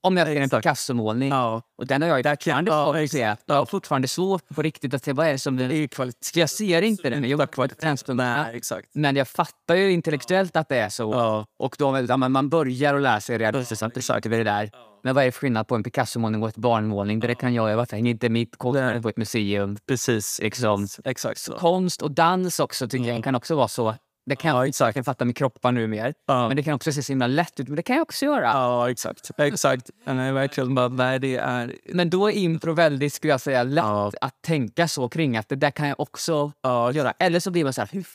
[0.04, 1.62] Om jag ser en Picasso-målning, Ja.
[1.78, 3.36] och den har jag ju fortfarande ja, se.
[3.46, 5.56] Jag har fortfarande svårt på riktigt att se vad är det som...
[5.56, 6.30] Det är kvalitet.
[6.32, 7.28] För jag ser inte den.
[7.28, 7.96] Jag kvalitet.
[8.14, 8.88] Nej, exakt.
[8.94, 11.12] Men jag fattar ju intellektuellt att det är så.
[11.12, 11.46] Ja.
[11.58, 14.70] Och då, ja, man börjar att lära sig realistiskt att det vi det där.
[15.02, 17.20] Men vad är skillnad på en Picasso-målning och ett barnmålning?
[17.20, 17.76] Det kan jag.
[17.76, 19.76] Varför hänger inte mitt konstverk på ett museum?
[19.88, 20.40] Precis.
[20.42, 20.88] Liksom.
[21.04, 21.52] Exakt så.
[21.52, 23.94] Konst och dans också tycker jag kan också vara så.
[24.26, 26.14] Det kan jag inte jag fatta med kroppar nu mer.
[26.48, 27.68] Men det kan också se så himla lätt ut.
[27.68, 28.42] Men det kan jag också göra.
[28.44, 29.30] Ja, exakt.
[29.38, 29.90] Exakt.
[30.04, 30.74] Nej, verkligen.
[30.74, 31.74] Bara, nej, det är...
[31.92, 33.84] Men då är impro väldigt, skulle jag säga, lätt
[34.20, 36.52] att tänka så kring att det där kan jag också
[36.92, 37.12] göra.
[37.18, 38.06] Eller så blir man så här, hur,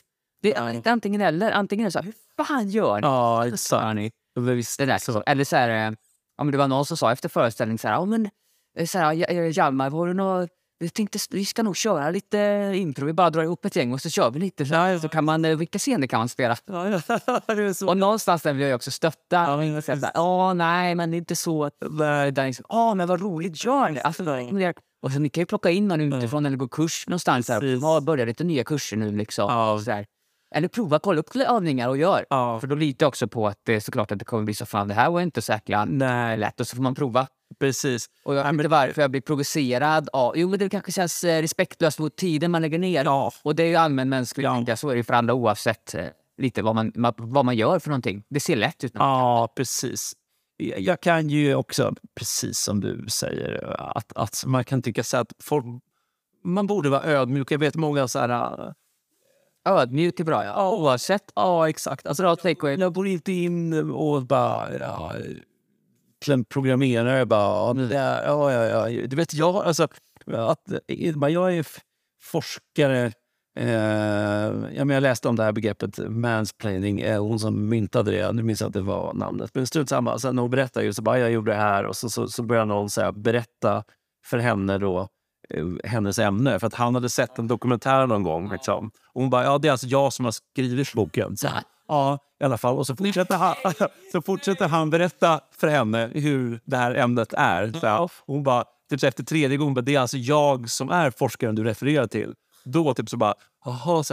[0.42, 1.52] det är inte antingen eller.
[1.52, 3.06] Antingen är det så här, hur fan gör ni?
[3.06, 3.96] ja Så exakt.
[3.96, 4.10] ni.
[4.78, 4.98] Det där.
[4.98, 5.22] Så.
[5.26, 5.92] Eller så här, eh,
[6.36, 8.30] ja, men det var någon som sa efter föreställningen så här, ja men
[8.78, 10.48] eh, så här, "Ja, eh, Hjalmar, var det nå
[10.80, 13.06] vi tänkte vi ska nog köra lite impro.
[13.06, 14.66] Vi bara drar ihop ett gäng och så kör vi lite.
[14.66, 16.56] Så, så kan man, eh, vilka scener kan man spela?
[16.66, 17.40] Ja, ja.
[17.86, 19.36] Och någonstans där vill jag också stötta.
[19.36, 21.70] Ja, så här, Åh, nej, men det är inte så.
[22.32, 24.02] Där liksom, Åh, men vad roligt, gör det!
[24.02, 24.24] Alltså,
[25.02, 27.46] och så ni kan ju plocka in någon utifrån eller gå kurs någonstans.
[27.46, 27.82] Precis.
[27.82, 29.16] ja, börja lite nya kurser nu.
[29.16, 29.52] Liksom.
[29.52, 29.78] Ja.
[29.78, 30.06] Så här.
[30.54, 32.26] Eller prova, kolla upp övningar och gör.
[32.30, 32.60] Ja.
[32.60, 34.88] För då litar jag också på att det såklart att det kommer bli så fan
[34.88, 35.52] det här var inte så
[36.36, 36.60] lätt.
[36.60, 37.26] Och så får man prova.
[37.58, 38.06] Precis.
[38.24, 40.32] Och jag vet inte varför jag blir provocerad av...
[40.36, 43.04] Jo, men det kanske känns eh, respektlöst mot tiden man lägger ner.
[43.04, 43.32] Ja.
[43.42, 44.44] Och det är ju allmänmänskligt.
[44.44, 44.64] Ja.
[44.66, 44.78] jag.
[44.78, 46.06] Så är det för alla oavsett eh,
[46.38, 48.24] lite vad man, ma- vad man gör för någonting.
[48.28, 48.92] Det ser lätt ut.
[48.94, 50.12] Ja, precis.
[50.56, 55.16] Jag jag kan ju också, precis som du säger, att, att man kan tycka så
[55.16, 55.64] att folk,
[56.44, 57.50] man borde vara ödmjuk.
[57.50, 58.74] Jag vet många så här...
[59.64, 60.70] Ödmjuk är bra, ja.
[60.70, 61.32] Oavsett.
[61.34, 62.06] Ja, exakt.
[62.06, 62.76] Alltså, takeaway.
[62.76, 64.78] jag går inte in och bara...
[64.78, 65.12] Ja,
[66.20, 67.70] till en programmerare bara...
[67.70, 67.90] Mm.
[67.92, 69.06] Ja, ja, ja.
[69.06, 69.88] Du vet, jag, alltså,
[70.26, 70.62] att,
[71.28, 71.66] jag är
[72.22, 73.12] forskare.
[73.56, 73.68] Eh,
[74.74, 77.00] ja, men jag läste om det här begreppet mansplaining.
[77.00, 79.50] Eh, hon som myntade det, nu minns jag inte vad namnet.
[79.54, 80.18] Men strunt samma.
[80.18, 82.66] Sen hon berättade ju så bara, jag gjorde det här och så, så, så började
[82.66, 83.84] någon så här, berätta
[84.24, 85.08] för henne då
[85.54, 86.58] eh, hennes ämne.
[86.58, 88.52] För att han hade sett en dokumentär någon gång.
[88.52, 88.90] Liksom.
[89.12, 91.36] Och hon bara, ja det är alltså jag som har skrivit boken.
[91.36, 92.78] Så, här, ja, i alla fall.
[92.78, 93.54] Och så fortsätter, han,
[94.12, 97.72] så fortsätter han berätta för henne hur det här ämnet är.
[97.80, 101.10] Så och hon bara, typ efter tredje gången, bara, det är alltså jag som är
[101.10, 102.34] forskaren du refererar till.
[102.64, 103.34] Då typ så bara,
[103.64, 104.04] jaha.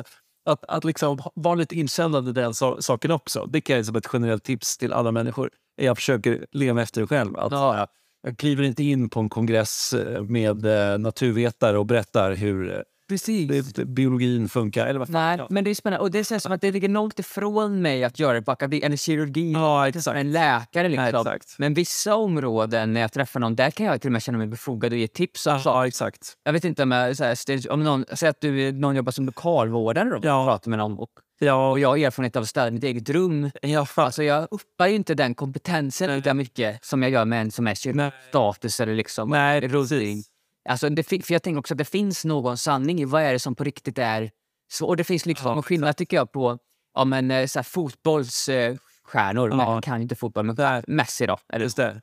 [0.46, 3.46] Att, att liksom vara lite inkännande i den so- saken också.
[3.46, 5.50] Det kan jag som ett generellt tips till alla människor.
[5.76, 7.38] Jag försöker leva efter det själv.
[7.38, 7.88] Att, jag,
[8.24, 13.74] jag kliver inte in på en kongress eh, med eh, naturvetare och berättar hur Precis.
[13.74, 14.88] det- biologin funkar.
[14.88, 15.10] Eller vad.
[15.10, 16.02] Nej, men det är spännande.
[16.04, 18.82] Och det känns som att det ligger långt ifrån mig att göra det på akademi
[18.82, 19.52] eller kirurgi.
[19.52, 21.08] Ja, Som en läkare liksom.
[21.08, 21.56] Exakt.
[21.58, 24.48] Men vissa områden, när jag träffar någon, där kan jag till och med känna mig
[24.48, 25.48] befogad och ge tips.
[25.48, 26.34] Alltså, Ja, exakt.
[26.44, 29.26] Jag vet inte om, jag, så här, om någon, säg att du, någon jobbar som
[29.26, 30.46] lokalvårdare och Ja.
[30.46, 31.10] pratar med någon och,
[31.40, 33.52] Ja, och jag har erfarenhet av att städa mitt eget rum.
[33.62, 33.88] ja.
[33.96, 37.68] Alltså jag uppar ju inte den kompetensen lika mycket som jag gör med en som
[37.68, 40.24] är status eller liksom Nej, rullning.
[40.68, 43.40] Alltså det, för jag tänker också att det finns någon sanning i vad är det
[43.40, 44.32] som på riktigt är
[44.72, 44.88] så.
[44.88, 46.60] Och det finns liksom en skillnad tycker jag på
[46.94, 49.50] ja, men, eh, så här, fotbollsstjärnor.
[49.50, 49.74] Ja.
[49.74, 51.38] Jag kan inte fotboll, men Messi då.
[51.54, 52.02] Eller, Just det.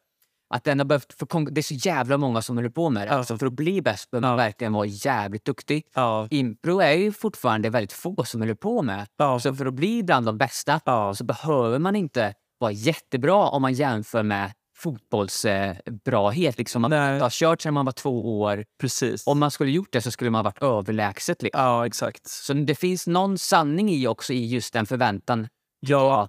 [0.55, 3.11] att den har behövt, för det är så jävla många som håller på med det.
[3.13, 3.19] Ja.
[3.19, 5.87] Alltså för att bli bäst behöver man verkligen vara jävligt duktig.
[5.95, 6.29] Ja.
[6.31, 9.07] Impro är ju fortfarande väldigt få som håller på med.
[9.17, 9.41] Ja.
[9.41, 11.15] Så för att bli bland de bästa Ja.
[11.15, 14.53] så behöver man inte vara jättebra om man jämför med
[14.85, 16.59] fotbollsbrahet.
[16.59, 16.83] Liksom.
[16.83, 17.21] Man Nej.
[17.21, 18.65] har kört sedan man var två år.
[18.81, 19.27] Precis.
[19.27, 21.43] Om man skulle gjort det så skulle man varit överlägset.
[21.43, 21.61] Liksom.
[21.63, 22.27] Ja, exakt.
[22.29, 25.49] Så det finns någon sanning i också i just den förväntan.
[25.81, 26.29] Ja.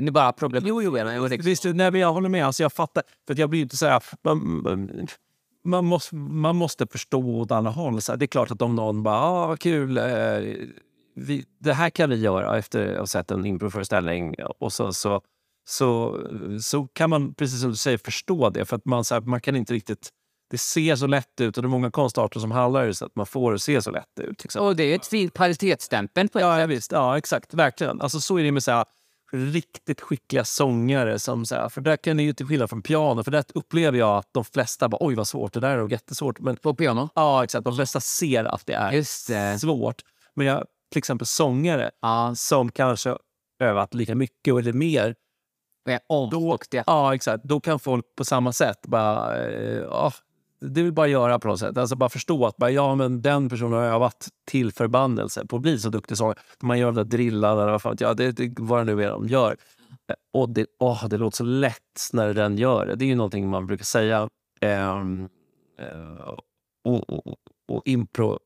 [0.00, 0.64] Nu bara problem.
[0.66, 2.46] Jo, jo, jo, jo, Visst, nej, men jag håller med.
[2.46, 3.02] Alltså, jag fattar.
[3.26, 4.02] För jag blir inte så här...
[4.24, 5.06] Man, man,
[5.64, 8.00] man, måste, man måste förstå åt alla håll.
[8.00, 9.98] Så här, det är klart att om någon bara, ah, vad kul.
[9.98, 10.04] Eh,
[11.14, 14.34] vi, det här kan vi göra efter att ha sett en improföreställning.
[14.58, 15.20] Och så, så,
[15.68, 16.20] så,
[16.62, 18.64] så kan man, precis som du säger, förstå det.
[18.64, 20.08] För att man, så här, man kan inte riktigt...
[20.50, 23.26] Det ser så lätt ut och det är många konstarter som handlar så att man
[23.26, 24.42] får det se så lätt ut.
[24.44, 24.66] Liksom.
[24.66, 26.92] Och det är ett fint kvalitetsstämpel på Ja, ja, visst.
[26.92, 27.54] Ja, exakt.
[27.54, 28.00] Verkligen.
[28.00, 28.84] Alltså, så är det med så här,
[29.32, 31.18] riktigt skickliga sångare.
[31.18, 33.98] Som, så här, för där kan det ju till skillnad från piano, för där upplever
[33.98, 36.40] jag att de flesta bara oj vad svårt, det där är jättesvårt.
[36.40, 37.08] Men på piano.
[37.14, 37.64] ja, exakt.
[37.64, 39.58] De flesta ser att det är Just det.
[39.58, 40.02] svårt.
[40.34, 43.16] Men jag, till exempel sångare Ja, som kanske
[43.62, 45.14] övat lika mycket eller mer.
[46.08, 46.84] Asduktiga.
[46.86, 47.44] Ja, exakt.
[47.44, 49.38] Då kan folk på samma sätt bara...
[49.46, 50.12] Eh, ja,
[50.60, 51.78] det vill bara göra på något sätt.
[51.78, 55.62] Alltså bara förstå att bara, ja, men den personen har övat till förbannelse på att
[55.62, 56.38] bli så duktig sångare.
[56.62, 59.10] Man gör det där drillan eller vad fan, jag, det, det, vad det nu är
[59.10, 59.56] de gör.
[60.08, 62.94] Eh, Och det, åh, det låter så lätt när den gör det.
[62.94, 64.28] Det är ju någonting man brukar säga.
[64.60, 65.28] Ehm,
[65.78, 66.34] eh,
[66.84, 67.36] och, och,
[67.68, 68.38] och, impro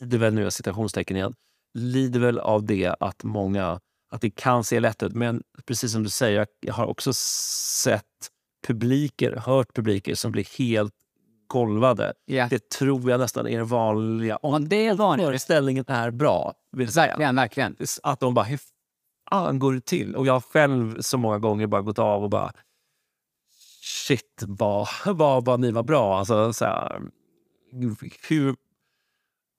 [0.00, 1.34] lider väl, nu är citationstecken igen,
[1.74, 3.80] lider väl av det att många,
[4.14, 5.14] att det kan se lätt ut.
[5.14, 8.04] Men precis som du säger, jag har också sett
[8.66, 10.94] publiker, hört publiker som blir helt
[11.46, 12.12] golvade.
[12.24, 12.48] Ja.
[12.50, 14.36] Det tror jag nästan är det vanliga.
[14.36, 15.26] Om det är vanligt.
[15.26, 16.88] föreställningen är bra, vill.
[16.88, 17.76] Verkligen, verkligen.
[18.02, 18.60] Att de bara, hur
[19.30, 20.16] fan går det till?
[20.16, 22.52] Och jag har själv så många gånger bara gått av och bara
[24.06, 26.18] shit, vad, vad, vad ni var bra.
[26.18, 27.02] Alltså, så här,
[28.28, 28.56] hur,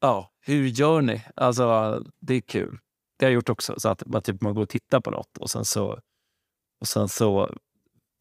[0.02, 1.24] ja, hur gör ni?
[1.36, 2.80] Alltså, det är kul.
[3.18, 3.74] Det har jag gjort också.
[3.78, 6.00] Så att man, typ, man går och tittar på något och sen så,
[6.82, 7.50] och sen så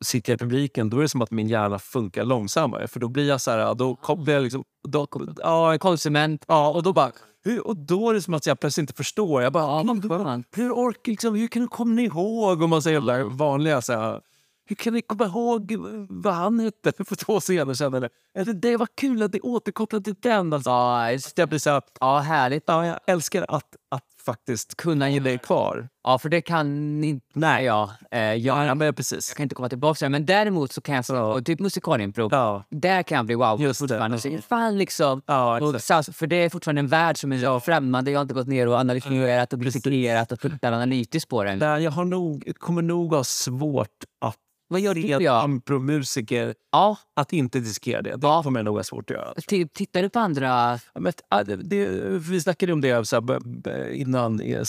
[0.05, 2.89] sitter jag i publiken, då är det som att min hjärna funkar långsammare.
[2.89, 4.65] För då blir jag så här, då kopplar jag liksom...
[4.89, 5.07] Då,
[5.37, 6.45] ja, en konsument.
[6.49, 7.12] Ja, och då bara...
[7.45, 9.43] Hur, och då är det som att jag plötsligt inte förstår.
[9.43, 10.47] Jag bara, Ja, men vad skönt.
[10.57, 12.62] hur orkar liksom, hur kan du komma ihåg?
[12.62, 14.21] Om man säger där vanliga så här,
[14.66, 15.75] hur kan ni komma ihåg
[16.09, 17.95] vad han hette för två scener sedan?
[17.95, 20.53] Eller, eller det var kul att det återkopplat till den.
[20.53, 22.65] Alltså, Ja, jag blir så här, ja, härligt.
[22.66, 25.89] ja, jag älskar att, att faktiskt kunna ge det kvar.
[26.05, 27.65] Ja, för det kan inte Nej.
[27.65, 28.67] jag eh, göra.
[28.67, 29.31] Ja, men precis.
[29.31, 30.11] Jag kan inte komma tillbaka till det.
[30.11, 33.61] Men däremot så kan jag, så, och typ musikalimpro, Ja, där kan jag bli wow.
[33.61, 33.89] Just det.
[33.89, 34.19] fortfarande.
[34.19, 35.23] Så, fan liksom.
[35.27, 38.11] ja Och, så, för det är fortfarande en värld som är så främmande.
[38.11, 41.59] Jag har inte gått ner och analyserat och dissekerat och tittat analytiskt på den.
[41.59, 43.89] Där jag har nog, kommer nog ha svårt
[44.21, 44.37] att
[44.69, 45.03] Vad gör du?
[45.03, 45.45] se Ja.
[45.45, 46.97] impromusiker ja.
[47.15, 48.11] att inte diskera det.
[48.16, 48.43] Det Ja.
[48.43, 49.35] kommer jag nog ha svårt att göra.
[49.35, 50.78] T- tittar du på andra...
[50.95, 51.12] Ja, Men,
[51.47, 51.86] det, det,
[52.19, 54.62] vi snackade om det så här, innan eh,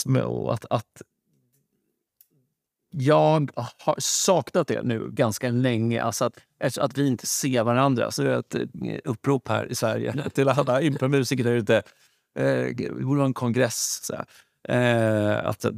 [0.48, 1.02] att, att
[2.90, 6.02] jag har saknat det nu ganska länge.
[6.02, 8.10] Alltså att, att vi inte ser varandra.
[8.10, 8.62] Så det är ett eh,
[9.04, 11.76] upprop här i Sverige till alla impromusiker där ute.
[12.38, 12.44] Eh,
[12.76, 14.00] Det borde vara en kongress.
[14.02, 14.26] Så här.
[14.68, 15.70] Eh, att eh,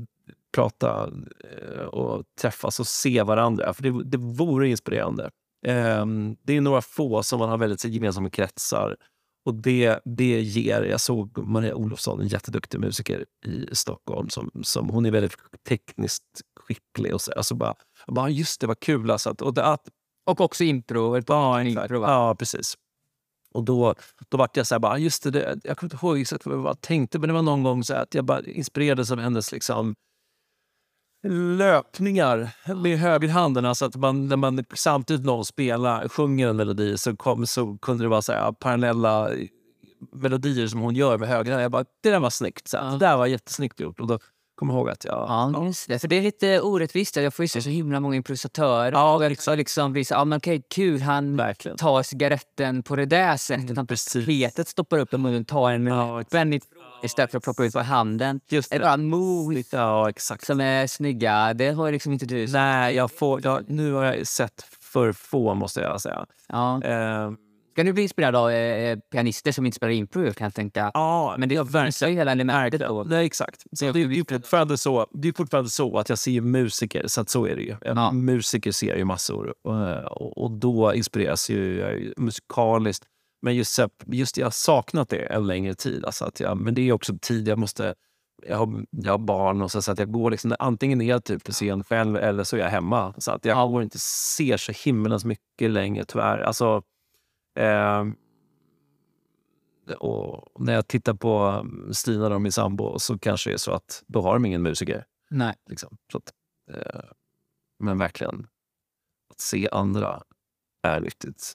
[0.59, 1.11] prata
[1.51, 3.75] eh, och träffas och se varandra.
[3.75, 5.31] För det, det vore inspirerande.
[5.67, 6.07] Eh,
[6.43, 8.97] det är några få som man har väldigt gemensamma kretsar.
[9.45, 10.83] Och det, det ger...
[10.83, 14.29] Jag såg Maria Olofsson, en jätteduktig musiker i Stockholm.
[14.29, 15.37] Som, som, hon är väldigt
[15.69, 16.25] tekniskt
[16.61, 17.15] skicklig.
[17.15, 17.75] Och så, alltså bara,
[18.07, 19.11] bara, just det, vad kul.
[19.11, 19.89] Alltså, att, och det, att,
[20.27, 21.23] Och också impro.
[21.27, 21.53] ja,
[21.89, 22.11] va?
[22.11, 22.75] ja, precis.
[23.55, 23.95] Och då,
[24.29, 26.81] då vart jag så här, bara, just det, jag kommer inte ihåg exakt vad jag
[26.81, 29.95] tänkte, men det var någon gång så att jag bara inspirerades av hennes liksom,
[31.59, 32.51] löpningar
[32.83, 33.65] med högerhanden.
[33.65, 38.05] Alltså att man, när man samtidigt någon spelar, sjunger en melodi så, kom, så kunde
[38.05, 39.31] det vara så här, parallella
[40.13, 41.63] melodier som hon gör med högerhanden.
[41.63, 42.69] Jag bara, det där var snyggt.
[42.69, 44.01] Så här, Det där var jättesnyggt gjort.
[44.01, 44.19] Och då
[44.55, 45.15] kom jag ihåg att jag...
[45.29, 45.99] Ja, just det.
[45.99, 47.17] För det är lite orättvist.
[47.17, 48.93] Jag får ju så himla många improvisatörer.
[48.93, 51.77] Ja, och liksom, liksom blir så, ja, men okej, kul, han Verkligen.
[51.77, 53.77] tar cigaretten på det där sättet.
[53.77, 54.27] Han Precis.
[54.27, 56.25] petet stoppar upp i munnen, tar en med Ja,
[57.03, 58.41] istället för att plocka ut med handen.
[58.49, 60.47] Just Eller bara moves Ja, exakt.
[60.47, 61.55] som är snygga.
[61.55, 62.47] Det har liksom inte du.
[62.47, 66.27] Nej, jag får, jag, nu har jag sett för få, måste jag säga.
[66.49, 66.83] Ja.
[66.85, 67.31] Eh,
[67.73, 70.91] Ska du bli inspirerad av eh, pianister som inte spelar impro kan jag tänka.
[70.95, 73.05] ja, Men det är verkligen hela elementet då.
[73.09, 73.63] Nej, exakt.
[73.73, 77.21] Så det, är ju fortfarande så, det är fortfarande så att jag ser musiker, så
[77.21, 77.77] att så är det ju.
[77.81, 78.13] Ja.
[78.13, 83.05] Musiker ser ju massor och, och, och då inspireras ju jag ju musikaliskt.
[83.43, 86.05] Men just, just jag har saknat det en längre tid.
[86.05, 87.95] Alltså att jag, men det är också tid jag måste...
[88.47, 91.25] Jag har, jag har barn och så, så att jag går liksom, antingen är jag
[91.25, 93.15] typ på scen själv eller så är jag hemma.
[93.19, 96.39] Så att jag går inte ser så himmelens mycket längre tyvärr.
[96.39, 96.83] Alltså,
[97.59, 98.05] eh,
[99.99, 103.73] och när jag tittar på mm, Stina och min sambo så kanske det är så
[103.73, 105.05] att då har de ingen musiker.
[105.31, 105.55] Nej.
[105.71, 105.97] Liksom.
[106.13, 106.33] Så att,
[106.71, 107.11] eh,
[107.79, 108.47] men verkligen,
[109.31, 110.23] att se andra
[110.83, 111.53] är nyttigt.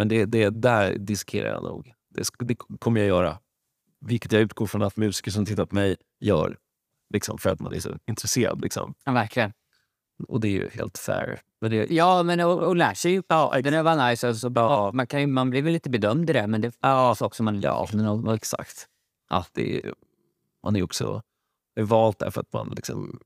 [0.00, 1.92] Men det, det där diskerar jag nog.
[2.14, 3.38] Det, det kommer jag göra.
[4.00, 6.56] Vilket jag utgår från att musiker som tittar på mig gör.
[7.14, 8.60] Liksom, för att man är så intresserad.
[8.62, 8.94] Liksom.
[9.04, 9.52] Ja, verkligen.
[10.28, 11.40] Och det är ju helt fair.
[11.60, 13.22] Men det, Ja, men och, och lär sig ju.
[13.28, 14.28] ja, Den är väl nice.
[14.28, 14.90] Alltså, Ja.
[14.94, 17.44] man, kan ju, man blir väl lite bedömd i det, men det ja, sak som
[17.44, 17.60] man...
[17.60, 18.86] Ja, ja, exakt.
[19.30, 19.94] Ja, det är,
[20.62, 21.22] man är också
[21.74, 23.20] är valt där för att man liksom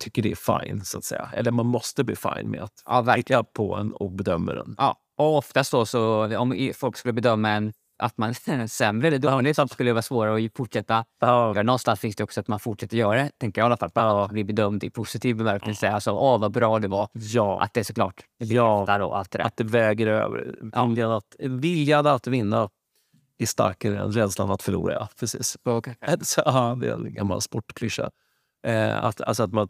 [0.00, 1.30] tycker det är fine, så att säga.
[1.34, 3.44] Eller man måste bli fine med att Ja, verkligen.
[3.52, 4.74] på en och bedöma den.
[4.78, 9.18] Ja, och oftast då så om folk skulle bedöma en att man är sämre eller
[9.18, 11.04] dålig så skulle det vara svårare att fortsätta.
[11.20, 13.90] Ja, Någonstans finns det också att man fortsätter göra det, tänker jag i alla fall.
[13.94, 15.90] Bara bli bedömd i positiv bemärkelse.
[15.90, 17.08] Alltså, åh vad bra det var.
[17.12, 19.04] ja, Att det är såklart Ja.
[19.04, 19.44] och allt det där.
[19.44, 20.54] att det väger över.
[20.88, 22.68] Viljan att, viljan att vinna
[23.38, 24.92] är starkare än rädslan att förlora.
[24.94, 25.56] Ja, precis.
[26.22, 28.10] Så, ja, det är en gammal sportklyscha.
[28.66, 29.68] Eh, att, alltså att man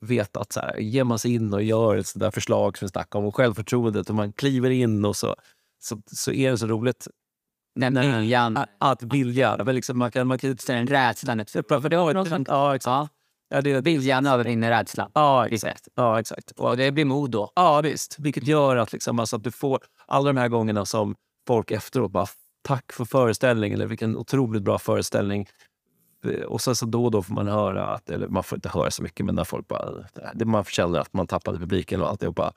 [0.00, 2.90] vet att så här, ger man sig in och gör ett där förslag som vi
[2.90, 5.36] snackade om och självförtroendet och man kliver in och så,
[5.82, 7.08] så, så är det så roligt
[7.80, 8.56] Den viljan.
[8.56, 9.56] att, att vilja.
[9.64, 11.44] Men liksom man kan, man kan, Den rädslan.
[11.68, 12.48] För det har något sånt.
[12.48, 12.90] ja, exakt.
[12.90, 13.08] Ja,
[13.48, 15.10] Ja, det, viljan övervinner rädslan.
[15.14, 15.88] ja, exakt.
[15.94, 16.50] Ja, exakt.
[16.50, 17.52] Och det blir mod då.
[17.54, 18.16] Ja, visst.
[18.18, 21.14] Vilket gör att, liksom, alltså, att du får alla de här gångerna som
[21.46, 22.26] folk efteråt bara
[22.62, 25.48] tack för föreställningen eller vilken otroligt bra föreställning.
[26.24, 28.68] Eh, och sen så då och då får man höra, att, eller man får inte
[28.68, 32.08] höra så mycket, men när folk bara, det, man känner att man tappade publiken och
[32.08, 32.52] alltihopa.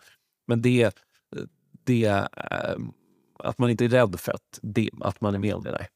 [0.48, 0.98] Men det,
[1.84, 2.91] det ehm,
[3.40, 5.88] att man inte är rädd för att, det, att man är med det.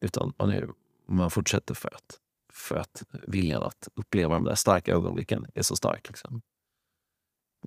[0.00, 0.68] Utan man, är,
[1.08, 2.18] man fortsätter för att,
[2.52, 6.08] för att viljan att uppleva de där starka ögonblicken är så stark.
[6.08, 6.42] Liksom.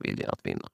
[0.01, 0.69] Viljan att vinna.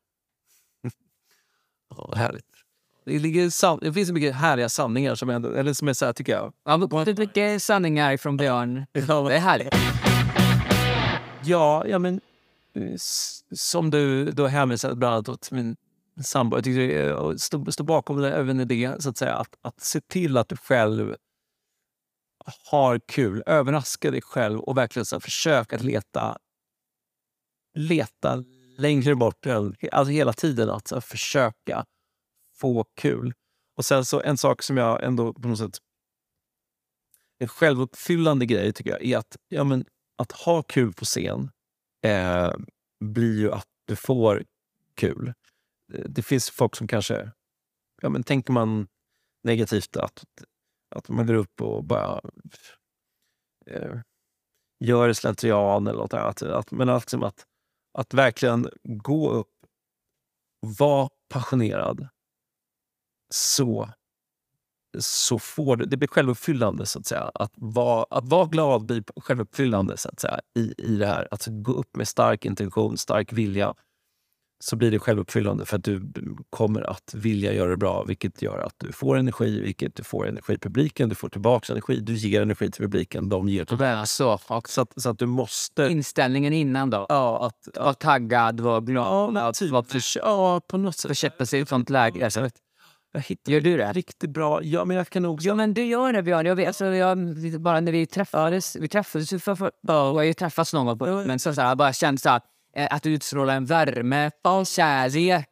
[1.89, 2.62] ja, härligt.
[3.05, 6.13] Det, ligger, det finns så mycket härliga sanningar som, ändå, eller som är så här,
[6.13, 6.53] tycker jag.
[6.65, 8.85] Ja, det mycket sanningar från Björn.
[8.91, 9.75] Det är härligt.
[11.45, 12.21] Ja, ja men
[13.55, 15.75] som du då hänvisade bland annat till min
[16.23, 16.57] sambo.
[16.57, 19.35] Jag tycker jag står, står bakom det, även i det, så att säga.
[19.35, 21.15] Att, att se till att du själv
[22.71, 23.43] har kul.
[23.45, 26.37] Överraska dig själv och verkligen så försök att leta,
[27.75, 28.43] leta
[28.77, 29.45] längre bort.
[29.91, 31.85] Alltså hela tiden att så försöka
[32.53, 33.33] få kul.
[33.75, 35.77] Och sen så en sak som jag ändå på något sätt...
[37.39, 39.85] En självuppfyllande grej tycker jag är att, ja, men,
[40.15, 41.51] att ha kul på scen
[42.05, 42.53] eh,
[42.99, 44.43] blir ju att du får
[44.95, 45.33] kul.
[45.87, 47.31] Det finns folk som kanske...
[48.01, 48.87] Ja, men tänker man
[49.43, 50.23] negativt att,
[50.95, 52.21] att man går upp och bara
[53.65, 53.99] eh,
[54.79, 56.41] gör slentrian eller något annat.
[56.41, 57.45] Att, men liksom att,
[57.93, 59.53] att verkligen gå upp,
[60.79, 62.07] vara passionerad
[63.33, 63.89] så,
[64.99, 67.31] så får det, det blir självuppfyllande så att säga.
[67.33, 71.27] Att vara, att vara glad blir självuppfyllande så att säga i, i det här.
[71.31, 73.73] Att gå upp med stark intention, stark vilja
[74.63, 76.11] så blir det självuppfyllande för att du
[76.49, 80.27] kommer att vilja göra det bra vilket gör att du får energi, vilket du får
[80.27, 83.77] energi i publiken, du får tillbaka energi, du ger energi till publiken, de ger till
[83.77, 84.07] dig.
[84.07, 85.83] Så, så, att, så att du måste...
[85.83, 87.05] Inställningen innan då?
[87.09, 87.67] Ja, att...
[87.75, 89.71] Vara taggad, vara glad, ja, att typ.
[89.71, 92.29] vara för, ja, på något sätt försätta sig i ett sånt läge.
[93.13, 93.93] Jag hittar gör du det?
[93.93, 94.63] Riktigt bra.
[94.63, 95.39] Ja, men jag kan nog...
[95.41, 96.45] Ja, men du gör det, Björn.
[96.45, 97.17] Jag vet, alltså, jag,
[97.61, 98.75] bara när vi träffades...
[98.75, 101.75] Vi träffades för, för, vi har ju träffats någon gång, på, men så, så här,
[101.75, 102.41] bara kände så här,
[102.75, 104.31] Eh, att utstråla en värme,
[104.65, 105.49] kärlek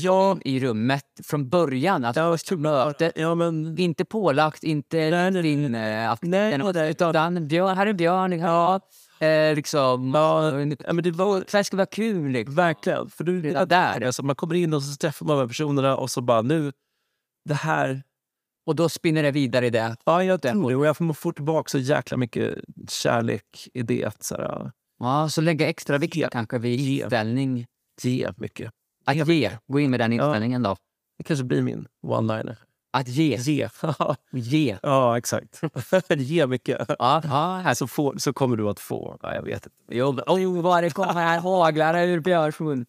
[0.00, 0.38] ja.
[0.44, 2.04] i rummet från början.
[2.04, 3.78] Att ja, möte, ja, men...
[3.78, 5.74] Inte pålagt, inte din...
[5.74, 8.32] Att, nej, nej, utan Björn, här är Björn.
[8.38, 8.80] Ja.
[9.20, 10.50] Eh, liksom, ja,
[10.92, 12.30] men det var, det ska vara kul.
[12.30, 12.54] Liksom.
[12.54, 13.10] Verkligen.
[13.10, 14.06] För du, ja, där.
[14.06, 16.72] Alltså, man kommer in och så träffar man de här personerna och så bara nu,
[17.46, 18.02] det här...
[18.66, 19.96] Och då spinner det vidare i det.
[20.04, 20.76] Ja, jag tror det.
[20.76, 22.58] Och jag får tillbaka så jäkla mycket
[22.88, 24.04] kärlek i det.
[24.04, 27.66] Att, så här, Ja, så lägga extra vikt ge, kanske vid inställning.
[28.02, 28.70] Ge mycket.
[29.04, 29.50] Att ge.
[29.66, 30.70] Gå in med den inställningen ja.
[30.70, 30.76] då.
[31.18, 32.56] Det kanske blir min one-liner.
[32.96, 33.36] Att ge.
[33.36, 33.68] Ge.
[34.32, 34.76] ge.
[34.82, 35.60] Ja, exakt.
[36.08, 36.86] ge mycket.
[36.88, 37.60] Ja, ja.
[37.64, 37.74] Här.
[37.74, 39.18] Så, får, så kommer du att få.
[39.22, 39.76] Ja, jag vet inte.
[39.90, 42.86] Jo, oh, vad det kommer här haglar ur Björns mun.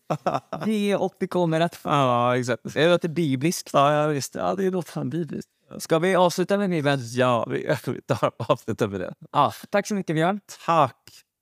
[0.66, 1.80] Ge och det kommer att...
[1.84, 2.74] Ja, exakt.
[2.74, 3.70] Det låter bibliskt.
[3.74, 4.36] Ja, visst.
[4.36, 5.50] Ja, det låter fan bibliskt.
[5.78, 9.14] Ska vi avsluta med min Ja, vi, vi tar avsluta med det.
[9.32, 10.40] Ja, tack så mycket, Björn.
[10.66, 10.96] Tack.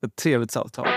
[0.05, 0.87] Ett trevligt samtal.